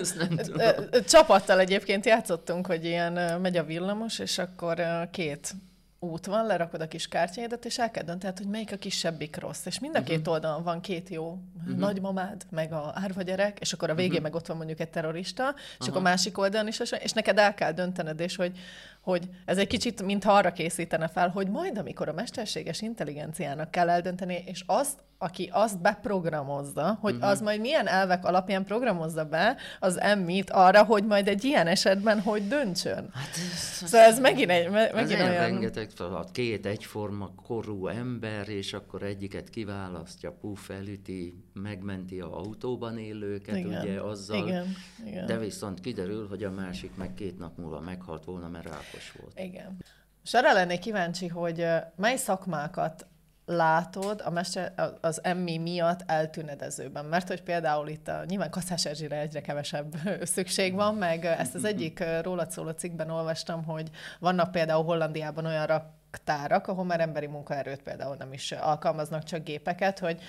csapattal 1.04 1.58
egyébként 1.58 2.06
játszottunk, 2.06 2.66
hogy 2.66 2.84
ilyen 2.84 3.40
megy 3.40 3.56
a 3.56 3.64
villamos, 3.64 4.18
és 4.18 4.38
akkor 4.38 4.82
két 5.10 5.54
út 6.00 6.26
van, 6.26 6.46
lerakod 6.46 6.80
a 6.80 6.88
kis 6.88 7.08
kártyáidat, 7.08 7.64
és 7.64 7.78
el 7.78 7.90
kell 7.90 8.04
döntened, 8.04 8.38
hogy 8.38 8.46
melyik 8.46 8.72
a 8.72 8.76
kisebbik 8.76 9.36
rossz. 9.36 9.66
És 9.66 9.78
mind 9.78 9.96
a 9.96 10.02
két 10.02 10.28
oldalon 10.28 10.62
van 10.62 10.80
két 10.80 11.08
jó 11.08 11.38
nagymamád, 11.76 12.46
meg 12.50 12.72
a 12.72 12.92
árva 12.94 13.22
gyerek, 13.22 13.58
és 13.60 13.72
akkor 13.72 13.90
a 13.90 13.94
végén 13.94 14.22
meg 14.22 14.34
ott 14.34 14.46
van 14.46 14.56
mondjuk 14.56 14.80
egy 14.80 14.90
terrorista, 14.90 15.54
és 15.80 15.86
akkor 15.86 16.00
a 16.00 16.02
másik 16.02 16.38
oldalon 16.38 16.68
is, 16.68 16.80
és 16.80 17.12
neked 17.12 17.38
el 17.38 17.54
kell 17.54 17.72
döntened, 17.72 18.20
és 18.20 18.36
hogy, 18.36 18.58
hogy 19.00 19.28
ez 19.44 19.58
egy 19.58 19.66
kicsit, 19.66 20.02
mintha 20.02 20.32
arra 20.32 20.52
készítene 20.52 21.08
fel, 21.08 21.28
hogy 21.28 21.48
majd, 21.48 21.78
amikor 21.78 22.08
a 22.08 22.12
mesterséges 22.12 22.80
intelligenciának 22.80 23.70
kell 23.70 23.88
eldönteni, 23.88 24.42
és 24.46 24.62
azt, 24.66 24.98
aki 25.22 25.48
azt 25.52 25.80
beprogramozza, 25.80 26.98
hogy 27.00 27.14
uh-huh. 27.14 27.30
az 27.30 27.40
majd 27.40 27.60
milyen 27.60 27.86
elvek 27.86 28.24
alapján 28.24 28.64
programozza 28.64 29.24
be 29.24 29.56
az 29.80 30.00
emmit 30.00 30.50
arra, 30.50 30.84
hogy 30.84 31.04
majd 31.04 31.28
egy 31.28 31.44
ilyen 31.44 31.66
esetben 31.66 32.20
hogy 32.20 32.48
döntsön. 32.48 33.10
Hát 33.12 33.28
ez, 33.52 33.88
Szóval 33.88 34.06
ez 34.06 34.18
megint, 34.20 34.50
egy, 34.50 34.70
me- 34.70 34.88
ez 34.88 34.94
megint 34.94 35.20
olyan 35.20 35.30
olyan... 35.30 35.42
rengeteg 35.42 35.90
feladat. 35.90 36.30
Két 36.30 36.66
egyforma 36.66 37.30
korú 37.46 37.86
ember, 37.86 38.48
és 38.48 38.72
akkor 38.72 39.02
egyiket 39.02 39.50
kiválasztja, 39.50 40.32
puf, 40.32 40.70
elüti, 40.70 41.44
megmenti 41.52 42.20
a 42.20 42.38
autóban 42.38 42.98
élőket, 42.98 43.56
Igen, 43.56 43.80
ugye 43.80 44.00
azzal. 44.00 44.46
igen, 44.46 44.66
igen. 45.06 45.26
De 45.26 45.38
viszont 45.38 45.80
kiderül, 45.80 46.28
hogy 46.28 46.44
a 46.44 46.50
másik 46.50 46.90
meg 46.96 47.14
két 47.14 47.38
nap 47.38 47.58
múlva 47.58 47.80
meghalt 47.80 48.24
volna, 48.24 48.48
mert 48.48 48.66
rákos 48.90 49.12
volt. 49.20 49.38
Igen. 49.38 49.76
És 50.24 50.34
arra 50.34 50.52
lennék 50.52 50.78
kíváncsi, 50.78 51.26
hogy 51.26 51.66
mely 51.96 52.16
szakmákat 52.16 53.06
látod 53.46 54.22
a 54.24 54.30
mester, 54.30 54.74
az 55.00 55.24
emmi 55.24 55.58
miatt 55.58 56.02
eltűnedezőben? 56.06 57.04
Mert 57.04 57.28
hogy 57.28 57.42
például 57.42 57.88
itt 57.88 58.08
a, 58.08 58.24
nyilván 58.26 58.50
Kasszás 58.50 58.86
Erzsire 58.86 59.18
egyre 59.18 59.40
kevesebb 59.40 59.94
szükség 60.34 60.74
van, 60.74 60.94
meg 60.94 61.24
ezt 61.24 61.54
az 61.54 61.64
egyik 61.64 62.04
rólad 62.22 62.50
szóló 62.50 62.70
cikkben 62.70 63.10
olvastam, 63.10 63.64
hogy 63.64 63.90
vannak 64.18 64.50
például 64.50 64.84
Hollandiában 64.84 65.46
olyan 65.46 65.66
raktárak, 65.66 66.66
ahol 66.66 66.84
már 66.84 67.00
emberi 67.00 67.26
munkaerőt 67.26 67.82
például 67.82 68.16
nem 68.16 68.32
is 68.32 68.52
alkalmaznak, 68.52 69.24
csak 69.24 69.44
gépeket, 69.44 69.98
hogy 69.98 70.22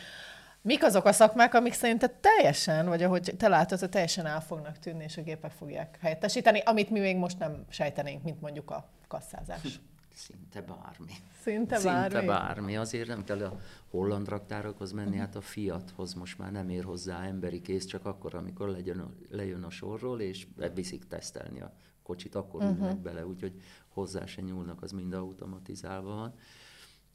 Mik 0.64 0.84
azok 0.84 1.05
a 1.05 1.12
szakmák, 1.12 1.53
amik 1.53 1.74
szerinted 1.74 2.12
teljesen, 2.12 2.88
vagy 2.88 3.03
ahogy 3.03 3.34
te 3.38 3.47
látod, 3.47 3.80
hogy 3.80 3.89
teljesen 3.89 4.26
el 4.26 4.41
fognak 4.41 4.80
tűnni, 4.80 5.03
és 5.03 5.18
a 5.18 5.22
gépek 5.22 5.51
fogják 5.51 5.97
helyettesíteni, 6.01 6.59
amit 6.59 6.89
mi 6.89 6.99
még 6.99 7.18
most 7.18 7.39
nem 7.39 7.66
sejtenénk, 7.70 8.24
mint 8.24 8.41
mondjuk 8.41 8.72
a 8.72 8.89
kasszázás? 9.07 9.80
Szinte 10.14 10.62
bármi. 10.62 11.12
Szinte 11.41 11.76
Szinte 11.76 12.09
bármi. 12.09 12.28
bármi. 12.28 12.78
Azért 12.78 13.07
nem 13.07 13.24
kell 13.24 13.43
a 13.43 13.59
holland 13.89 14.28
raktárokhoz 14.28 14.91
menni, 14.91 15.18
hát 15.18 15.36
a 15.36 15.41
Fiathoz 15.41 16.14
most 16.14 16.38
már 16.38 16.51
nem 16.51 16.70
ér 16.70 16.84
hozzá 16.84 17.24
emberi 17.24 17.62
kész, 17.62 17.86
csak 17.86 18.05
akkor, 18.05 18.36
amikor 18.36 18.70
lejön 18.70 18.99
a, 18.99 19.12
lejön 19.30 19.64
a 19.64 19.70
sorról, 19.70 20.22
és 20.22 20.47
viszik 20.74 21.07
tesztelni 21.07 21.62
a 21.62 21.74
kocsit, 22.03 22.36
akkor 22.36 22.64
uh-huh. 22.64 22.78
ülnek 22.78 22.97
bele, 22.97 23.26
úgyhogy 23.26 23.62
hozzá 23.88 24.26
se 24.26 24.41
nyúlnak, 24.41 24.82
az 24.82 24.91
mind 24.91 25.14
automatizálva 25.14 26.16
van. 26.16 26.34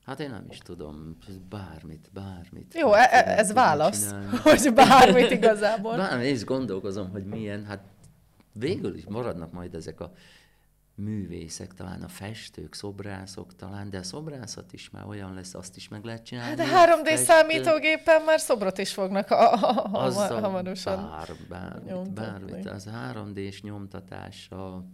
Hát 0.06 0.20
én 0.20 0.30
nem 0.30 0.46
is 0.50 0.58
tudom, 0.58 1.16
bármit, 1.48 2.10
bármit. 2.12 2.74
Jó, 2.74 2.92
e- 2.92 3.08
e- 3.10 3.38
ez 3.38 3.52
válasz, 3.52 4.06
csinálni. 4.06 4.36
hogy 4.42 4.72
bármit 4.74 5.30
igazából. 5.40 5.96
Bár 5.96 6.20
én 6.20 6.34
is 6.34 6.44
gondolkozom, 6.44 7.10
hogy 7.10 7.24
milyen, 7.24 7.64
hát 7.64 7.84
végül 8.52 8.94
is 8.96 9.04
maradnak 9.04 9.52
majd 9.52 9.74
ezek 9.74 10.00
a 10.00 10.12
művészek, 10.94 11.74
talán 11.74 12.02
a 12.02 12.08
festők, 12.08 12.74
szobrászok 12.74 13.56
talán, 13.56 13.90
de 13.90 13.98
a 13.98 14.02
szobrászat 14.02 14.72
is 14.72 14.90
már 14.90 15.06
olyan 15.06 15.34
lesz, 15.34 15.54
azt 15.54 15.76
is 15.76 15.88
meg 15.88 16.04
lehet 16.04 16.24
csinálni. 16.24 16.60
Hát 16.62 16.86
de 16.86 17.02
3D 17.02 17.04
Festő- 17.06 17.24
számítógépen 17.24 18.22
már 18.22 18.40
szobrot 18.40 18.78
is 18.78 18.92
fognak 18.92 19.30
a, 19.30 19.52
a, 19.52 19.84
a, 19.92 20.04
azzal 20.04 20.40
hamarosan. 20.40 20.96
bár, 21.10 21.28
bármit, 21.48 21.84
nyomtatni. 21.84 22.50
bármit. 22.50 22.66
Az 22.66 22.88
3D-s 23.12 23.62
nyomtatással 23.62 24.90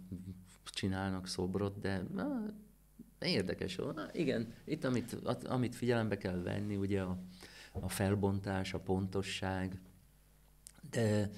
csinálnak 0.63 1.27
szobrot, 1.27 1.79
de 1.79 2.03
na, 3.23 3.29
érdekes. 3.29 3.75
Na, 3.75 4.07
igen, 4.11 4.53
itt 4.65 4.83
amit, 4.83 5.15
amit 5.45 5.75
figyelembe 5.75 6.17
kell 6.17 6.41
venni, 6.41 6.75
ugye 6.75 7.01
a, 7.01 7.17
a 7.71 7.89
felbontás, 7.89 8.73
a 8.73 8.79
pontosság, 8.79 9.81
de 10.89 11.29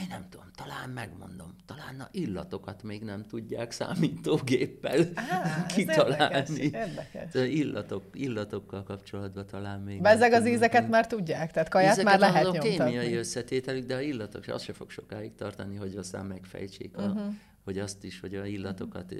én 0.00 0.06
nem 0.08 0.26
tudom, 0.28 0.46
talán 0.54 0.90
megmondom, 0.90 1.54
talán 1.66 2.00
a 2.00 2.08
illatokat 2.10 2.82
még 2.82 3.02
nem 3.02 3.22
tudják 3.22 3.70
számítógéppel 3.70 5.08
Á, 5.14 5.66
kitalálni. 5.74 6.62
érdekes, 6.62 6.88
érdekes. 6.88 7.32
De 7.32 7.46
illatok, 7.46 8.04
illatokkal 8.12 8.82
kapcsolatban 8.82 9.46
talán 9.46 9.80
még 9.80 10.00
Be 10.00 10.08
ezek 10.08 10.30
nem 10.30 10.40
az 10.40 10.48
ízeket 10.48 10.88
már 10.88 11.06
tudják, 11.06 11.50
tehát 11.50 11.68
kaját 11.68 11.92
Ízeket 11.92 12.10
már 12.10 12.30
lehet 12.30 12.46
azok 12.46 12.58
kémiai 12.60 12.90
nyomtatni. 12.90 13.14
összetételük, 13.14 13.86
de 13.86 13.94
a 13.94 14.00
illatok, 14.00 14.46
az 14.46 14.62
se 14.62 14.72
fog 14.72 14.90
sokáig 14.90 15.34
tartani, 15.34 15.76
hogy 15.76 15.96
aztán 15.96 16.26
megfejtsék, 16.26 16.96
a, 16.96 17.02
uh-huh. 17.02 17.34
Hogy 17.68 17.78
azt 17.78 18.04
is, 18.04 18.20
hogy 18.20 18.34
a 18.34 18.44
illatokat, 18.44 19.14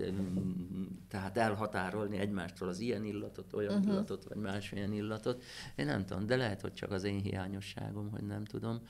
tehát 1.08 1.36
elhatárolni 1.36 2.18
egymástól 2.18 2.68
az 2.68 2.80
ilyen 2.80 3.04
illatot, 3.04 3.52
olyan 3.52 3.74
uh-huh. 3.74 3.92
illatot, 3.92 4.24
vagy 4.24 4.36
másmilyen 4.36 4.92
illatot. 4.92 5.42
Én 5.76 5.86
nem 5.86 6.06
tudom, 6.06 6.26
de 6.26 6.36
lehet, 6.36 6.60
hogy 6.60 6.72
csak 6.72 6.90
az 6.90 7.04
én 7.04 7.20
hiányosságom, 7.20 8.10
hogy 8.10 8.22
nem 8.22 8.44
tudom, 8.44 8.80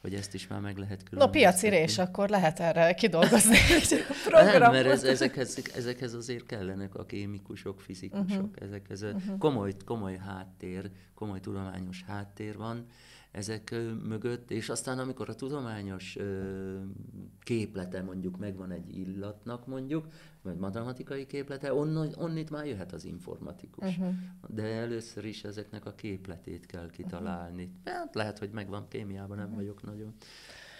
hogy 0.00 0.14
ezt 0.14 0.34
is 0.34 0.46
már 0.46 0.60
meg 0.60 0.76
lehet 0.76 0.98
No, 0.98 1.04
különböztetni. 1.04 1.40
piacirés, 1.40 1.98
akkor 1.98 2.28
lehet 2.28 2.60
erre 2.60 2.94
kidolgozni 2.94 3.56
egy 3.80 3.90
Nem, 3.90 4.06
programot. 4.24 4.72
mert 4.72 4.86
ez, 4.86 5.02
ezekhez, 5.04 5.62
ezekhez 5.74 6.14
azért 6.14 6.46
kellenek 6.46 6.94
a 6.94 7.04
kémikusok, 7.04 7.80
fizikusok, 7.80 8.26
uh-huh. 8.28 8.62
ezekhez 8.62 9.02
a 9.02 9.14
komoly, 9.38 9.72
komoly 9.84 10.16
háttér, 10.16 10.90
komoly 11.14 11.40
tudományos 11.40 12.04
háttér 12.06 12.56
van 12.56 12.86
ezek 13.30 13.74
mögött, 14.08 14.50
és 14.50 14.68
aztán 14.68 14.98
amikor 14.98 15.28
a 15.28 15.34
tudományos 15.34 16.16
képlete 17.40 18.02
mondjuk 18.02 18.38
megvan 18.38 18.70
egy 18.70 18.96
illatnak 18.96 19.66
mondjuk, 19.66 20.06
vagy 20.48 20.58
matematikai 20.58 21.26
képlete, 21.26 21.74
onnan, 21.74 22.14
onnit 22.16 22.50
már 22.50 22.66
jöhet 22.66 22.92
az 22.92 23.04
informatikus. 23.04 23.86
Uh-huh. 23.86 24.14
De 24.46 24.62
először 24.62 25.24
is 25.24 25.44
ezeknek 25.44 25.86
a 25.86 25.94
képletét 25.94 26.66
kell 26.66 26.90
kitalálni. 26.90 27.62
Uh-huh. 27.64 27.98
Hát 27.98 28.14
lehet, 28.14 28.38
hogy 28.38 28.50
megvan 28.50 28.88
kémiában, 28.88 29.36
nem 29.36 29.54
vagyok 29.54 29.82
nagyon. 29.82 30.14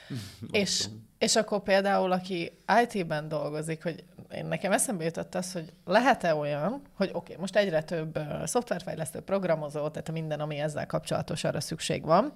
És, 0.50 0.86
és 1.18 1.36
akkor 1.36 1.62
például, 1.62 2.12
aki 2.12 2.52
IT-ben 2.82 3.28
dolgozik, 3.28 3.82
hogy 3.82 4.04
én 4.34 4.46
nekem 4.46 4.72
eszembe 4.72 5.04
jutott 5.04 5.34
az, 5.34 5.52
hogy 5.52 5.72
lehet-e 5.84 6.34
olyan, 6.34 6.82
hogy 6.92 7.08
oké, 7.08 7.16
okay, 7.16 7.36
most 7.36 7.56
egyre 7.56 7.82
több 7.82 8.18
uh, 8.18 8.44
szoftverfejlesztő, 8.46 9.20
programozó, 9.20 9.88
tehát 9.88 10.12
minden, 10.12 10.40
ami 10.40 10.58
ezzel 10.58 10.86
kapcsolatos, 10.86 11.44
arra 11.44 11.60
szükség 11.60 12.04
van, 12.04 12.32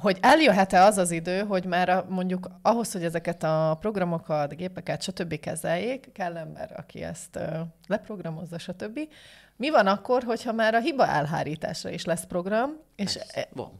hogy 0.00 0.18
eljöhet-e 0.20 0.82
az 0.82 0.98
az 0.98 1.10
idő, 1.10 1.40
hogy 1.40 1.64
már 1.64 1.88
a, 1.88 2.06
mondjuk 2.08 2.48
ahhoz, 2.62 2.92
hogy 2.92 3.04
ezeket 3.04 3.42
a 3.42 3.76
programokat, 3.80 4.56
gépeket, 4.56 5.02
stb. 5.02 5.40
kezeljék, 5.40 6.12
kell 6.12 6.36
ember, 6.36 6.74
aki 6.76 7.02
ezt 7.02 7.36
uh, 7.36 7.60
leprogramozza, 7.86 8.58
stb. 8.58 8.98
Mi 9.56 9.70
van 9.70 9.86
akkor, 9.86 10.22
hogyha 10.22 10.52
már 10.52 10.74
a 10.74 10.80
hiba 10.80 11.06
elhárításra 11.06 11.90
is 11.90 12.04
lesz 12.04 12.24
program, 12.24 12.70
és 12.96 13.12
Persze, 13.12 13.48
van. 13.52 13.78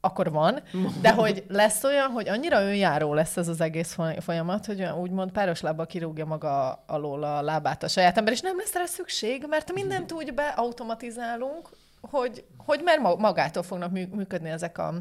akkor 0.00 0.30
van, 0.30 0.62
de 1.00 1.12
hogy 1.12 1.44
lesz 1.48 1.84
olyan, 1.84 2.10
hogy 2.10 2.28
annyira 2.28 2.62
önjáró 2.62 3.14
lesz 3.14 3.36
ez 3.36 3.48
az 3.48 3.60
egész 3.60 3.92
foly- 3.92 4.22
folyamat, 4.22 4.66
hogy 4.66 4.80
olyan 4.80 4.98
úgymond 4.98 5.30
páros 5.30 5.60
lábbal 5.60 5.86
kirúgja 5.86 6.24
maga 6.24 6.84
alól 6.86 7.22
a 7.22 7.42
lábát 7.42 7.82
a 7.82 7.88
saját 7.88 8.18
ember, 8.18 8.32
és 8.32 8.40
nem 8.40 8.56
lesz 8.56 8.74
rá 8.74 8.84
szükség, 8.84 9.46
mert 9.48 9.72
mindent 9.72 10.12
úgy 10.12 10.34
beautomatizálunk, 10.34 11.68
hogy, 12.00 12.44
hogy 12.56 12.80
már 12.84 12.98
ma- 12.98 13.16
magától 13.16 13.62
fognak 13.62 13.90
mű- 13.90 14.14
működni 14.14 14.48
ezek 14.48 14.78
a 14.78 14.94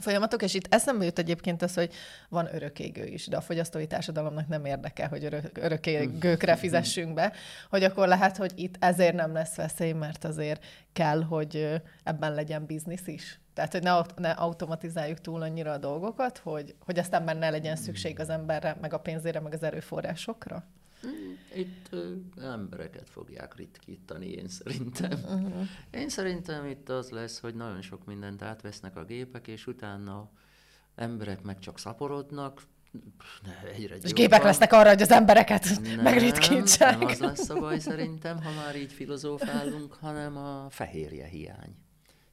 folyamatok, 0.00 0.42
és 0.42 0.54
itt 0.54 0.74
eszembe 0.74 1.04
jut 1.04 1.18
egyébként 1.18 1.62
az, 1.62 1.74
hogy 1.74 1.92
van 2.28 2.54
örökégő 2.54 3.04
is, 3.04 3.26
de 3.26 3.36
a 3.36 3.40
fogyasztói 3.40 3.86
társadalomnak 3.86 4.48
nem 4.48 4.64
érdekel, 4.64 5.08
hogy 5.08 5.24
örök, 5.24 5.58
örökégőkre 5.58 6.56
fizessünk 6.56 7.14
be, 7.14 7.32
hogy 7.70 7.84
akkor 7.84 8.08
lehet, 8.08 8.36
hogy 8.36 8.52
itt 8.56 8.76
ezért 8.78 9.14
nem 9.14 9.32
lesz 9.32 9.54
veszély, 9.54 9.92
mert 9.92 10.24
azért 10.24 10.64
kell, 10.92 11.22
hogy 11.22 11.82
ebben 12.04 12.34
legyen 12.34 12.66
biznisz 12.66 13.06
is. 13.06 13.40
Tehát, 13.54 13.72
hogy 13.72 13.82
ne, 13.82 14.00
ne 14.16 14.30
automatizáljuk 14.30 15.20
túl 15.20 15.42
annyira 15.42 15.72
a 15.72 15.78
dolgokat, 15.78 16.38
hogy, 16.38 16.74
hogy 16.84 16.98
aztán 16.98 17.22
már 17.22 17.36
ne 17.36 17.50
legyen 17.50 17.76
szükség 17.76 18.20
az 18.20 18.28
emberre, 18.28 18.76
meg 18.80 18.92
a 18.92 18.98
pénzére, 18.98 19.40
meg 19.40 19.52
az 19.52 19.62
erőforrásokra. 19.62 20.64
Itt 21.54 21.86
ö, 21.90 22.12
embereket 22.40 23.08
fogják 23.08 23.56
ritkítani, 23.56 24.26
én 24.26 24.48
szerintem. 24.48 25.10
Uh-huh. 25.22 25.66
Én 25.90 26.08
szerintem 26.08 26.66
itt 26.66 26.88
az 26.88 27.10
lesz, 27.10 27.40
hogy 27.40 27.54
nagyon 27.54 27.82
sok 27.82 28.04
mindent 28.04 28.42
átvesznek 28.42 28.96
a 28.96 29.04
gépek, 29.04 29.48
és 29.48 29.66
utána 29.66 30.30
emberek 30.94 31.42
meg 31.42 31.58
csak 31.58 31.78
szaporodnak, 31.78 32.62
ne, 33.42 33.70
egyre 33.70 33.96
És 33.96 34.12
gépek 34.12 34.42
lesznek 34.42 34.72
arra, 34.72 34.88
hogy 34.88 35.02
az 35.02 35.10
embereket 35.10 35.80
nem, 35.82 36.00
megritkítsák. 36.00 36.98
Nem 36.98 37.08
az 37.08 37.18
lesz 37.18 37.48
a 37.48 37.60
baj 37.60 37.78
szerintem, 37.78 38.42
ha 38.42 38.50
már 38.52 38.76
így 38.76 38.92
filozófálunk, 38.92 39.92
hanem 39.92 40.36
a 40.36 40.66
fehérje 40.70 41.26
hiány. 41.26 41.74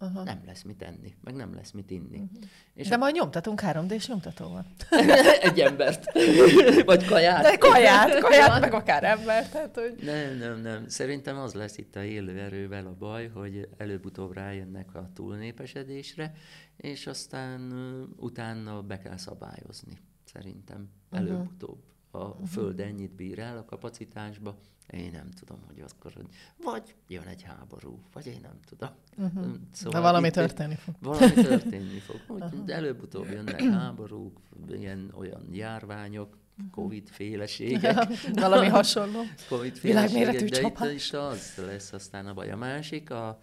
Aha. 0.04 0.24
nem 0.24 0.42
lesz 0.46 0.62
mit 0.64 0.82
enni, 0.82 1.16
meg 1.24 1.36
nem 1.36 1.56
lesz 1.56 1.72
mit 1.72 1.92
inni. 1.92 2.18
Uh-huh. 2.18 2.44
És 2.74 2.88
De 2.88 2.96
a... 2.96 2.98
majd 2.98 3.16
nyomtatunk 3.16 3.62
3D-s 3.64 4.08
nyomtatóval. 4.08 4.66
Egy 5.42 5.60
embert. 5.60 6.12
Vagy 6.86 7.06
kaját. 7.06 7.44
De 7.44 7.58
kaját, 7.58 8.20
kaját, 8.20 8.60
meg 8.60 8.74
akár 8.74 9.04
embert. 9.04 9.52
Tehát, 9.52 9.76
hogy... 9.76 9.96
Nem, 10.04 10.38
nem, 10.38 10.62
nem. 10.62 10.88
Szerintem 10.88 11.38
az 11.38 11.54
lesz 11.54 11.78
itt 11.78 11.96
a 11.96 12.04
élő 12.04 12.40
erővel 12.40 12.86
a 12.86 12.96
baj, 13.00 13.28
hogy 13.28 13.70
előbb-utóbb 13.78 14.34
rájönnek 14.34 14.96
a 14.96 15.10
túlnépesedésre, 15.14 16.34
és 16.78 17.08
aztán 17.08 17.74
utána 18.18 18.82
be 18.82 19.00
kell 19.00 19.18
szabályozni. 19.18 19.98
Szerintem 20.24 20.90
előbb-utóbb. 21.12 21.93
A 22.16 22.18
uh-huh. 22.18 22.48
Föld 22.48 22.80
ennyit 22.80 23.12
bír 23.12 23.40
el 23.40 23.58
a 23.58 23.66
kapacitásba, 23.66 24.58
én 24.90 25.12
nem 25.12 25.30
tudom, 25.32 25.58
hogy 25.68 25.84
akkor, 25.90 26.14
hogy 26.14 26.26
vagy 26.64 26.96
jön 27.08 27.24
egy 27.24 27.42
háború, 27.42 28.00
vagy 28.14 28.28
én 28.28 28.40
nem 28.42 28.60
tudom. 28.66 28.90
Uh-huh. 29.18 29.54
Szóval 29.72 30.02
De 30.02 30.08
valami 30.08 30.30
történni 30.30 30.76
fog. 30.76 30.96
Valami 31.00 31.34
történni 31.52 32.00
fog. 32.00 32.22
Úgy, 32.28 32.42
uh-huh. 32.42 32.76
előbb-utóbb 32.76 33.30
jönnek 33.32 33.62
háborúk, 33.80 34.40
ilyen 34.70 35.12
olyan 35.16 35.48
járványok, 35.52 36.38
Covid-féleségek. 36.72 37.82
Ja, 37.82 38.08
valami 38.34 38.68
hasonló. 38.68 39.22
Covid-féleségek, 39.50 40.44
de 40.44 40.62
itt, 40.62 40.80
itt 41.00 41.14
az 41.14 41.62
lesz 41.66 41.94
aztán 41.94 42.26
a 42.26 42.34
baj. 42.34 42.52
A 42.52 42.58
másik, 42.58 43.10
a, 43.10 43.40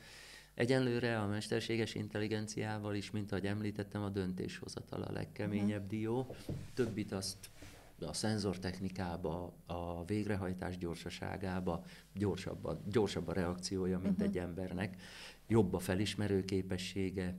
egyenlőre 0.54 1.18
a 1.18 1.26
mesterséges 1.26 1.94
intelligenciával 1.94 2.94
is, 2.94 3.10
mint 3.10 3.32
ahogy 3.32 3.46
említettem, 3.46 4.02
a 4.02 4.08
döntéshozatal 4.08 5.02
a 5.02 5.12
legkeményebb 5.12 5.86
dió. 5.86 6.34
Többit 6.74 7.12
azt 7.12 7.36
a 8.02 8.12
szenzortechnikába, 8.12 9.54
a 9.66 10.04
végrehajtás 10.04 10.78
gyorsaságába 10.78 11.84
gyorsabb 12.14 12.64
a, 12.64 12.80
gyorsabb 12.86 13.28
a 13.28 13.32
reakciója, 13.32 13.98
mint 13.98 14.12
uh-huh. 14.12 14.28
egy 14.28 14.38
embernek, 14.38 15.02
jobb 15.48 15.74
a 15.74 15.78
felismerő 15.78 16.44
képessége, 16.44 17.36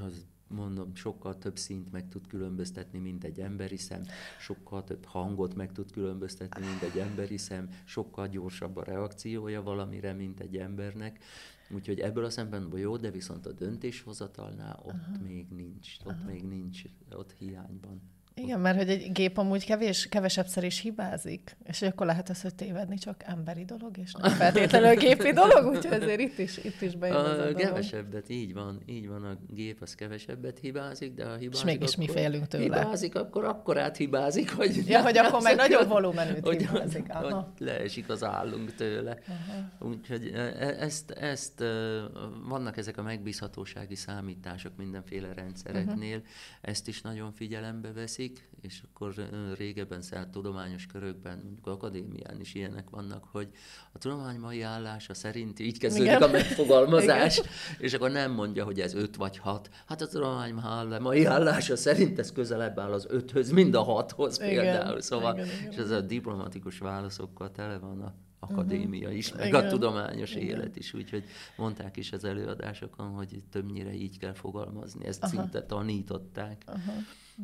az 0.00 0.26
mondom, 0.48 0.94
sokkal 0.94 1.38
több 1.38 1.58
szint 1.58 1.92
meg 1.92 2.08
tud 2.08 2.26
különböztetni, 2.26 2.98
mint 2.98 3.24
egy 3.24 3.40
emberi 3.40 3.76
szem, 3.76 4.02
sokkal 4.38 4.84
több 4.84 5.04
hangot 5.04 5.54
meg 5.54 5.72
tud 5.72 5.92
különböztetni, 5.92 6.66
mint 6.66 6.82
egy 6.82 6.98
emberi 6.98 7.36
szem, 7.36 7.68
sokkal 7.84 8.28
gyorsabb 8.28 8.76
a 8.76 8.84
reakciója 8.84 9.62
valamire, 9.62 10.12
mint 10.12 10.40
egy 10.40 10.56
embernek. 10.56 11.24
Úgyhogy 11.70 12.00
ebből 12.00 12.24
a 12.24 12.30
szempontból 12.30 12.78
jó, 12.78 12.96
de 12.96 13.10
viszont 13.10 13.46
a 13.46 13.52
döntéshozatalnál 13.52 14.80
ott 14.84 14.92
Aha. 14.92 15.22
még 15.22 15.48
nincs, 15.48 15.96
ott 16.04 16.12
Aha. 16.12 16.24
még 16.24 16.44
nincs, 16.44 16.82
ott 17.10 17.32
hiányban. 17.32 18.02
Igen, 18.36 18.60
mert 18.60 18.76
hogy 18.76 18.88
egy 18.88 19.12
gép 19.12 19.38
amúgy 19.38 19.64
kevés, 19.64 20.08
kevesebbszer 20.08 20.64
is 20.64 20.80
hibázik, 20.80 21.56
és 21.64 21.82
akkor 21.82 22.06
lehet 22.06 22.28
az, 22.28 22.42
hogy 22.42 22.54
tévedni 22.54 22.98
csak 22.98 23.22
emberi 23.26 23.64
dolog, 23.64 23.98
és 23.98 24.12
nem 24.12 24.30
feltétlenül 24.42 24.94
gépi 24.94 25.32
dolog, 25.32 25.66
úgyhogy 25.74 26.02
ezért 26.02 26.20
itt 26.20 26.38
is, 26.38 26.56
itt 26.56 26.80
is 26.80 26.96
bejön 26.96 27.16
a, 27.16 27.46
a 27.46 27.54
Kevesebbet, 27.54 28.28
így 28.28 28.54
van, 28.54 28.82
így 28.86 29.08
van, 29.08 29.24
a 29.24 29.36
gép 29.48 29.82
az 29.82 29.94
kevesebbet 29.94 30.58
hibázik, 30.58 31.14
de 31.14 31.24
ha 31.24 31.36
hibázik, 31.36 31.54
És 31.54 31.64
mégis 31.64 31.96
mi 31.96 32.08
félünk 32.08 32.46
tőle. 32.46 32.64
Hibázik, 32.64 33.14
akkor 33.14 33.44
akkor 33.44 33.92
hibázik, 33.96 34.50
hogy... 34.50 34.88
Ja, 34.88 35.02
hogy 35.02 35.18
akkor 35.18 35.42
meg 35.42 35.56
nagyobb 35.56 35.88
volumenűt 35.88 36.46
hogy, 36.46 36.66
hibázik. 36.66 37.06
Aha. 37.08 37.34
Hogy 37.34 37.66
leesik 37.66 38.08
az 38.08 38.24
állunk 38.24 38.74
tőle. 38.74 39.18
Aha. 39.28 39.88
Úgyhogy 39.90 40.30
e, 40.34 40.38
e, 40.38 40.76
ezt, 40.78 41.10
ezt, 41.10 41.60
e, 41.60 42.00
vannak 42.48 42.76
ezek 42.76 42.98
a 42.98 43.02
megbízhatósági 43.02 43.94
számítások 43.94 44.72
mindenféle 44.76 45.32
rendszereknél, 45.34 46.16
uh-huh. 46.16 46.30
ezt 46.60 46.88
is 46.88 47.00
nagyon 47.00 47.32
figyelembe 47.32 47.92
veszik, 47.92 48.23
veszik, 48.24 48.52
és 48.60 48.82
akkor 48.88 49.14
régebben 49.56 50.02
szállt 50.02 50.28
tudományos 50.28 50.86
körökben, 50.86 51.40
mondjuk 51.44 51.66
akadémián 51.66 52.40
is 52.40 52.54
ilyenek 52.54 52.90
vannak, 52.90 53.24
hogy 53.32 53.48
a 53.92 53.98
tudomány 53.98 54.38
mai 54.38 54.62
állása 54.62 55.14
szerint 55.14 55.58
így 55.58 55.78
kezdődik 55.78 56.06
Igen. 56.06 56.22
a 56.22 56.26
megfogalmazás, 56.26 57.38
Igen. 57.38 57.50
és 57.78 57.92
akkor 57.92 58.10
nem 58.10 58.32
mondja, 58.32 58.64
hogy 58.64 58.80
ez 58.80 58.94
öt 58.94 59.16
vagy 59.16 59.38
hat. 59.38 59.68
Hát 59.86 60.00
a 60.00 60.06
tudomány 60.06 60.54
mai 61.00 61.24
állása 61.24 61.76
szerint 61.76 62.18
ez 62.18 62.32
közelebb 62.32 62.78
áll 62.78 62.92
az 62.92 63.06
öthöz, 63.08 63.50
mind 63.50 63.74
a 63.74 63.82
hathoz 63.82 64.40
Igen. 64.40 64.48
például. 64.48 65.00
Szóval, 65.00 65.34
Igen, 65.34 65.46
Igen. 65.46 65.70
és 65.70 65.76
ez 65.76 65.90
a 65.90 66.00
diplomatikus 66.00 66.78
válaszokkal 66.78 67.50
tele 67.50 67.78
van 67.78 68.00
a 68.00 68.14
akadémia 68.48 69.10
is, 69.10 69.32
meg 69.32 69.46
Igen. 69.46 69.64
a 69.64 69.68
tudományos 69.68 70.34
Igen. 70.34 70.48
élet 70.48 70.76
is, 70.76 70.94
úgyhogy 70.94 71.24
mondták 71.56 71.96
is 71.96 72.12
az 72.12 72.24
előadásokon, 72.24 73.08
hogy 73.08 73.42
többnyire 73.50 73.92
így 73.92 74.18
kell 74.18 74.34
fogalmazni, 74.34 75.06
ezt 75.06 75.22
Aha. 75.22 75.32
szinte 75.32 75.62
tanították. 75.62 76.62
Aha. 76.66 76.92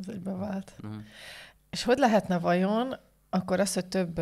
Ez 0.00 0.08
egy 0.08 0.20
bevált. 0.20 0.72
Uh-huh. 0.82 1.02
És 1.70 1.82
hogy 1.82 1.98
lehetne 1.98 2.38
vajon 2.38 2.94
akkor 3.30 3.60
az, 3.60 3.74
hogy 3.74 3.86
több 3.86 4.20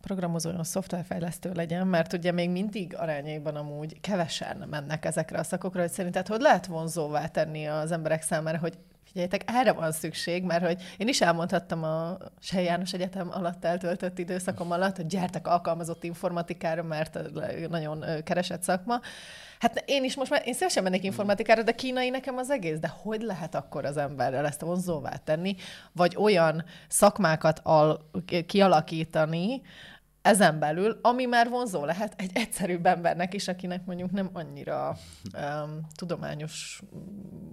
programozójon 0.00 0.64
szoftverfejlesztő 0.64 1.52
legyen, 1.52 1.86
mert 1.86 2.12
ugye 2.12 2.32
még 2.32 2.50
mindig 2.50 2.96
arányaiban 2.96 3.56
amúgy 3.56 4.00
kevesen 4.00 4.66
mennek 4.70 5.04
ezekre 5.04 5.38
a 5.38 5.42
szakokra, 5.42 5.80
hogy 5.80 5.90
szerinted 5.90 6.26
hogy 6.26 6.40
lehet 6.40 6.66
vonzóvá 6.66 7.26
tenni 7.26 7.66
az 7.66 7.92
emberek 7.92 8.22
számára, 8.22 8.58
hogy 8.58 8.78
figyeljetek, 9.12 9.42
erre 9.46 9.72
van 9.72 9.92
szükség, 9.92 10.42
mert 10.42 10.66
hogy 10.66 10.82
én 10.96 11.08
is 11.08 11.20
elmondhattam 11.20 11.84
a 11.84 12.16
Sej 12.40 12.64
János 12.64 12.92
Egyetem 12.92 13.28
alatt 13.32 13.64
eltöltött 13.64 14.18
időszakom 14.18 14.70
alatt, 14.70 14.96
hogy 14.96 15.06
gyertek 15.06 15.46
alkalmazott 15.46 16.04
informatikára, 16.04 16.82
mert 16.82 17.18
nagyon 17.68 18.04
keresett 18.24 18.62
szakma. 18.62 19.00
Hát 19.58 19.82
én 19.86 20.04
is 20.04 20.16
most 20.16 20.30
már, 20.30 20.42
én 20.46 20.54
szívesen 20.54 20.82
mennék 20.82 21.04
informatikára, 21.04 21.62
de 21.62 21.72
kínai 21.72 22.10
nekem 22.10 22.36
az 22.36 22.50
egész, 22.50 22.78
de 22.78 22.88
hogy 23.02 23.22
lehet 23.22 23.54
akkor 23.54 23.84
az 23.84 23.96
emberrel 23.96 24.46
ezt 24.46 24.60
vonzóvá 24.60 25.16
tenni, 25.16 25.56
vagy 25.92 26.16
olyan 26.16 26.64
szakmákat 26.88 27.60
al- 27.62 28.00
kialakítani, 28.46 29.62
ezen 30.22 30.58
belül, 30.58 30.98
ami 31.02 31.24
már 31.24 31.48
vonzó 31.48 31.84
lehet 31.84 32.14
egy 32.16 32.30
egyszerűbb 32.34 32.86
embernek 32.86 33.34
is, 33.34 33.48
akinek 33.48 33.84
mondjuk 33.84 34.10
nem 34.10 34.30
annyira 34.32 34.96
um, 35.34 35.86
tudományos 35.94 36.82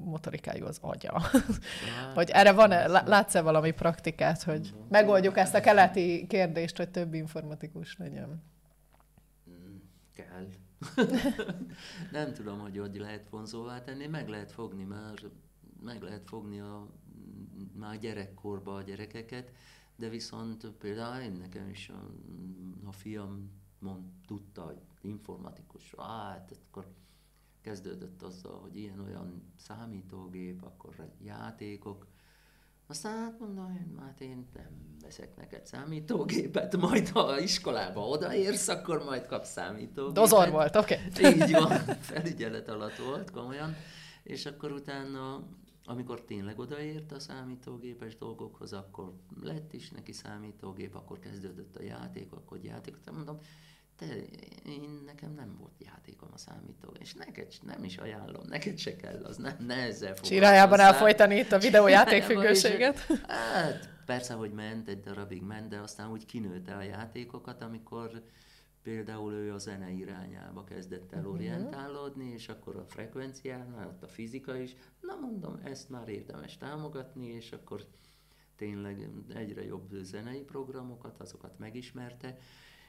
motorikájú 0.04 0.66
az 0.66 0.78
agya. 0.82 1.22
hogy 2.14 2.30
erre 2.30 2.52
van-e, 2.52 2.88
látsz-e 2.88 3.42
valami 3.42 3.72
praktikát, 3.72 4.44
hogy 4.44 4.74
megoldjuk 4.90 5.38
ezt 5.38 5.56
a 5.56 5.60
keleti 5.60 6.26
kérdést, 6.30 6.78
hogy 6.78 6.90
több 6.90 7.14
informatikus 7.14 7.96
legyen? 7.98 8.44
Kell. 10.14 10.48
nem 12.12 12.34
tudom, 12.34 12.60
hogy 12.60 12.78
hogy 12.78 12.96
lehet 12.96 13.30
vonzóvá 13.30 13.82
tenni, 13.82 14.08
meg 14.08 14.28
lehet 14.28 14.52
fogni 14.52 14.84
már, 14.84 15.14
meg 15.84 16.02
lehet 16.02 16.24
fogni 16.26 16.60
a, 16.60 16.88
már 17.74 18.00
gyerekkorba 18.00 18.76
a 18.76 18.82
gyerekeket, 18.82 19.52
de 19.98 20.10
viszont 20.10 20.66
például 20.66 21.22
én 21.22 21.32
nekem 21.32 21.70
is 21.70 21.90
a, 21.90 22.10
a 22.88 22.92
fiam 22.92 23.52
mond, 23.80 24.04
tudta, 24.28 24.62
hogy 24.62 24.82
informatikus, 25.02 25.94
hát 25.98 26.58
akkor 26.70 26.88
kezdődött 27.62 28.22
azzal, 28.22 28.60
hogy 28.60 28.78
ilyen-olyan 28.78 29.54
számítógép, 29.56 30.64
akkor 30.64 31.12
játékok, 31.22 32.08
aztán 32.88 33.18
hát 33.18 33.40
mondom, 33.40 33.72
hogy 33.72 34.04
hát 34.06 34.22
én 34.22 34.48
nem 34.54 34.98
veszek 35.02 35.36
neked 35.36 35.66
számítógépet, 35.66 36.78
majd 36.78 37.10
ha 37.10 37.40
iskolába 37.40 38.08
odaérsz, 38.08 38.68
akkor 38.68 39.04
majd 39.04 39.26
kapsz 39.26 39.52
számítógépet. 39.52 40.14
Dozor 40.14 40.50
volt, 40.50 40.76
oké. 40.76 41.00
Okay. 41.10 41.34
Így 41.34 41.52
van, 41.52 41.78
felügyelet 42.00 42.70
alatt 42.70 42.96
volt, 42.96 43.32
komolyan. 43.32 43.76
És 44.24 44.46
akkor 44.46 44.72
utána 44.72 45.48
amikor 45.90 46.22
tényleg 46.22 46.60
odaért 46.60 47.12
a 47.12 47.20
számítógépes 47.20 48.16
dolgokhoz, 48.16 48.74
akkor 48.74 49.14
lett 49.42 49.74
is 49.74 49.90
neki 49.90 50.12
számítógép, 50.12 50.96
akkor 50.96 51.20
kezdődött 51.20 51.76
a 51.76 51.84
játék, 51.84 52.32
akkor 52.32 52.64
játék. 52.64 52.96
Mondom, 53.12 53.38
te, 53.96 54.06
én, 54.66 55.02
nekem 55.06 55.34
nem 55.34 55.56
volt 55.60 55.74
játékom 55.80 56.30
a 56.34 56.38
számítógép, 56.38 57.02
és 57.02 57.14
neked 57.14 57.54
nem 57.62 57.84
is 57.84 57.98
ajánlom, 57.98 58.44
neked 58.48 58.78
se 58.78 58.96
kell, 58.96 59.24
az 59.24 59.38
ne, 59.38 59.56
ne 59.60 59.76
ezzel 59.76 60.14
Csirájában 60.14 60.80
elfolytani 60.80 61.36
itt 61.36 61.52
a 61.52 61.58
videójáték 61.58 62.24
függőséget? 62.24 62.98
Hát 63.28 63.90
persze, 64.06 64.34
hogy 64.34 64.52
ment, 64.52 64.88
egy 64.88 65.00
darabig 65.00 65.42
ment, 65.42 65.70
de 65.70 65.78
aztán 65.78 66.12
úgy 66.12 66.26
kinőtte 66.26 66.76
a 66.76 66.82
játékokat, 66.82 67.62
amikor 67.62 68.24
például 68.88 69.34
ő 69.34 69.54
a 69.54 69.58
zene 69.58 69.92
irányába 69.92 70.64
kezdett 70.64 71.12
el 71.12 71.22
mhm. 71.22 71.30
orientálódni, 71.30 72.32
és 72.32 72.50
akkor 72.50 72.76
a 72.76 72.86
frekvenciánál, 72.86 73.88
ott 73.88 74.04
a 74.04 74.08
fizika 74.08 74.58
is, 74.58 74.76
na 75.02 75.16
mondom, 75.16 75.60
ezt 75.64 75.90
már 75.90 76.08
érdemes 76.10 76.58
támogatni, 76.58 77.28
és 77.28 77.52
akkor 77.52 77.86
tényleg 78.56 79.10
egyre 79.34 79.66
jobb 79.66 79.94
zenei 80.02 80.42
programokat, 80.42 81.20
azokat 81.20 81.60
megismerte, 81.60 82.38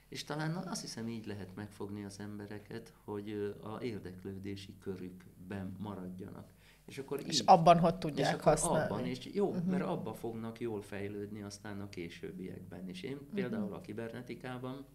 és 0.09 0.25
talán 0.25 0.57
azt 0.57 0.81
hiszem 0.81 1.09
így 1.09 1.27
lehet 1.27 1.55
megfogni 1.55 2.05
az 2.05 2.19
embereket, 2.21 2.93
hogy 3.05 3.57
a 3.63 3.83
érdeklődési 3.83 4.79
körükben 4.79 5.77
maradjanak. 5.79 6.49
És, 6.87 6.99
akkor 6.99 7.21
és 7.27 7.41
így, 7.41 7.43
abban 7.47 7.79
hogy 7.79 7.99
tudják 7.99 8.37
és 8.37 8.43
használni. 8.43 8.93
Abban, 8.93 9.07
és 9.07 9.27
jó, 9.33 9.49
uh-huh. 9.49 9.65
mert 9.65 9.85
abba 9.85 10.15
fognak 10.15 10.61
jól 10.61 10.83
fejlődni 10.83 11.43
aztán 11.43 11.81
a 11.81 11.89
későbbiekben. 11.89 12.89
És 12.89 13.03
én 13.03 13.13
uh-huh. 13.13 13.29
például 13.35 13.73
a 13.73 13.81
kibernetikában 13.81 14.87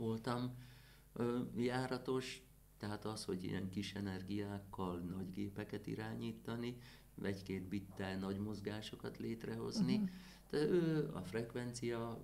voltam 0.00 0.56
ö, 1.12 1.38
járatos, 1.56 2.42
tehát 2.78 3.04
az, 3.04 3.24
hogy 3.24 3.44
ilyen 3.44 3.68
kis 3.68 3.94
energiákkal 3.94 4.98
nagy 4.98 5.30
gépeket 5.30 5.86
irányítani, 5.86 6.76
egy-két 7.22 7.62
bittel 7.68 8.18
nagy 8.18 8.38
mozgásokat 8.38 9.18
létrehozni. 9.18 9.94
Uh-huh. 9.94 10.08
De 10.50 10.58
ő 10.58 11.10
a 11.12 11.20
frekvencia 11.20 12.22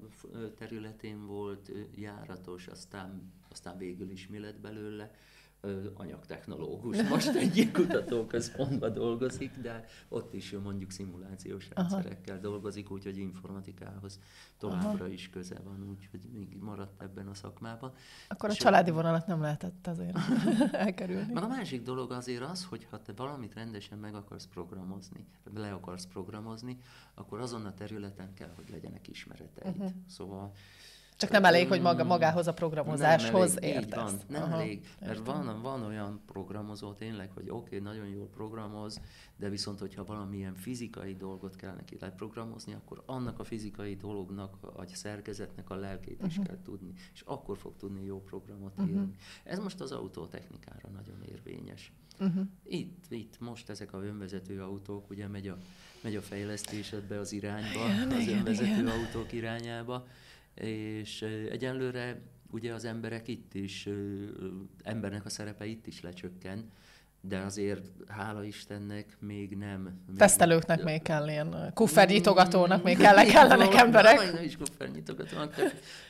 területén 0.57 1.27
volt 1.27 1.73
járatos, 1.95 2.67
aztán, 2.67 3.33
aztán 3.49 3.79
végül 3.79 4.11
is 4.11 4.27
mi 4.27 4.39
lett 4.39 4.61
belőle. 4.61 5.11
Anyagtechnológus. 5.95 7.03
Most 7.03 7.29
egy 7.29 7.71
kutatóközpontban 7.73 8.93
dolgozik, 8.93 9.57
de 9.57 9.85
ott 10.09 10.35
is 10.35 10.51
mondjuk 10.63 10.91
szimulációs 10.91 11.69
rendszerekkel 11.75 12.35
Aha. 12.35 12.43
dolgozik, 12.43 12.91
úgyhogy 12.91 13.19
informatikához 13.19 14.21
továbbra 14.59 15.05
Aha. 15.05 15.09
is 15.09 15.31
köze 15.31 15.61
van, 15.65 15.89
úgyhogy 15.91 16.29
még 16.33 16.57
maradt 16.61 17.03
ebben 17.03 17.29
a 17.29 17.35
szakmában. 17.35 17.93
Akkor 18.29 18.51
És 18.51 18.59
a 18.59 18.63
családi 18.63 18.91
vonalat 18.91 19.27
nem 19.27 19.41
lehetett 19.41 19.87
azért 19.87 20.19
elkerülni. 20.73 21.33
Meg 21.33 21.43
a 21.43 21.49
másik 21.49 21.83
dolog 21.83 22.13
azért 22.13 22.43
az, 22.43 22.65
hogy 22.65 22.87
ha 22.91 23.03
te 23.03 23.13
valamit 23.13 23.55
rendesen 23.55 23.99
meg 23.99 24.15
akarsz 24.15 24.47
programozni, 24.47 25.27
le 25.55 25.73
akarsz 25.73 26.07
programozni, 26.07 26.79
akkor 27.15 27.41
azon 27.41 27.65
a 27.65 27.75
területen 27.75 28.35
kell, 28.35 28.53
hogy 28.57 28.69
legyenek 28.71 29.09
ismereteid. 29.09 29.77
Uh-huh. 29.77 29.93
Szóval 30.09 30.53
csak 31.17 31.31
nem 31.31 31.45
elég, 31.45 31.69
hogy 31.69 31.81
maga, 31.81 32.05
magához 32.05 32.47
a 32.47 32.53
programozáshoz 32.55 33.55
nem 33.55 33.63
elég, 33.63 33.75
értesz. 33.75 33.97
Van, 33.97 34.21
nem 34.29 34.43
Aha, 34.43 34.61
elég, 34.61 34.89
mert 35.01 35.27
van, 35.27 35.63
van 35.63 35.83
olyan 35.83 36.21
programozó 36.27 36.93
tényleg, 36.93 37.31
hogy 37.35 37.49
oké, 37.49 37.79
okay, 37.79 37.79
nagyon 37.79 38.07
jól 38.07 38.29
programoz, 38.29 39.01
de 39.37 39.49
viszont, 39.49 39.79
hogyha 39.79 40.05
valamilyen 40.05 40.55
fizikai 40.55 41.17
dolgot 41.17 41.57
kell 41.57 41.75
neki 41.75 41.97
leprogramozni, 42.01 42.75
akkor 42.75 43.03
annak 43.07 43.39
a 43.39 43.45
fizikai 43.45 43.97
dolognak, 43.97 44.57
a 44.63 44.87
szerkezetnek 44.93 45.71
a 45.71 45.75
lelkét 45.75 46.23
is 46.27 46.33
uh-huh. 46.33 46.47
kell 46.47 46.63
tudni, 46.65 46.93
és 47.15 47.23
akkor 47.25 47.59
fog 47.59 47.77
tudni 47.77 48.05
jó 48.05 48.23
programot 48.23 48.73
uh-huh. 48.77 48.89
írni. 48.89 49.15
Ez 49.45 49.59
most 49.59 49.81
az 49.81 49.93
autótechnikára 49.93 50.89
nagyon 50.89 51.23
érvényes. 51.29 51.93
Uh-huh. 52.21 52.47
Itt, 52.65 53.05
itt 53.09 53.41
most 53.41 53.69
ezek 53.69 53.93
a 53.93 54.03
önvezető 54.03 54.63
autók, 54.63 55.11
ugye 55.11 55.29
megy 55.29 55.49
a, 55.49 55.57
megy 56.03 56.17
a 56.17 56.23
fejlesztés 56.23 56.93
ebbe 56.93 57.19
az 57.19 57.33
irányba, 57.33 57.85
igen, 57.85 58.11
az 58.11 58.21
igen, 58.21 58.39
önvezető 58.39 58.71
igen. 58.71 58.87
autók 58.87 59.33
irányába, 59.33 60.07
és 60.61 61.23
egyenlőre 61.51 62.21
ugye 62.51 62.75
az 62.75 62.85
emberek 62.85 63.29
itt 63.29 63.55
is, 63.55 63.89
embernek 64.83 65.25
a 65.25 65.29
szerepe 65.29 65.67
itt 65.67 65.87
is 65.87 66.01
lecsökken, 66.01 66.71
de 67.29 67.39
azért 67.39 67.83
hála 68.09 68.45
Istennek 68.45 69.17
még 69.21 69.57
nem. 69.57 69.81
Még 70.07 70.17
Tesztelőknek 70.17 70.85
még 70.85 71.03
kell 71.03 71.29
ilyen 71.29 71.71
kuffernyitogatónak 71.75 72.83
még 72.83 72.97
kell, 72.97 73.25
kellenek 73.35 73.75
emberek. 73.75 74.17
Nem, 74.17 74.35
nem 74.35 74.45
is 74.45 74.57
kuffernyitogatónak, 74.57 75.55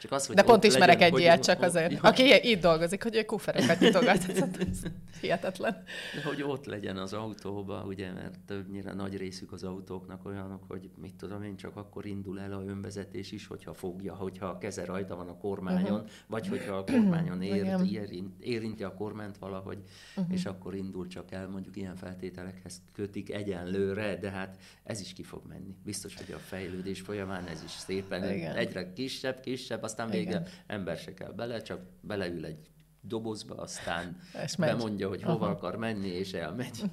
csak 0.01 0.12
az, 0.12 0.27
hogy 0.27 0.37
De 0.37 0.43
pont 0.43 0.64
ismerek 0.64 0.99
legyen, 0.99 1.14
egy 1.14 1.21
ilyet 1.21 1.43
csak 1.43 1.62
azért, 1.62 1.99
hogy, 1.99 1.99
aki 2.03 2.45
így 2.45 2.59
dolgozik, 2.59 3.03
hogy 3.03 3.17
ő 3.17 3.25
kuffereket 3.25 3.81
nyitogat. 3.81 4.25
Hihetetlen. 5.21 5.83
De 6.14 6.29
hogy 6.29 6.43
ott 6.43 6.67
legyen 6.67 6.97
az 6.97 7.12
autóba, 7.12 7.85
ugye, 7.87 8.12
mert 8.12 8.39
többnyire 8.47 8.93
nagy 8.93 9.17
részük 9.17 9.53
az 9.53 9.62
autóknak 9.62 10.27
olyanok, 10.27 10.62
hogy 10.69 10.91
mit 11.01 11.14
tudom 11.14 11.43
én, 11.43 11.57
csak 11.57 11.77
akkor 11.77 12.07
indul 12.07 12.41
el 12.41 12.53
a 12.53 12.62
önvezetés 12.67 13.33
is, 13.33 13.47
hogyha 13.47 13.75
fogja, 13.75 14.14
hogyha 14.14 14.47
a 14.47 14.59
keze 14.59 14.85
rajta 14.85 15.17
van 15.17 15.29
a 15.29 15.37
kormányon, 15.37 15.93
uh-huh. 15.93 16.11
vagy 16.27 16.49
hogyha 16.49 16.75
a 16.75 16.85
kormányon 16.85 17.43
ér, 17.53 17.67
érint, 17.91 18.41
érinti 18.41 18.83
a 18.83 18.95
kormányt 18.95 19.39
valahogy, 19.39 19.79
uh-huh. 20.17 20.35
és 20.35 20.45
akkor 20.45 20.75
indul 20.75 21.06
csak 21.09 21.31
el, 21.31 21.49
mondjuk 21.49 21.77
ilyen 21.77 21.97
feltételekhez 21.97 22.83
kötik 22.93 23.31
egyenlőre, 23.31 24.17
de 24.17 24.31
hát 24.31 24.59
ez 24.83 25.01
is 25.01 25.13
ki 25.13 25.23
fog 25.23 25.43
menni. 25.49 25.77
Biztos, 25.85 26.17
hogy 26.17 26.33
a 26.33 26.39
fejlődés 26.39 27.01
folyamán 27.01 27.47
ez 27.47 27.63
is 27.63 27.71
szépen 27.71 28.33
Igen. 28.33 28.57
egyre 28.57 28.93
kisebb, 28.93 29.41
kisebb, 29.41 29.83
aztán 29.83 30.11
vége 30.11 30.43
ember 30.67 30.97
se 30.97 31.15
kell 31.15 31.33
bele, 31.33 31.63
csak 31.63 31.81
beleül 32.01 32.45
egy 32.45 32.71
dobozba, 33.01 33.55
aztán 33.55 34.21
és 34.45 34.57
bemondja, 34.57 35.09
hogy 35.09 35.23
hova 35.23 35.45
Aha. 35.45 35.55
akar 35.55 35.77
menni, 35.77 36.09
és 36.09 36.33
elmegy. 36.33 36.83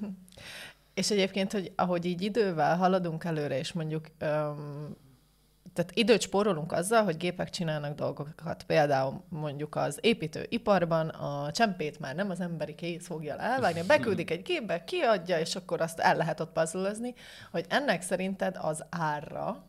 És 0.94 1.10
egyébként, 1.10 1.52
hogy 1.52 1.72
ahogy 1.76 2.04
így 2.04 2.22
idővel 2.22 2.76
haladunk 2.76 3.24
előre, 3.24 3.58
és 3.58 3.72
mondjuk 3.72 4.06
um, 4.20 4.96
tehát 5.74 5.90
időt 5.94 6.20
spórolunk 6.20 6.72
azzal, 6.72 7.04
hogy 7.04 7.16
gépek 7.16 7.50
csinálnak 7.50 7.94
dolgokat. 7.94 8.62
Például 8.66 9.24
mondjuk 9.28 9.76
az 9.76 9.98
építőiparban 10.00 11.08
a 11.08 11.50
csempét 11.52 12.00
már 12.00 12.14
nem 12.14 12.30
az 12.30 12.40
emberi 12.40 12.74
kéz 12.74 13.06
fogja 13.06 13.36
elvágni, 13.36 13.82
beküldik 13.96 14.30
egy 14.30 14.42
gépbe, 14.42 14.84
kiadja, 14.84 15.38
és 15.38 15.56
akkor 15.56 15.80
azt 15.80 15.98
el 15.98 16.16
lehet 16.16 16.40
ott 16.40 16.52
puzzlezni, 16.52 17.14
hogy 17.50 17.64
ennek 17.68 18.02
szerinted 18.02 18.56
az 18.60 18.84
árra, 18.90 19.64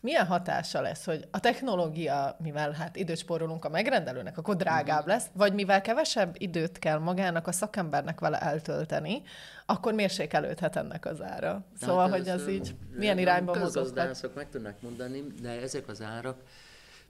milyen 0.00 0.26
hatása 0.26 0.80
lesz, 0.80 1.04
hogy 1.04 1.28
a 1.30 1.40
technológia, 1.40 2.36
mivel 2.38 2.72
hát 2.72 2.96
időt 2.96 3.18
spórolunk 3.18 3.64
a 3.64 3.68
megrendelőnek, 3.68 4.38
akkor 4.38 4.56
drágább 4.56 5.00
mhm. 5.00 5.08
lesz, 5.08 5.26
vagy 5.32 5.54
mivel 5.54 5.80
kevesebb 5.80 6.34
időt 6.38 6.78
kell 6.78 6.98
magának 6.98 7.46
a 7.46 7.52
szakembernek 7.52 8.20
vele 8.20 8.40
eltölteni, 8.40 9.22
akkor 9.66 9.94
mérsékelődhet 9.94 10.76
ennek 10.76 11.06
az 11.06 11.22
ára. 11.22 11.64
Szóval, 11.80 12.08
hát 12.08 12.18
hogy 12.18 12.28
ez 12.28 12.48
így 12.48 12.74
milyen 12.90 13.18
irányba 13.18 13.58
mozoghat. 13.58 14.34
meg 14.34 14.48
tudnak 14.48 14.82
mondani, 14.82 15.26
de 15.42 15.60
ezek 15.60 15.88
az 15.88 16.02
árak, 16.02 16.42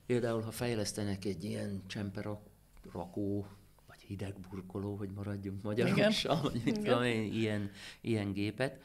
például 0.06 0.42
ha 0.42 0.50
fejlesztenek 0.50 1.24
egy 1.24 1.44
ilyen 1.44 1.82
csemperakó, 1.86 3.46
vagy 3.86 4.00
hidegburkoló, 4.06 4.96
hogy 4.96 5.10
maradjunk 5.14 5.62
magyarosan, 5.62 6.38
vagy 6.42 6.60
mit 6.64 6.80
tudom 6.80 7.02
én, 7.02 7.32
ilyen, 7.32 7.70
ilyen 8.00 8.32
gépet, 8.32 8.78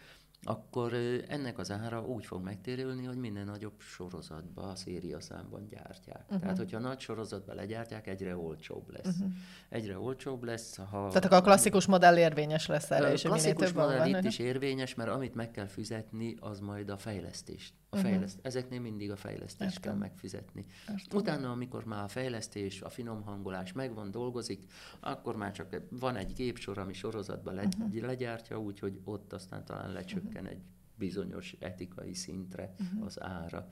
akkor 0.44 0.94
ennek 1.28 1.58
az 1.58 1.72
ára 1.72 2.06
úgy 2.06 2.26
fog 2.26 2.44
megtérülni, 2.44 3.06
hogy 3.06 3.18
minden 3.18 3.46
nagyobb 3.46 3.80
sorozatba, 3.80 4.62
a 4.62 4.76
szériaszámban 4.76 5.68
gyártják. 5.68 6.24
Uh-huh. 6.24 6.39
Tehát, 6.39 6.58
hogyha 6.58 6.80
nagy 6.80 7.00
sorozatba 7.00 7.54
legyártják, 7.54 8.08
egyre 8.08 8.36
olcsóbb 8.38 8.89
lesz. 8.89 9.16
Uh-huh. 9.16 9.32
Egyre 9.70 10.00
olcsóbb 10.00 10.44
lesz, 10.44 10.76
ha... 10.76 11.08
Tehát 11.08 11.26
akkor 11.26 11.38
a 11.38 11.42
klasszikus 11.42 11.86
modell 11.86 12.18
érvényes 12.18 12.68
lesz 12.68 12.92
erre, 12.92 13.12
és 13.12 13.24
minél 13.24 13.56
több 13.56 13.76
modell 13.76 13.98
van. 13.98 14.08
itt 14.08 14.24
is 14.24 14.39
érvényes, 14.39 14.96
mert 14.96 15.10
amit 15.10 15.36
meg 15.36 15.52
kell 15.52 15.68
fizetni, 15.68 16.36
az 16.39 16.60
majd 16.60 16.89
a 16.89 16.98
fejlesztést 16.98 17.74
a 17.94 17.98
uh-huh. 17.98 18.12
fejleszt, 18.12 18.39
ezeknél 18.42 18.80
mindig 18.80 19.12
a 19.12 19.16
fejlesztést 19.16 19.72
Értem. 19.72 19.82
kell 19.82 20.00
megfizetni. 20.00 20.66
Értem. 20.89 21.20
Utána, 21.20 21.52
amikor 21.52 21.86
már 21.86 22.04
a 22.04 22.08
fejlesztés, 22.08 22.82
a 22.82 22.89
finom 22.89 23.22
hangolás 23.22 23.72
megvan, 23.72 24.12
dolgozik, 24.12 24.72
akkor 25.00 25.36
már 25.36 25.52
csak 25.52 25.82
van 25.89 26.16
egy 26.16 26.34
gépsor, 26.34 26.78
ami 26.78 26.94
sorozatban 26.94 27.54
le, 27.54 27.64
uh-huh. 27.64 28.02
legyártja, 28.02 28.60
úgyhogy 28.60 29.02
ott 29.04 29.34
aztán 29.34 29.66
talán 29.66 29.92
lecsökken 29.92 30.44
uh-huh. 30.44 30.50
egy 30.50 30.62
bizonyos 30.96 31.56
etikai 31.60 32.14
szintre 32.14 32.74
uh-huh. 32.80 33.06
az 33.06 33.22
ára. 33.22 33.68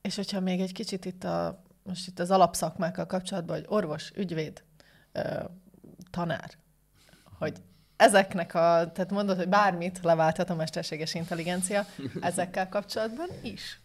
És 0.00 0.16
hogyha 0.16 0.40
még 0.40 0.60
egy 0.60 0.72
kicsit 0.72 1.04
itt, 1.04 1.24
a, 1.24 1.62
most 1.82 2.08
itt 2.08 2.18
az 2.18 2.30
alapszakmákkal 2.30 3.06
kapcsolatban, 3.06 3.56
hogy 3.56 3.66
orvos, 3.68 4.10
ügyvéd, 4.16 4.62
tanár, 6.10 6.50
hogy 7.38 7.62
ezeknek 8.00 8.54
a, 8.54 8.90
tehát 8.92 9.10
mondod, 9.10 9.36
hogy 9.36 9.48
bármit 9.48 10.00
leválthat 10.02 10.50
a 10.50 10.54
mesterséges 10.54 11.14
intelligencia, 11.14 11.86
ezekkel 12.20 12.68
kapcsolatban 12.68 13.28
is? 13.42 13.80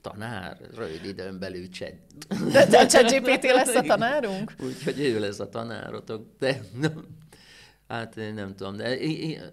Tanár, 0.00 0.56
rövid 0.74 1.04
időn 1.04 1.38
belül 1.38 1.68
chat. 1.68 1.94
De 2.70 2.86
ChatGPT 2.86 3.42
lesz 3.42 3.74
a 3.74 3.80
tanárunk? 3.80 4.54
Úgyhogy 4.62 5.00
ő 5.00 5.18
lesz 5.18 5.38
a 5.38 5.48
tanárotok, 5.48 6.26
de 6.38 6.60
nem, 6.80 7.06
hát 7.88 8.14
nem 8.14 8.54
tudom, 8.56 8.76
de 8.76 8.98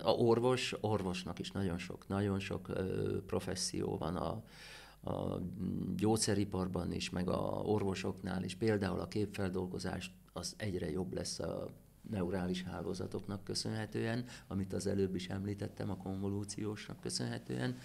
a 0.03 0.09
orvos, 0.09 0.75
orvosnak 0.81 1.39
is 1.39 1.51
nagyon 1.51 1.77
sok, 1.77 2.07
nagyon 2.07 2.39
sok 2.39 2.69
professzió 3.25 3.97
van 3.97 4.15
a, 4.15 4.43
a 5.11 5.41
gyógyszeriparban 5.95 6.93
is, 6.93 7.09
meg 7.09 7.29
a 7.29 7.61
orvosoknál 7.65 8.43
is. 8.43 8.55
Például 8.55 8.99
a 8.99 9.07
képfeldolgozás 9.07 10.11
az 10.33 10.53
egyre 10.57 10.91
jobb 10.91 11.13
lesz 11.13 11.39
a 11.39 11.69
neurális 12.09 12.63
hálózatoknak 12.63 13.43
köszönhetően, 13.43 14.25
amit 14.47 14.73
az 14.73 14.87
előbb 14.87 15.15
is 15.15 15.27
említettem, 15.27 15.89
a 15.89 15.97
konvolúciósnak 15.97 16.99
köszönhetően, 16.99 17.77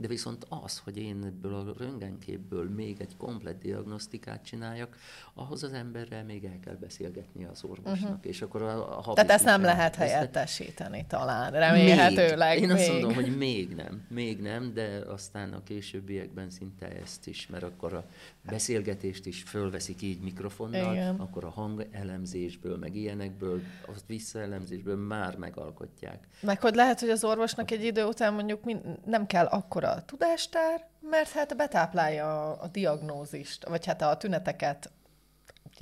de 0.00 0.08
viszont 0.08 0.46
az, 0.48 0.80
hogy 0.84 0.96
én 0.96 1.22
ebből 1.24 1.54
a 1.54 1.74
röntgenképből 1.78 2.70
még 2.70 3.00
egy 3.00 3.16
komplet 3.16 3.58
diagnosztikát 3.58 4.44
csináljak, 4.44 4.96
ahhoz 5.34 5.62
az 5.62 5.72
emberrel 5.72 6.24
még 6.24 6.44
el 6.44 6.58
kell 6.64 6.74
beszélgetni 6.74 7.44
az 7.44 7.64
orvosnak. 7.64 8.10
Uh-huh. 8.10 8.18
És 8.22 8.42
akkor 8.42 8.62
a, 8.62 8.98
a 8.98 9.12
Tehát 9.12 9.30
ezt 9.30 9.44
nem 9.44 9.62
lehet 9.62 9.94
helyettesíteni 9.94 11.04
talán, 11.08 11.52
remélhetőleg. 11.52 12.60
Még. 12.60 12.68
Én 12.68 12.74
még. 12.74 12.76
azt 12.76 12.92
mondom, 12.92 13.14
hogy 13.14 13.36
még 13.36 13.74
nem, 13.74 14.06
még 14.08 14.40
nem, 14.40 14.74
de 14.74 15.02
aztán 15.08 15.52
a 15.52 15.62
későbbiekben 15.62 16.50
szinte 16.50 16.88
ezt 17.02 17.26
is, 17.26 17.46
mert 17.46 17.62
akkor 17.62 17.94
a 17.94 18.04
beszélgetést 18.42 19.26
is 19.26 19.42
fölveszik 19.42 20.02
így 20.02 20.20
mikrofonnal, 20.20 20.92
Igen. 20.92 21.14
akkor 21.14 21.44
a 21.44 21.50
hangelemzésből, 21.50 22.76
meg 22.76 22.96
ilyenekből, 22.96 23.60
a 23.86 23.92
visszaelemzésből 24.06 24.96
már 24.96 25.36
megalkotják. 25.36 26.28
Meg 26.40 26.60
hogy 26.60 26.74
lehet, 26.74 27.00
hogy 27.00 27.10
az 27.10 27.24
orvosnak 27.24 27.70
egy 27.70 27.84
idő 27.84 28.04
után 28.04 28.34
mondjuk 28.34 28.60
nem 29.04 29.26
kell 29.26 29.46
akkora 29.46 29.89
a 29.90 30.04
tudástár, 30.04 30.86
mert 31.00 31.30
hát 31.30 31.56
betáplálja 31.56 32.52
a 32.52 32.68
diagnózist, 32.68 33.68
vagy 33.68 33.86
hát 33.86 34.02
a 34.02 34.16
tüneteket 34.16 34.90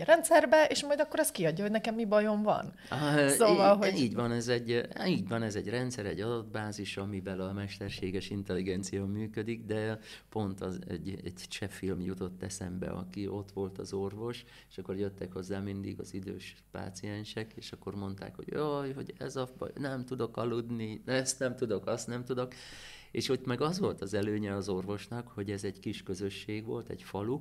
a 0.00 0.04
rendszerbe, 0.04 0.64
és 0.64 0.84
majd 0.84 1.00
akkor 1.00 1.18
az 1.18 1.30
kiadja, 1.30 1.62
hogy 1.62 1.72
nekem 1.72 1.94
mi 1.94 2.04
bajom 2.04 2.42
van. 2.42 2.72
Ah, 2.90 3.28
szóval, 3.28 3.74
így, 3.74 3.90
hogy... 3.90 4.00
így, 4.00 4.14
van 4.14 4.32
ez 4.32 4.48
egy, 4.48 4.88
így 5.06 5.28
van 5.28 5.42
ez 5.42 5.54
egy 5.54 5.68
rendszer, 5.68 6.06
egy 6.06 6.20
adatbázis, 6.20 6.96
amiben 6.96 7.40
a 7.40 7.52
mesterséges 7.52 8.30
intelligencia 8.30 9.06
működik, 9.06 9.64
de 9.64 9.98
pont 10.28 10.60
az, 10.60 10.78
egy, 10.88 11.20
egy 11.24 11.34
cseh 11.48 11.68
film 11.68 12.00
jutott 12.00 12.42
eszembe, 12.42 12.86
aki 12.86 13.28
ott 13.28 13.52
volt 13.52 13.78
az 13.78 13.92
orvos, 13.92 14.44
és 14.70 14.78
akkor 14.78 14.96
jöttek 14.96 15.32
hozzá 15.32 15.58
mindig 15.58 16.00
az 16.00 16.14
idős 16.14 16.56
páciensek, 16.70 17.52
és 17.56 17.72
akkor 17.72 17.94
mondták, 17.94 18.36
hogy 18.36 18.48
jaj, 18.48 18.92
hogy 18.92 19.14
ez 19.18 19.36
a 19.36 19.48
baj, 19.58 19.70
nem 19.74 20.04
tudok 20.04 20.36
aludni, 20.36 21.02
ezt 21.06 21.38
nem 21.38 21.56
tudok, 21.56 21.86
azt 21.86 22.06
nem 22.06 22.24
tudok, 22.24 22.54
és 23.10 23.28
ott 23.28 23.46
meg 23.46 23.60
az 23.60 23.78
volt 23.78 24.00
az 24.00 24.14
előnye 24.14 24.54
az 24.54 24.68
orvosnak, 24.68 25.28
hogy 25.28 25.50
ez 25.50 25.64
egy 25.64 25.80
kis 25.80 26.02
közösség 26.02 26.64
volt, 26.64 26.88
egy 26.88 27.02
falu, 27.02 27.40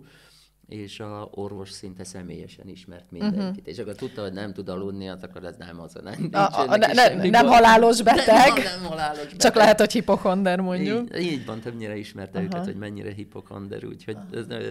és 0.67 0.99
a 0.99 1.29
orvos 1.31 1.71
szinte 1.71 2.03
személyesen 2.03 2.67
ismert 2.67 3.11
mindenkit. 3.11 3.41
Uh-huh. 3.41 3.57
És 3.63 3.77
akkor 3.77 3.95
tudta, 3.95 4.21
hogy 4.21 4.33
nem 4.33 4.53
tud 4.53 4.69
aludni, 4.69 5.05
hát 5.05 5.23
akkor 5.23 5.43
ez 5.43 5.55
nem 5.57 5.79
az, 5.79 5.93
nem, 6.03 6.29
a, 6.31 6.37
a, 6.37 6.65
a, 6.67 6.77
ne, 6.77 6.93
nem, 6.93 7.29
nem 7.29 7.45
halálos 7.45 8.01
beteg, 8.01 8.53
nem, 8.53 8.63
nem 8.63 8.89
halálos 8.89 9.23
beteg. 9.23 9.37
csak 9.37 9.55
lehet, 9.55 9.79
hogy 9.79 9.91
hipochonder 9.91 10.59
mondjuk. 10.59 11.17
Így, 11.17 11.31
így 11.31 11.45
van, 11.45 11.59
többnyire 11.59 11.97
ismerte 11.97 12.39
uh-huh. 12.39 12.53
őket, 12.53 12.65
hogy 12.65 12.75
mennyire 12.75 13.13
hipochonder, 13.13 13.85
úgyhogy 13.85 14.17
uh-huh. 14.31 14.55
ez, 14.55 14.67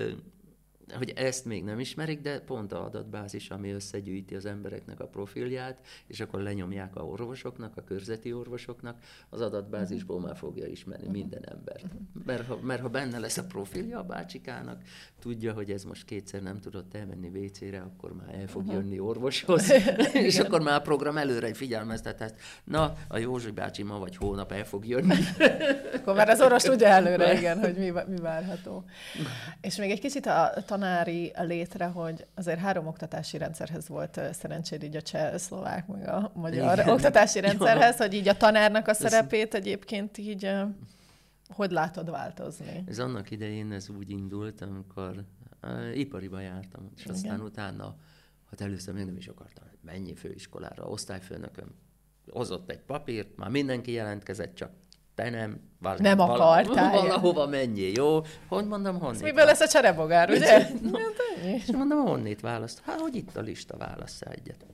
hogy 0.94 1.12
ezt 1.16 1.44
még 1.44 1.64
nem 1.64 1.80
ismerik, 1.80 2.20
de 2.20 2.40
pont 2.40 2.72
a 2.72 2.84
adatbázis, 2.84 3.50
ami 3.50 3.70
összegyűjti 3.70 4.34
az 4.34 4.46
embereknek 4.46 5.00
a 5.00 5.06
profilját, 5.06 5.78
és 6.06 6.20
akkor 6.20 6.40
lenyomják 6.40 6.96
a 6.96 7.02
orvosoknak, 7.02 7.76
a 7.76 7.84
körzeti 7.84 8.32
orvosoknak, 8.32 8.98
az 9.28 9.40
adatbázisból 9.40 10.20
már 10.20 10.36
fogja 10.36 10.66
ismerni 10.66 11.08
minden 11.08 11.42
ember. 11.44 11.80
Mert 12.24 12.46
ha, 12.46 12.58
mert 12.62 12.80
ha 12.80 12.88
benne 12.88 13.18
lesz 13.18 13.36
a 13.36 13.44
profilja 13.44 13.98
a 13.98 14.02
bácsikának, 14.02 14.82
tudja, 15.18 15.52
hogy 15.52 15.70
ez 15.70 15.84
most 15.84 16.04
kétszer 16.04 16.42
nem 16.42 16.60
tudott 16.60 16.94
elmenni 16.94 17.28
WC-re, 17.28 17.80
akkor 17.80 18.12
már 18.12 18.34
el 18.34 18.46
fog 18.46 18.66
jönni 18.72 18.98
orvoshoz, 18.98 19.72
és 20.28 20.38
akkor 20.38 20.62
már 20.62 20.74
a 20.74 20.82
program 20.82 21.16
előre 21.16 21.54
figyelmeztet 21.54 22.20
ezt. 22.20 22.34
Na, 22.64 22.94
a 23.08 23.18
Józsi 23.18 23.50
bácsi 23.50 23.82
ma 23.82 23.98
vagy 23.98 24.16
hónap 24.16 24.52
el 24.52 24.64
fog 24.64 24.86
jönni. 24.86 25.14
akkor 25.94 26.14
már 26.14 26.28
az 26.28 26.40
orvos 26.40 26.62
tudja 26.62 26.86
előre, 26.86 27.38
igen, 27.38 27.58
hogy 27.58 27.76
mi, 27.76 27.92
mi 28.06 28.16
várható. 28.16 28.84
És 29.60 29.76
még 29.76 29.90
egy 29.90 30.00
kicsit 30.00 30.26
a 30.26 30.52
tanári 30.78 31.32
létre, 31.36 31.86
hogy 31.86 32.26
azért 32.34 32.58
három 32.58 32.86
oktatási 32.86 33.38
rendszerhez 33.38 33.88
volt 33.88 34.20
szerencséd 34.32 34.82
így 34.82 34.96
a 34.96 35.02
cseh, 35.02 35.38
szlovák, 35.38 35.86
meg 35.86 36.08
a 36.08 36.32
magyar 36.34 36.78
Igen. 36.78 36.88
oktatási 36.88 37.40
rendszerhez, 37.48 37.96
hogy 37.96 38.14
így 38.14 38.28
a 38.28 38.36
tanárnak 38.36 38.88
a 38.88 38.94
szerepét 38.94 39.54
egyébként 39.54 40.18
így 40.18 40.50
hogy 41.48 41.70
látod 41.70 42.10
változni? 42.10 42.84
Ez 42.86 42.98
annak 42.98 43.30
idején 43.30 43.72
ez 43.72 43.88
úgy 43.88 44.10
indult, 44.10 44.60
amikor 44.60 45.24
uh, 45.62 45.98
ipariba 45.98 46.40
jártam, 46.40 46.90
és 46.96 47.02
Igen. 47.02 47.14
aztán 47.14 47.40
utána, 47.40 47.96
hát 48.50 48.60
először 48.60 48.94
még 48.94 49.04
nem 49.04 49.16
is 49.16 49.26
akartam, 49.26 49.64
mennyi 49.80 50.14
főiskolára, 50.14 50.84
osztályfőnököm 50.84 51.74
hozott 52.30 52.70
egy 52.70 52.80
papírt, 52.80 53.36
már 53.36 53.50
mindenki 53.50 53.92
jelentkezett, 53.92 54.54
csak 54.54 54.70
te 55.16 55.30
nem. 55.30 55.60
Val- 55.80 55.98
nem 55.98 56.20
akartál. 56.20 56.64
Val- 56.64 57.00
valahova 57.00 57.46
menjél, 57.46 57.92
jó? 57.96 58.20
Hogy 58.48 58.66
mondom, 58.66 58.98
honnét? 58.98 59.22
Miből 59.22 59.44
lesz 59.44 59.60
a 59.60 59.68
cserebogár, 59.68 60.30
ugye? 60.30 60.58
no, 60.92 60.98
és 61.42 61.66
mondom, 61.72 62.04
honnét 62.04 62.40
választ? 62.40 62.82
Hát, 62.84 63.00
hogy 63.00 63.14
itt 63.14 63.36
a 63.36 63.40
lista 63.40 63.76
válasz 63.76 64.20
egyet. 64.20 64.66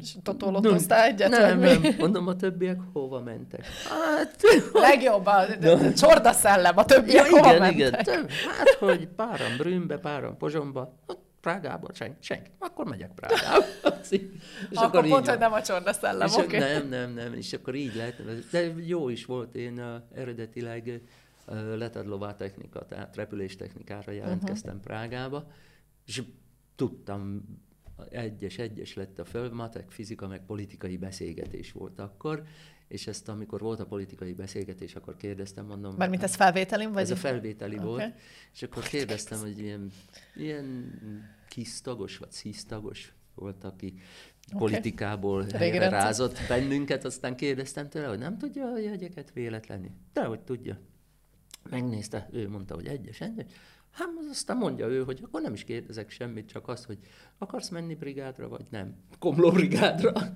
És 0.00 0.16
totolotoztál 0.22 1.04
egyet? 1.04 1.28
Nem, 1.28 1.58
nem. 1.58 1.82
Mondom, 1.98 2.26
a 2.26 2.36
többiek 2.36 2.78
hova 2.92 3.20
mentek? 3.20 3.66
Hát... 3.88 4.36
Legjobb 4.88 5.26
a 5.26 5.44
no. 5.60 5.92
csorda 5.92 6.32
szellem, 6.32 6.78
a 6.78 6.84
többiek 6.84 7.26
ja, 7.26 7.36
hova 7.36 7.48
igen, 7.48 7.60
mentek? 7.60 8.00
Igen. 8.06 8.26
Hát, 8.58 8.68
hogy 8.78 9.08
páran 9.16 9.56
Brünnbe, 9.56 9.98
páran 9.98 10.36
Pozsomba, 10.36 10.94
Prágába? 11.40 11.88
Senki. 11.94 12.16
senki. 12.20 12.50
Akkor 12.58 12.86
megyek 12.86 13.14
Prágába. 13.14 13.64
és 14.10 14.20
akkor, 14.70 14.98
akkor 14.98 15.08
pont, 15.08 15.28
hogy 15.28 15.38
nem 15.38 15.52
a 15.52 15.62
csorda 15.62 15.92
szellem, 15.92 16.28
oké. 16.32 16.56
Okay. 16.56 16.58
Nem, 16.58 16.88
nem, 16.88 17.10
nem, 17.10 17.34
és 17.34 17.52
akkor 17.52 17.74
így 17.74 17.94
lehet. 17.94 18.50
De 18.50 18.74
jó 18.86 19.08
is 19.08 19.24
volt, 19.24 19.54
én 19.54 19.78
uh, 19.78 20.02
eredetileg 20.14 21.00
uh, 21.46 21.76
letadlová 21.76 22.36
technika, 22.36 22.86
tehát 22.86 23.16
repüléstechnikára 23.16 24.12
jelentkeztem 24.12 24.74
uh-huh. 24.76 24.86
Prágába, 24.86 25.50
és 26.06 26.22
tudtam, 26.74 27.42
egyes-egyes 28.08 28.94
lett 28.94 29.18
a 29.18 29.24
föld, 29.24 29.52
matek, 29.52 29.90
fizika, 29.90 30.26
meg 30.26 30.44
politikai 30.46 30.96
beszélgetés 30.96 31.72
volt 31.72 31.98
akkor, 31.98 32.42
és 32.90 33.06
ezt 33.06 33.28
amikor 33.28 33.60
volt 33.60 33.80
a 33.80 33.86
politikai 33.86 34.32
beszélgetés, 34.32 34.94
akkor 34.94 35.16
kérdeztem, 35.16 35.66
mondom... 35.66 35.94
Mármint 35.96 36.22
ez 36.22 36.34
felvételin? 36.34 36.92
Vagy? 36.92 37.02
Ez 37.02 37.10
a 37.10 37.16
felvételi 37.16 37.74
okay. 37.74 37.86
volt, 37.86 38.14
és 38.52 38.62
akkor 38.62 38.82
kérdeztem, 38.82 39.38
hogy 39.38 39.58
ilyen, 39.58 39.90
ilyen 40.36 40.92
kisztagos 41.48 42.16
vagy 42.16 42.30
szíztagos 42.30 43.12
volt, 43.34 43.64
aki 43.64 43.94
okay. 44.46 44.58
politikából 44.58 45.44
rázott 45.44 46.38
bennünket, 46.48 47.04
aztán 47.04 47.36
kérdeztem 47.36 47.88
tőle, 47.88 48.06
hogy 48.06 48.18
nem 48.18 48.38
tudja 48.38 48.66
a 48.66 48.78
jegyeket 48.78 49.32
véletlenül. 49.32 49.90
De 50.12 50.24
hogy 50.24 50.40
tudja. 50.40 50.78
Megnézte, 51.70 52.28
ő 52.32 52.48
mondta, 52.48 52.74
hogy 52.74 52.86
egyes, 52.86 53.20
egyes. 53.20 53.46
Hát 53.90 54.08
aztán 54.30 54.56
mondja 54.56 54.86
ő, 54.86 55.02
hogy 55.04 55.20
akkor 55.24 55.40
nem 55.40 55.52
is 55.52 55.64
kérdezek 55.64 56.10
semmit, 56.10 56.48
csak 56.48 56.68
azt, 56.68 56.84
hogy 56.84 56.98
akarsz 57.38 57.68
menni 57.68 57.94
brigádra, 57.94 58.48
vagy 58.48 58.66
nem. 58.70 58.94
Komló 59.18 59.50
brigádra. 59.50 60.12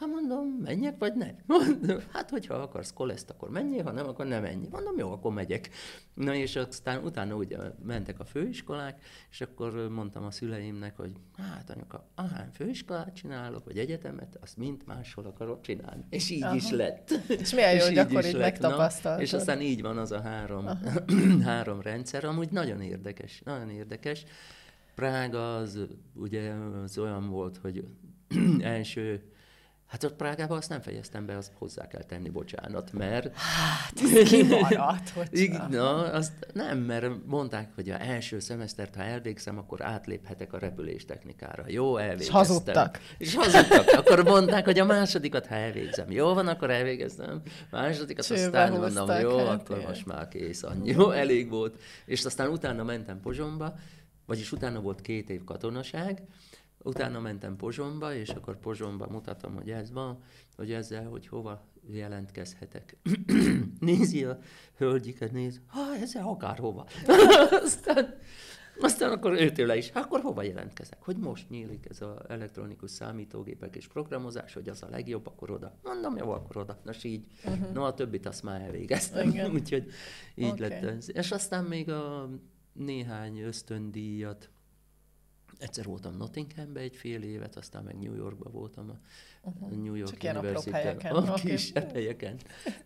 Hát 0.00 0.08
mondom, 0.08 0.46
menjek 0.48 0.98
vagy 0.98 1.14
ne? 1.14 1.30
Mondom, 1.46 1.98
hát 2.12 2.30
hogyha 2.30 2.54
akarsz 2.54 2.92
koleszt, 2.92 3.30
akkor 3.30 3.50
menjél, 3.50 3.82
ha 3.82 3.90
nem, 3.90 4.08
akkor 4.08 4.26
nem 4.26 4.42
menj. 4.42 4.66
Mondom, 4.70 4.98
jó, 4.98 5.12
akkor 5.12 5.32
megyek. 5.32 5.70
Na 6.14 6.34
és 6.34 6.56
aztán 6.56 7.04
utána 7.04 7.34
ugye 7.34 7.56
mentek 7.84 8.20
a 8.20 8.24
főiskolák, 8.24 9.02
és 9.30 9.40
akkor 9.40 9.88
mondtam 9.88 10.24
a 10.24 10.30
szüleimnek, 10.30 10.96
hogy 10.96 11.12
hát 11.36 11.70
anyuka, 11.70 12.08
ahány 12.14 12.48
főiskolát 12.52 13.14
csinálok, 13.14 13.64
vagy 13.64 13.78
egyetemet, 13.78 14.38
azt 14.40 14.56
mind 14.56 14.82
máshol 14.86 15.26
akarok 15.26 15.60
csinálni. 15.60 16.04
És 16.10 16.30
így 16.30 16.42
Aha. 16.42 16.54
is 16.54 16.70
lett. 16.70 17.10
És 17.28 17.54
milyen 17.54 17.74
jó, 17.74 17.84
hogy 17.84 17.98
akkor 17.98 18.24
így 18.24 18.36
megtapasztaltad. 18.36 19.22
És 19.22 19.32
aztán 19.32 19.60
így 19.60 19.82
van 19.82 19.98
az 19.98 20.12
a 20.12 20.20
három, 20.20 20.68
három 21.44 21.80
rendszer, 21.80 22.24
amúgy 22.24 22.50
nagyon 22.50 22.80
érdekes, 22.80 23.42
nagyon 23.44 23.70
érdekes. 23.70 24.24
Prága 24.94 25.56
az 25.56 25.86
ugye 26.14 26.52
az 26.82 26.98
olyan 26.98 27.28
volt, 27.28 27.56
hogy 27.56 27.84
első 28.60 29.22
Hát 29.90 30.04
ott 30.04 30.14
Prágában 30.14 30.56
azt 30.56 30.68
nem 30.68 30.80
fejeztem 30.80 31.26
be, 31.26 31.36
azt 31.36 31.50
hozzá 31.58 31.86
kell 31.86 32.02
tenni, 32.02 32.28
bocsánat, 32.28 32.92
mert... 32.92 33.36
Hát, 33.36 33.92
ez 34.02 34.28
kimaradt, 34.28 35.08
hogy 35.16 35.50
Na, 35.70 36.12
azt 36.12 36.32
nem, 36.52 36.78
mert 36.78 37.26
mondták, 37.26 37.74
hogy 37.74 37.90
a 37.90 38.00
első 38.00 38.38
szemesztert, 38.38 38.94
ha 38.94 39.02
elvégzem, 39.02 39.58
akkor 39.58 39.82
átléphetek 39.82 40.52
a 40.52 40.58
repüléstechnikára. 40.58 41.64
Jó, 41.66 41.96
elvégeztem. 41.96 42.40
És 42.40 42.48
hazudtak. 42.48 42.98
És 43.18 43.34
hazudtak. 43.34 43.88
Akkor 43.88 44.24
mondták, 44.24 44.64
hogy 44.64 44.78
a 44.78 44.84
másodikat, 44.84 45.46
ha 45.46 45.54
elvégzem. 45.54 46.10
Jó 46.10 46.34
van, 46.34 46.48
akkor 46.48 46.70
elvégeztem. 46.70 47.42
Másodikat, 47.70 48.24
Csőbe 48.24 48.44
aztán 48.44 48.72
mondom, 48.72 49.20
jó, 49.20 49.38
hát 49.38 49.60
akkor 49.60 49.76
ilyen. 49.76 49.88
most 49.88 50.06
már 50.06 50.28
kész, 50.28 50.62
annyi. 50.62 50.90
Jó, 50.90 51.10
elég 51.10 51.48
volt. 51.48 51.82
És 52.04 52.24
aztán 52.24 52.48
utána 52.48 52.84
mentem 52.84 53.20
Pozsomba, 53.20 53.74
vagyis 54.26 54.52
utána 54.52 54.80
volt 54.80 55.00
két 55.00 55.30
év 55.30 55.44
katonaság, 55.44 56.22
Utána 56.82 57.20
mentem 57.20 57.56
Pozsomba, 57.56 58.14
és 58.14 58.28
akkor 58.28 58.58
Pozsomba 58.58 59.06
mutatom, 59.10 59.54
hogy 59.54 59.70
ez 59.70 59.92
van, 59.92 60.18
hogy 60.56 60.72
ezzel, 60.72 61.08
hogy 61.08 61.26
hova 61.26 61.64
jelentkezhetek. 61.86 62.96
Nézi 63.80 64.24
a 64.24 64.38
hölgyiket, 64.76 65.32
néz, 65.32 65.60
ha 65.66 65.94
ezzel 65.94 66.26
akárhova. 66.26 66.86
aztán, 67.64 68.14
aztán 68.80 69.10
akkor 69.12 69.32
őtőle 69.32 69.76
is, 69.76 69.90
akkor 69.90 70.20
hova 70.20 70.42
jelentkezek? 70.42 71.02
Hogy 71.02 71.16
most 71.16 71.50
nyílik 71.50 71.86
ez 71.88 72.00
az 72.00 72.16
elektronikus 72.28 72.90
számítógépek 72.90 73.76
és 73.76 73.86
programozás, 73.86 74.52
hogy 74.52 74.68
az 74.68 74.82
a 74.82 74.88
legjobb, 74.90 75.26
akkor 75.26 75.50
oda. 75.50 75.78
Mondom, 75.82 76.16
jó, 76.16 76.30
akkor 76.30 76.56
oda. 76.56 76.80
Nos 76.84 77.04
így, 77.04 77.24
uh-huh. 77.44 77.72
no 77.72 77.84
a 77.84 77.94
többit 77.94 78.26
azt 78.26 78.42
már 78.42 78.60
elvégeztem. 78.60 79.28
Úgyhogy 79.54 79.90
így 80.34 80.50
okay. 80.50 80.68
lett 80.68 80.82
ez. 80.82 81.10
És 81.12 81.30
aztán 81.30 81.64
még 81.64 81.90
a 81.90 82.28
néhány 82.72 83.38
ösztöndíjat 83.38 84.50
Egyszer 85.60 85.84
voltam 85.84 86.16
Nottinghambe 86.16 86.80
egy 86.80 86.96
fél 86.96 87.22
évet, 87.22 87.56
aztán 87.56 87.84
meg 87.84 87.98
New 87.98 88.14
Yorkba 88.14 88.50
voltam 88.50 88.90
a 88.90 89.48
uh-huh. 89.48 89.70
New 89.70 89.94
York 89.94 90.18
Csak 90.18 90.36
University. 90.36 90.70
helyeken. 90.70 91.14
A 91.14 91.32
okay. 91.32 91.58
helyeken. 91.92 92.36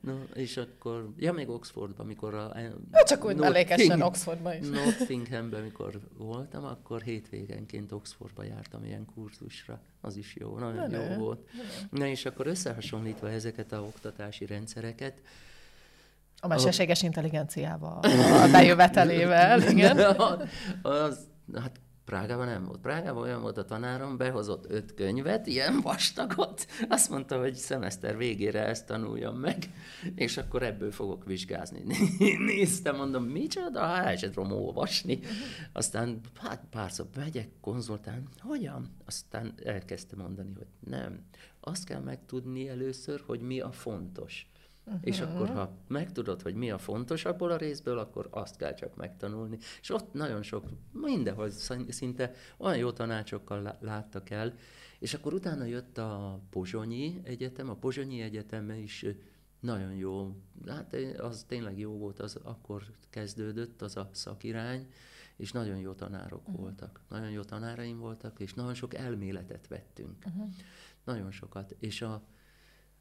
No, 0.00 0.14
és 0.34 0.56
akkor, 0.56 1.12
ja, 1.16 1.32
még 1.32 1.48
Oxfordban, 1.48 2.06
mikor 2.06 2.34
a... 2.34 2.52
Ja, 2.92 3.04
csak 3.04 3.24
úgy 3.24 3.36
mellékesen 3.36 4.02
Oxfordban 4.10 4.56
is. 4.56 4.68
Nottinghamben, 4.68 5.62
mikor 5.62 6.00
voltam, 6.16 6.64
akkor 6.64 7.02
hétvégenként 7.02 7.92
Oxfordba 7.92 8.42
jártam 8.42 8.84
ilyen 8.84 9.06
kurzusra. 9.14 9.80
Az 10.00 10.16
is 10.16 10.36
jó, 10.36 10.58
nagyon 10.58 10.90
ne, 10.90 10.96
jó 10.96 11.08
ne. 11.08 11.16
volt. 11.16 11.50
Ne. 11.90 11.98
Na 11.98 12.06
és 12.06 12.24
akkor 12.24 12.46
összehasonlítva 12.46 13.30
ezeket 13.30 13.72
a 13.72 13.82
oktatási 13.82 14.46
rendszereket, 14.46 15.20
a 16.40 16.46
mesterséges 16.46 17.02
intelligenciával, 17.02 18.00
a 18.42 18.48
bejövetelével, 18.52 19.62
igen. 19.70 19.98
az, 20.82 21.26
hát 21.54 21.80
Prágában 22.04 22.46
nem 22.46 22.64
volt. 22.64 22.80
Prágában 22.80 23.22
olyan 23.22 23.40
volt 23.40 23.58
a 23.58 23.64
tanárom, 23.64 24.16
behozott 24.16 24.70
öt 24.70 24.94
könyvet, 24.94 25.46
ilyen 25.46 25.80
vastagot, 25.80 26.66
azt 26.88 27.10
mondta, 27.10 27.38
hogy 27.38 27.54
szemeszter 27.54 28.16
végére 28.16 28.66
ezt 28.66 28.86
tanuljam 28.86 29.36
meg, 29.36 29.70
és 30.14 30.36
akkor 30.36 30.62
ebből 30.62 30.92
fogok 30.92 31.24
vizsgázni. 31.24 31.82
Néztem, 32.46 32.96
mondom, 32.96 33.24
micsoda, 33.24 33.80
hát 33.80 34.06
el 34.06 34.30
tudom 34.30 34.52
olvasni. 34.52 35.20
Aztán 35.72 36.20
hát 36.34 36.64
párszor 36.70 37.06
megyek, 37.16 37.48
konzultálni, 37.60 38.24
hogyan? 38.38 38.96
Aztán 39.04 39.54
elkezdte 39.64 40.16
mondani, 40.16 40.52
hogy 40.56 40.90
nem. 40.90 41.24
Azt 41.60 41.84
kell 41.84 42.00
megtudni 42.00 42.68
először, 42.68 43.22
hogy 43.26 43.40
mi 43.40 43.60
a 43.60 43.72
fontos. 43.72 44.46
Uh-huh. 44.86 45.00
És 45.02 45.20
akkor, 45.20 45.48
ha 45.48 45.76
megtudod, 45.88 46.42
hogy 46.42 46.54
mi 46.54 46.70
a 46.70 46.78
fontos 46.78 47.24
abból 47.24 47.50
a 47.50 47.56
részből, 47.56 47.98
akkor 47.98 48.28
azt 48.30 48.56
kell 48.56 48.74
csak 48.74 48.96
megtanulni. 48.96 49.58
És 49.80 49.90
ott 49.90 50.12
nagyon 50.12 50.42
sok, 50.42 50.68
mindenhol 50.92 51.50
szinte 51.88 52.32
olyan 52.56 52.76
jó 52.76 52.92
tanácsokkal 52.92 53.76
láttak 53.80 54.30
el, 54.30 54.54
és 54.98 55.14
akkor 55.14 55.34
utána 55.34 55.64
jött 55.64 55.98
a 55.98 56.40
Pozsonyi 56.50 57.20
Egyetem, 57.22 57.70
a 57.70 57.74
Pozsonyi 57.74 58.20
Egyetem 58.20 58.70
is 58.70 59.06
nagyon 59.60 59.92
jó, 59.92 60.36
hát 60.66 60.96
az 61.18 61.44
tényleg 61.48 61.78
jó 61.78 61.98
volt, 61.98 62.20
az 62.20 62.38
akkor 62.42 62.82
kezdődött 63.10 63.82
az 63.82 63.96
a 63.96 64.08
szakirány, 64.12 64.86
és 65.36 65.52
nagyon 65.52 65.78
jó 65.78 65.92
tanárok 65.92 66.48
uh-huh. 66.48 66.60
voltak. 66.60 67.00
Nagyon 67.08 67.30
jó 67.30 67.42
tanáraim 67.42 67.98
voltak, 67.98 68.40
és 68.40 68.54
nagyon 68.54 68.74
sok 68.74 68.94
elméletet 68.94 69.68
vettünk. 69.68 70.24
Uh-huh. 70.26 70.48
Nagyon 71.04 71.30
sokat. 71.30 71.76
És 71.78 72.02
a, 72.02 72.22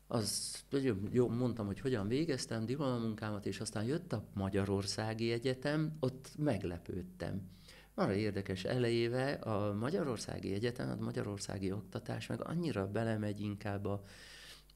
az, 0.08 0.64
jó, 1.12 1.30
mondtam, 1.30 1.66
hogy 1.66 1.80
hogyan 1.80 2.08
végeztem 2.08 2.66
diplomamunkámat, 2.66 3.46
és 3.46 3.60
aztán 3.60 3.84
jött 3.84 4.14
a 4.14 4.24
Magyarországi 4.34 5.32
Egyetem, 5.32 5.98
ott 6.00 6.32
meglepődtem. 6.38 7.42
Arra 7.94 8.14
érdekes 8.14 8.64
elejéve 8.64 9.32
a 9.32 9.74
Magyarországi 9.74 10.54
Egyetem, 10.54 10.90
a 10.90 11.04
Magyarországi 11.04 11.72
Oktatás 11.72 12.28
meg 12.28 12.42
annyira 12.42 12.88
belemegy 12.88 13.40
inkább 13.40 13.86
a, 13.86 14.02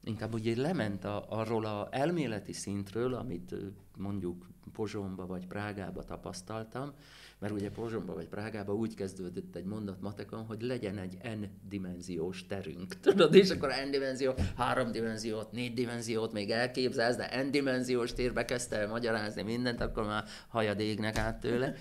inkább 0.08 0.34
ugye 0.34 0.56
lement 0.56 1.04
a, 1.04 1.24
arról 1.28 1.64
a 1.64 1.88
elméleti 1.90 2.52
szintről, 2.52 3.14
amit 3.14 3.54
mondjuk 3.96 4.46
Pozsomba 4.72 5.26
vagy 5.26 5.46
Prágába 5.46 6.04
tapasztaltam, 6.04 6.92
mert 7.38 7.52
ugye 7.52 7.70
Pozsomba 7.70 8.14
vagy 8.14 8.28
Prágába 8.28 8.74
úgy 8.74 8.94
kezdődött 8.94 9.56
egy 9.56 9.64
mondat 9.64 10.00
matekon, 10.00 10.44
hogy 10.44 10.62
legyen 10.62 10.98
egy 10.98 11.18
n-dimenziós 11.22 12.46
terünk. 12.46 12.94
Tudod, 13.00 13.34
és 13.34 13.50
akkor 13.50 13.72
n-dimenzió, 13.86 15.42
négy 15.52 15.74
dimenziót 15.74 16.32
még 16.32 16.50
elképzelsz, 16.50 17.16
de 17.16 17.42
n-dimenziós 17.42 18.12
térbe 18.12 18.44
kezdte 18.44 18.76
el 18.76 18.88
magyarázni 18.88 19.42
mindent, 19.42 19.80
akkor 19.80 20.04
már 20.04 20.24
hajad 20.48 20.80
égnek 20.80 21.18
át 21.18 21.40
tőle. 21.40 21.74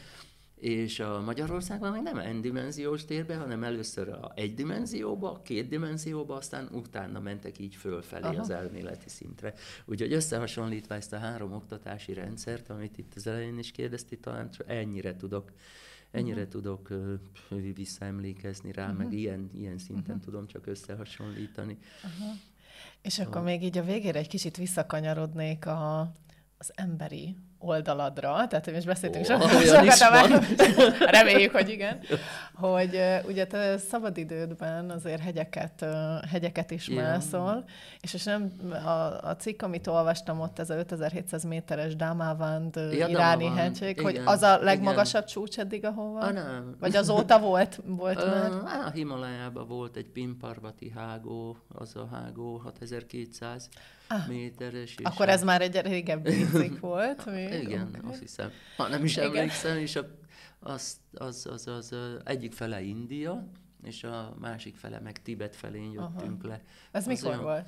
És 0.59 0.99
a 0.99 1.21
Magyarországban 1.21 1.91
meg 1.91 2.01
nem 2.01 2.37
n-dimenziós 2.37 3.05
térbe, 3.05 3.35
hanem 3.35 3.63
először 3.63 4.09
a 4.09 4.31
egy 4.35 4.53
dimenzióba, 4.53 5.41
két 5.43 5.67
dimenzióba, 5.67 6.35
aztán 6.35 6.69
utána 6.71 7.19
mentek 7.19 7.59
így 7.59 7.75
fölfelé 7.75 8.23
Aha. 8.25 8.39
az 8.39 8.49
elméleti 8.49 9.09
szintre. 9.09 9.53
Úgyhogy 9.85 10.13
összehasonlítva 10.13 10.95
ezt 10.95 11.13
a 11.13 11.17
három 11.17 11.53
oktatási 11.53 12.13
rendszert, 12.13 12.69
amit 12.69 12.97
itt 12.97 13.13
az 13.15 13.27
elején 13.27 13.57
is 13.57 13.71
kérdezti, 13.71 14.17
talán 14.17 14.49
ennyire 14.67 15.15
tudok 15.15 15.51
ennyire 16.11 16.35
uh-huh. 16.35 16.51
tudok 16.51 16.89
uh, 16.89 17.73
visszaemlékezni 17.73 18.71
rá, 18.71 18.83
uh-huh. 18.83 18.97
meg 18.97 19.13
ilyen, 19.13 19.49
ilyen 19.53 19.77
szinten 19.77 20.03
uh-huh. 20.05 20.23
tudom 20.23 20.47
csak 20.47 20.67
összehasonlítani. 20.67 21.77
Uh-huh. 22.03 22.35
És 23.01 23.19
akkor 23.19 23.41
a... 23.41 23.43
még 23.43 23.63
így 23.63 23.77
a 23.77 23.83
végére 23.83 24.19
egy 24.19 24.27
kicsit 24.27 24.57
visszakanyarodnék 24.57 25.65
a, 25.65 25.99
az 26.57 26.71
emberi 26.75 27.35
oldaladra, 27.59 28.47
tehát 28.47 28.71
most 28.71 28.85
beszéltünk 28.85 29.25
oh, 29.29 29.49
sokat, 29.49 29.95
sokat 29.95 30.45
reméljük, 30.99 31.51
hogy 31.51 31.69
igen, 31.69 31.99
hogy 32.53 32.99
ugye 33.27 33.47
te 33.47 33.77
szabadidődben 33.77 34.89
azért 34.89 35.21
hegyeket, 35.21 35.85
hegyeket 36.31 36.71
is 36.71 36.87
yeah. 36.87 37.03
mászol, 37.03 37.63
és, 38.01 38.13
és 38.13 38.23
nem 38.23 38.51
a, 38.85 39.27
a 39.27 39.35
cikk, 39.39 39.61
amit 39.61 39.87
olvastam 39.87 40.39
ott, 40.39 40.59
ez 40.59 40.69
a 40.69 40.75
5700 40.75 41.43
méteres 41.43 41.95
Damavand 41.95 42.75
ja, 42.75 43.07
iráni 43.07 43.13
Damavand. 43.13 43.57
hegység, 43.57 44.01
hogy 44.01 44.21
az 44.25 44.41
a 44.41 44.57
legmagasabb 44.57 45.21
igen. 45.21 45.33
csúcs 45.33 45.59
eddig, 45.59 45.85
ahova? 45.85 46.19
Ah, 46.19 46.33
nem. 46.33 46.75
Vagy 46.79 46.95
azóta 46.95 47.39
volt, 47.39 47.81
volt 47.85 48.23
uh, 48.23 48.29
már? 48.63 48.85
A 48.85 48.89
Himalajában 48.89 49.67
volt 49.67 49.95
egy 49.95 50.09
Pimparvati 50.09 50.89
hágó, 50.95 51.57
az 51.73 51.95
a 51.95 52.07
hágó 52.11 52.57
6200 52.57 53.69
ah, 54.07 54.27
méteres. 54.27 54.95
És 54.95 55.05
akkor 55.05 55.29
ez 55.29 55.43
már 55.43 55.61
egy 55.61 55.81
régebbi 55.81 56.45
cikk 56.45 56.79
volt? 56.91 57.25
Mi? 57.25 57.41
Igen, 57.41 57.87
okay. 57.87 58.09
azt 58.09 58.19
hiszem. 58.19 58.51
Ha 58.77 58.87
nem 58.87 59.03
is 59.03 59.17
Igen. 59.17 59.25
emlékszem, 59.27 59.77
és 59.77 59.95
a, 59.95 60.07
az, 60.59 60.97
az, 61.13 61.47
az, 61.51 61.67
az, 61.67 61.91
az 61.91 62.19
egyik 62.23 62.53
fele 62.53 62.81
India, 62.81 63.47
és 63.83 64.03
a 64.03 64.35
másik 64.39 64.75
fele 64.75 64.99
meg 64.99 65.21
Tibet 65.21 65.55
felé 65.55 65.83
jöttünk 65.83 66.43
Aha. 66.43 66.47
le. 66.47 66.61
Ez 66.91 67.07
az 67.07 67.13
mikor 67.13 67.29
olyan, 67.29 67.41
volt? 67.41 67.65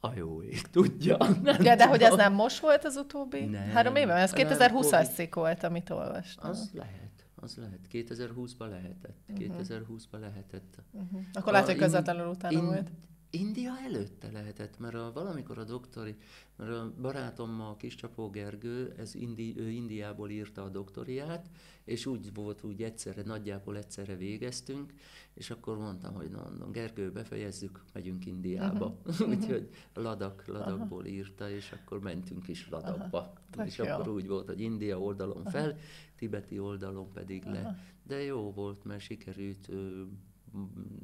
A 0.00 0.12
jó 0.14 0.42
ég, 0.42 0.60
tudja. 0.60 1.16
Nem 1.42 1.62
ja, 1.62 1.76
de 1.76 1.86
hogy 1.86 2.02
ez 2.02 2.14
nem 2.14 2.32
most 2.32 2.58
volt 2.58 2.84
az 2.84 2.96
utóbbi 2.96 3.44
nem, 3.44 3.68
három 3.68 3.96
éve? 3.96 4.14
Ez 4.14 4.32
2020-as 4.34 5.14
cikk 5.14 5.34
volt, 5.34 5.62
amit 5.62 5.90
olvastam. 5.90 6.50
Az 6.50 6.70
lehet, 6.72 7.26
az 7.34 7.56
lehet. 7.56 7.78
2020-ban 7.92 8.68
lehetett. 8.68 9.18
Uh-huh. 9.28 9.56
2020-ban 9.68 10.20
lehetett. 10.20 10.76
Uh-huh. 10.90 11.20
Akkor 11.32 11.52
lehet, 11.52 11.66
hogy 11.66 11.76
közvetlenül 11.76 12.26
utána 12.26 12.58
in, 12.58 12.64
volt. 12.64 12.90
India 13.34 13.78
előtte 13.84 14.30
lehetett, 14.30 14.78
mert 14.78 14.94
a, 14.94 15.10
valamikor 15.14 15.58
a 15.58 15.64
doktori, 15.64 16.16
mert 16.56 16.70
a 16.70 16.92
barátommal, 17.00 17.76
Kiscsapó 17.76 18.30
Gergő, 18.30 18.94
ez 18.96 19.14
Indi, 19.14 19.54
ő 19.58 19.70
Indiából 19.70 20.30
írta 20.30 20.62
a 20.62 20.68
doktoriát, 20.68 21.50
és 21.84 22.06
úgy 22.06 22.34
volt, 22.34 22.62
úgy 22.62 22.82
egyszerre, 22.82 23.22
nagyjából 23.22 23.76
egyszerre 23.76 24.16
végeztünk, 24.16 24.92
és 25.34 25.50
akkor 25.50 25.78
mondtam, 25.78 26.14
hogy 26.14 26.30
na, 26.30 26.48
na 26.58 26.70
Gergő, 26.70 27.12
befejezzük, 27.12 27.84
megyünk 27.92 28.26
Indiába. 28.26 28.96
Uh-huh. 29.06 29.28
Úgyhogy 29.34 29.68
Ladak, 29.94 30.46
Ladakból 30.46 31.06
írta, 31.06 31.50
és 31.50 31.72
akkor 31.72 32.00
mentünk 32.00 32.48
is 32.48 32.68
Ladakba. 32.70 33.32
Uh-huh. 33.50 33.66
És 33.66 33.78
jó. 33.78 33.84
akkor 33.84 34.08
úgy 34.08 34.28
volt, 34.28 34.46
hogy 34.46 34.60
India 34.60 35.00
oldalon 35.00 35.44
fel, 35.44 35.66
uh-huh. 35.66 35.80
tibeti 36.16 36.58
oldalon 36.58 37.12
pedig 37.12 37.42
uh-huh. 37.42 37.62
le. 37.62 37.78
De 38.06 38.22
jó 38.22 38.52
volt, 38.52 38.84
mert 38.84 39.00
sikerült 39.00 39.68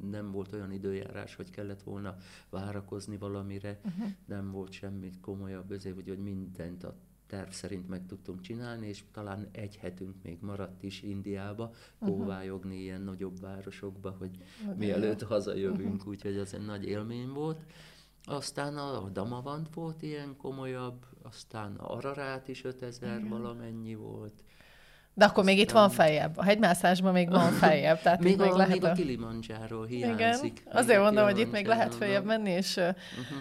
nem 0.09 0.31
volt 0.31 0.53
olyan 0.53 0.71
időjárás, 0.71 1.35
hogy 1.35 1.49
kellett 1.49 1.81
volna 1.81 2.15
várakozni 2.49 3.17
valamire, 3.17 3.79
uh-huh. 3.85 4.09
nem 4.25 4.51
volt 4.51 4.71
semmi 4.71 5.11
komolyabb, 5.21 5.71
ezért, 5.71 5.95
hogy, 5.95 6.07
hogy 6.07 6.19
mindent 6.19 6.83
a 6.83 6.95
terv 7.27 7.49
szerint 7.49 7.87
meg 7.87 8.05
tudtunk 8.05 8.41
csinálni, 8.41 8.87
és 8.87 9.03
talán 9.11 9.47
egy 9.51 9.77
hetünk 9.77 10.15
még 10.23 10.37
maradt 10.41 10.83
is 10.83 11.01
Indiába, 11.01 11.71
uh-huh. 11.99 12.17
kóvályogni 12.17 12.75
ilyen 12.75 13.01
nagyobb 13.01 13.39
városokba, 13.39 14.15
hogy 14.19 14.37
uh-huh. 14.61 14.77
mielőtt 14.77 15.21
hazajövünk, 15.21 15.93
uh-huh. 15.93 16.07
úgyhogy 16.07 16.37
az 16.37 16.53
egy 16.53 16.65
nagy 16.65 16.85
élmény 16.85 17.29
volt. 17.29 17.65
Aztán 18.23 18.77
a 18.77 19.09
Damavand 19.09 19.67
volt 19.73 20.01
ilyen 20.01 20.35
komolyabb, 20.37 21.05
aztán 21.21 21.75
a 21.75 21.95
Ararát 21.95 22.47
is 22.47 22.63
5000 22.63 23.15
uh-huh. 23.15 23.29
valamennyi 23.29 23.95
volt, 23.95 24.43
de 25.19 25.25
akkor 25.25 25.43
még 25.43 25.59
itt 25.59 25.71
van 25.71 25.89
feljebb. 25.89 26.37
A 26.37 26.43
hegymászásban 26.43 27.13
még 27.13 27.29
van 27.29 27.51
feljebb. 27.51 28.01
Tehát 28.01 28.23
még, 28.23 28.37
még 28.37 28.51
a, 28.51 28.55
lehet 28.55 28.71
még 28.71 28.83
a, 28.83 28.91
Kilimanjaro 28.91 29.83
hiányzik. 29.83 30.59
Igen, 30.59 30.77
azért 30.77 31.01
mondom, 31.01 31.23
hogy 31.23 31.39
itt 31.39 31.51
még 31.51 31.65
lehet 31.65 31.95
feljebb 31.95 32.25
menni, 32.25 32.49
és 32.49 32.75
uh-huh. 32.75 33.37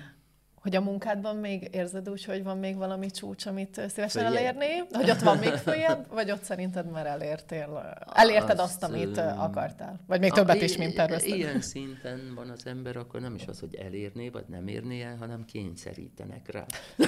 Hogy 0.61 0.77
a 0.77 0.81
munkádban 0.81 1.37
még 1.37 1.69
érzed 1.73 2.09
úgy, 2.09 2.25
hogy 2.25 2.43
van 2.43 2.59
még 2.59 2.77
valami 2.77 3.11
csúcs, 3.11 3.47
amit 3.47 3.81
szívesen 3.89 4.09
följebb. 4.09 4.35
elérni? 4.35 4.87
Hogy 4.93 5.11
ott 5.11 5.21
van 5.21 5.39
még 5.39 5.53
följebb, 5.53 6.07
vagy 6.11 6.31
ott 6.31 6.43
szerinted 6.43 6.91
már 6.91 7.07
elértél? 7.07 7.97
Elérted 8.15 8.59
azt, 8.59 8.83
azt 8.83 8.93
amit 8.93 9.19
akartál? 9.19 10.01
Vagy 10.07 10.21
még 10.21 10.33
többet 10.33 10.63
is, 10.63 10.77
mint 10.77 10.95
tervezted? 10.95 11.37
Ilyen 11.37 11.61
szinten 11.61 12.33
van 12.35 12.51
az 12.51 12.67
ember, 12.67 12.97
akkor 12.97 13.21
nem 13.21 13.35
is 13.35 13.47
az, 13.47 13.61
hogy 13.61 13.75
elérné, 13.75 14.29
vagy 14.29 14.45
nem 14.49 14.67
érné 14.67 15.03
el, 15.03 15.17
hanem 15.17 15.45
kényszerítenek 15.45 16.53
rá. 16.53 16.65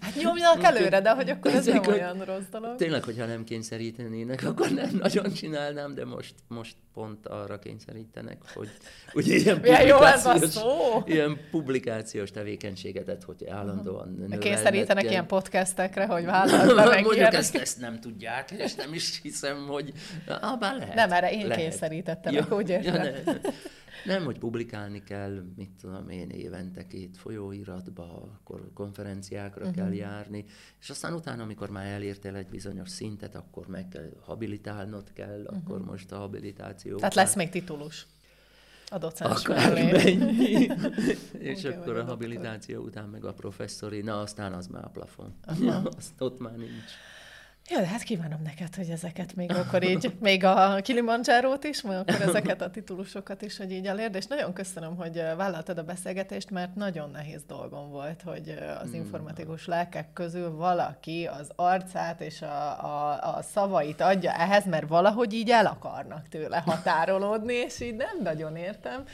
Hát 0.00 0.14
nyomjanak 0.22 0.62
előre, 0.62 1.00
de 1.00 1.10
hogy 1.10 1.30
akkor 1.30 1.54
ez 1.54 1.66
nem 1.66 1.86
olyan 1.86 2.24
rossz 2.24 2.48
dolog. 2.50 2.76
Tényleg, 2.76 3.04
hogyha 3.04 3.26
nem 3.26 3.44
kényszerítenének, 3.44 4.44
akkor 4.44 4.70
nem 4.70 4.90
nagyon 4.98 5.32
csinálnám, 5.32 5.94
de 5.94 6.04
most, 6.04 6.34
most 6.48 6.76
pont 6.98 7.26
arra 7.26 7.58
kényszerítenek, 7.58 8.38
hogy 8.54 8.68
ugye 9.14 9.34
ilyen 9.34 9.60
publikációs, 9.60 10.56
a 10.56 11.02
ilyen 11.06 11.38
publikációs 11.50 12.27
tevékenységet, 12.30 13.22
hogy 13.22 13.46
állandóan 13.46 14.08
növelnek. 14.12 14.38
Kényszerítenek 14.38 15.02
kell. 15.02 15.12
ilyen 15.12 15.26
podcastekre, 15.26 16.06
hogy 16.06 16.24
vállalatban 16.24 17.02
Mondjuk 17.02 17.32
ezt, 17.32 17.54
ezt 17.54 17.80
nem 17.80 18.00
tudják, 18.00 18.50
és 18.50 18.74
nem 18.74 18.94
is 18.94 19.20
hiszem, 19.22 19.66
hogy 19.66 19.92
ah, 20.26 20.58
bár 20.58 20.76
lehet. 20.76 20.94
Nem, 20.94 21.12
erre 21.12 21.32
én 21.32 21.46
lehet. 21.46 21.62
kényszerítettem, 21.62 22.34
ja, 22.34 22.46
úgy 22.50 22.68
értem. 22.68 22.94
Ja, 22.94 23.10
ne. 23.24 23.40
Nem, 24.04 24.24
hogy 24.24 24.38
publikálni 24.38 25.02
kell, 25.02 25.44
mit 25.56 25.70
tudom 25.80 26.08
én, 26.08 26.30
évente 26.30 26.86
két 26.86 27.16
folyóiratba, 27.16 28.30
akkor 28.34 28.70
konferenciákra 28.74 29.60
uh-huh. 29.60 29.76
kell 29.76 29.92
járni, 29.92 30.44
és 30.80 30.90
aztán 30.90 31.12
utána, 31.12 31.42
amikor 31.42 31.70
már 31.70 31.86
elértél 31.86 32.34
egy 32.34 32.48
bizonyos 32.48 32.88
szintet, 32.88 33.34
akkor 33.34 33.66
meg 33.66 33.88
kell 33.88 34.10
habilitálnod 34.20 35.12
kell, 35.12 35.40
uh-huh. 35.40 35.56
akkor 35.56 35.84
most 35.84 36.12
a 36.12 36.16
habilitáció. 36.16 36.96
Tehát 36.96 37.14
lesz 37.14 37.34
még 37.34 37.48
titulus 37.48 38.06
a 38.90 38.98
docens 38.98 39.44
Akár 39.44 39.72
mennyi. 39.72 40.52
és 41.38 41.64
okay, 41.64 41.76
akkor 41.76 41.96
a 41.96 42.04
habilitáció 42.04 42.82
után 42.82 43.08
meg 43.08 43.24
a 43.24 43.32
professzori, 43.32 44.00
na 44.00 44.20
aztán 44.20 44.52
az 44.52 44.66
már 44.66 44.84
a 44.84 44.88
plafon. 44.88 45.34
Azt 45.96 46.12
ott 46.18 46.40
már 46.40 46.56
nincs. 46.56 46.92
Ja, 47.70 47.80
de 47.80 47.86
hát 47.86 48.02
kívánom 48.02 48.42
neked, 48.42 48.74
hogy 48.74 48.88
ezeket 48.90 49.34
még 49.34 49.52
akkor 49.62 49.82
így, 49.82 50.16
még 50.20 50.44
a 50.44 50.80
Kilimanjárót 50.82 51.64
is, 51.64 51.82
majd 51.82 51.98
akkor 51.98 52.20
ezeket 52.28 52.62
a 52.62 52.70
titulusokat 52.70 53.42
is, 53.42 53.56
hogy 53.56 53.72
így 53.72 53.86
elérd, 53.86 54.14
és 54.14 54.26
nagyon 54.26 54.52
köszönöm, 54.52 54.96
hogy 54.96 55.22
vállaltad 55.36 55.78
a 55.78 55.82
beszélgetést, 55.82 56.50
mert 56.50 56.74
nagyon 56.74 57.10
nehéz 57.10 57.42
dolgom 57.46 57.90
volt, 57.90 58.22
hogy 58.22 58.48
az 58.80 58.90
hmm. 58.90 58.94
informatikus 58.94 59.66
lelkek 59.66 60.12
közül 60.12 60.56
valaki 60.56 61.28
az 61.40 61.50
arcát 61.56 62.20
és 62.20 62.42
a, 62.42 62.84
a, 62.84 63.36
a 63.36 63.42
szavait 63.42 64.00
adja 64.00 64.32
ehhez, 64.32 64.66
mert 64.66 64.88
valahogy 64.88 65.32
így 65.32 65.50
el 65.50 65.66
akarnak 65.66 66.28
tőle 66.28 66.62
határolódni, 66.66 67.54
és 67.66 67.80
így 67.80 67.96
nem 67.96 68.22
nagyon 68.22 68.56
értem 68.56 69.04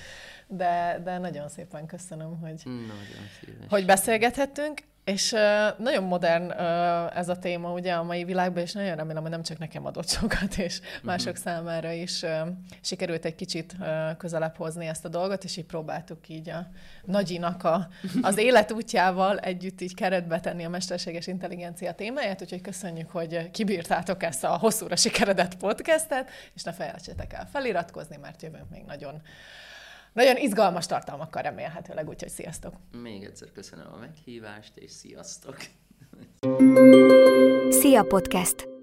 de, 0.47 1.01
de 1.05 1.19
nagyon 1.19 1.49
szépen 1.49 1.87
köszönöm, 1.87 2.41
hogy, 2.41 2.63
Nagyon 2.65 3.29
szíves. 3.41 3.67
hogy 3.69 3.87
beszélgethettünk. 3.87 4.83
És 5.05 5.33
uh, 5.33 5.41
nagyon 5.79 6.05
modern 6.05 6.45
uh, 6.45 7.17
ez 7.17 7.29
a 7.29 7.39
téma 7.39 7.73
ugye 7.73 7.93
a 7.93 8.03
mai 8.03 8.25
világban, 8.25 8.63
és 8.63 8.73
nagyon 8.73 8.97
remélem, 8.97 9.23
hogy 9.23 9.31
nem 9.31 9.43
csak 9.43 9.59
nekem 9.59 9.87
adott 9.87 10.09
sokat, 10.09 10.57
és 10.57 10.81
mások 11.03 11.29
uh-huh. 11.29 11.45
számára 11.45 11.91
is 11.91 12.23
uh, 12.23 12.31
sikerült 12.81 13.25
egy 13.25 13.35
kicsit 13.35 13.75
uh, 13.81 14.17
közelebb 14.17 14.57
hozni 14.57 14.87
ezt 14.87 15.05
a 15.05 15.09
dolgot, 15.09 15.45
és 15.45 15.57
így 15.57 15.65
próbáltuk 15.65 16.29
így 16.29 16.51
a 16.51 16.67
nagyinak 17.05 17.65
a, 17.65 17.89
az 18.23 18.37
életútjával 18.39 19.39
együtt 19.39 19.81
így 19.81 19.95
keretbe 19.95 20.41
tenni 20.41 20.65
a 20.65 20.69
mesterséges 20.69 21.27
intelligencia 21.27 21.93
témáját, 21.93 22.43
úgyhogy 22.43 22.61
köszönjük, 22.61 23.11
hogy 23.11 23.51
kibírtátok 23.51 24.23
ezt 24.23 24.45
a 24.45 24.57
hosszúra 24.57 24.97
sikeredett 24.97 25.57
podcastet, 25.57 26.31
és 26.55 26.63
ne 26.63 26.73
felejtsétek 26.73 27.33
el 27.33 27.49
feliratkozni, 27.53 28.17
mert 28.17 28.43
jövünk 28.43 28.71
még 28.71 28.85
nagyon 28.87 29.23
nagyon 30.15 30.37
izgalmas 30.37 30.87
tartalmakkal 30.87 31.43
remélhetőleg, 31.43 32.09
úgyhogy 32.09 32.29
sziasztok! 32.29 32.75
Még 33.03 33.25
egyszer 33.25 33.53
köszönöm 33.53 33.87
a 33.93 33.97
meghívást, 33.97 34.73
és 34.77 34.91
sziasztok! 34.91 35.57
Szia 37.69 38.03
Podcast! 38.03 38.74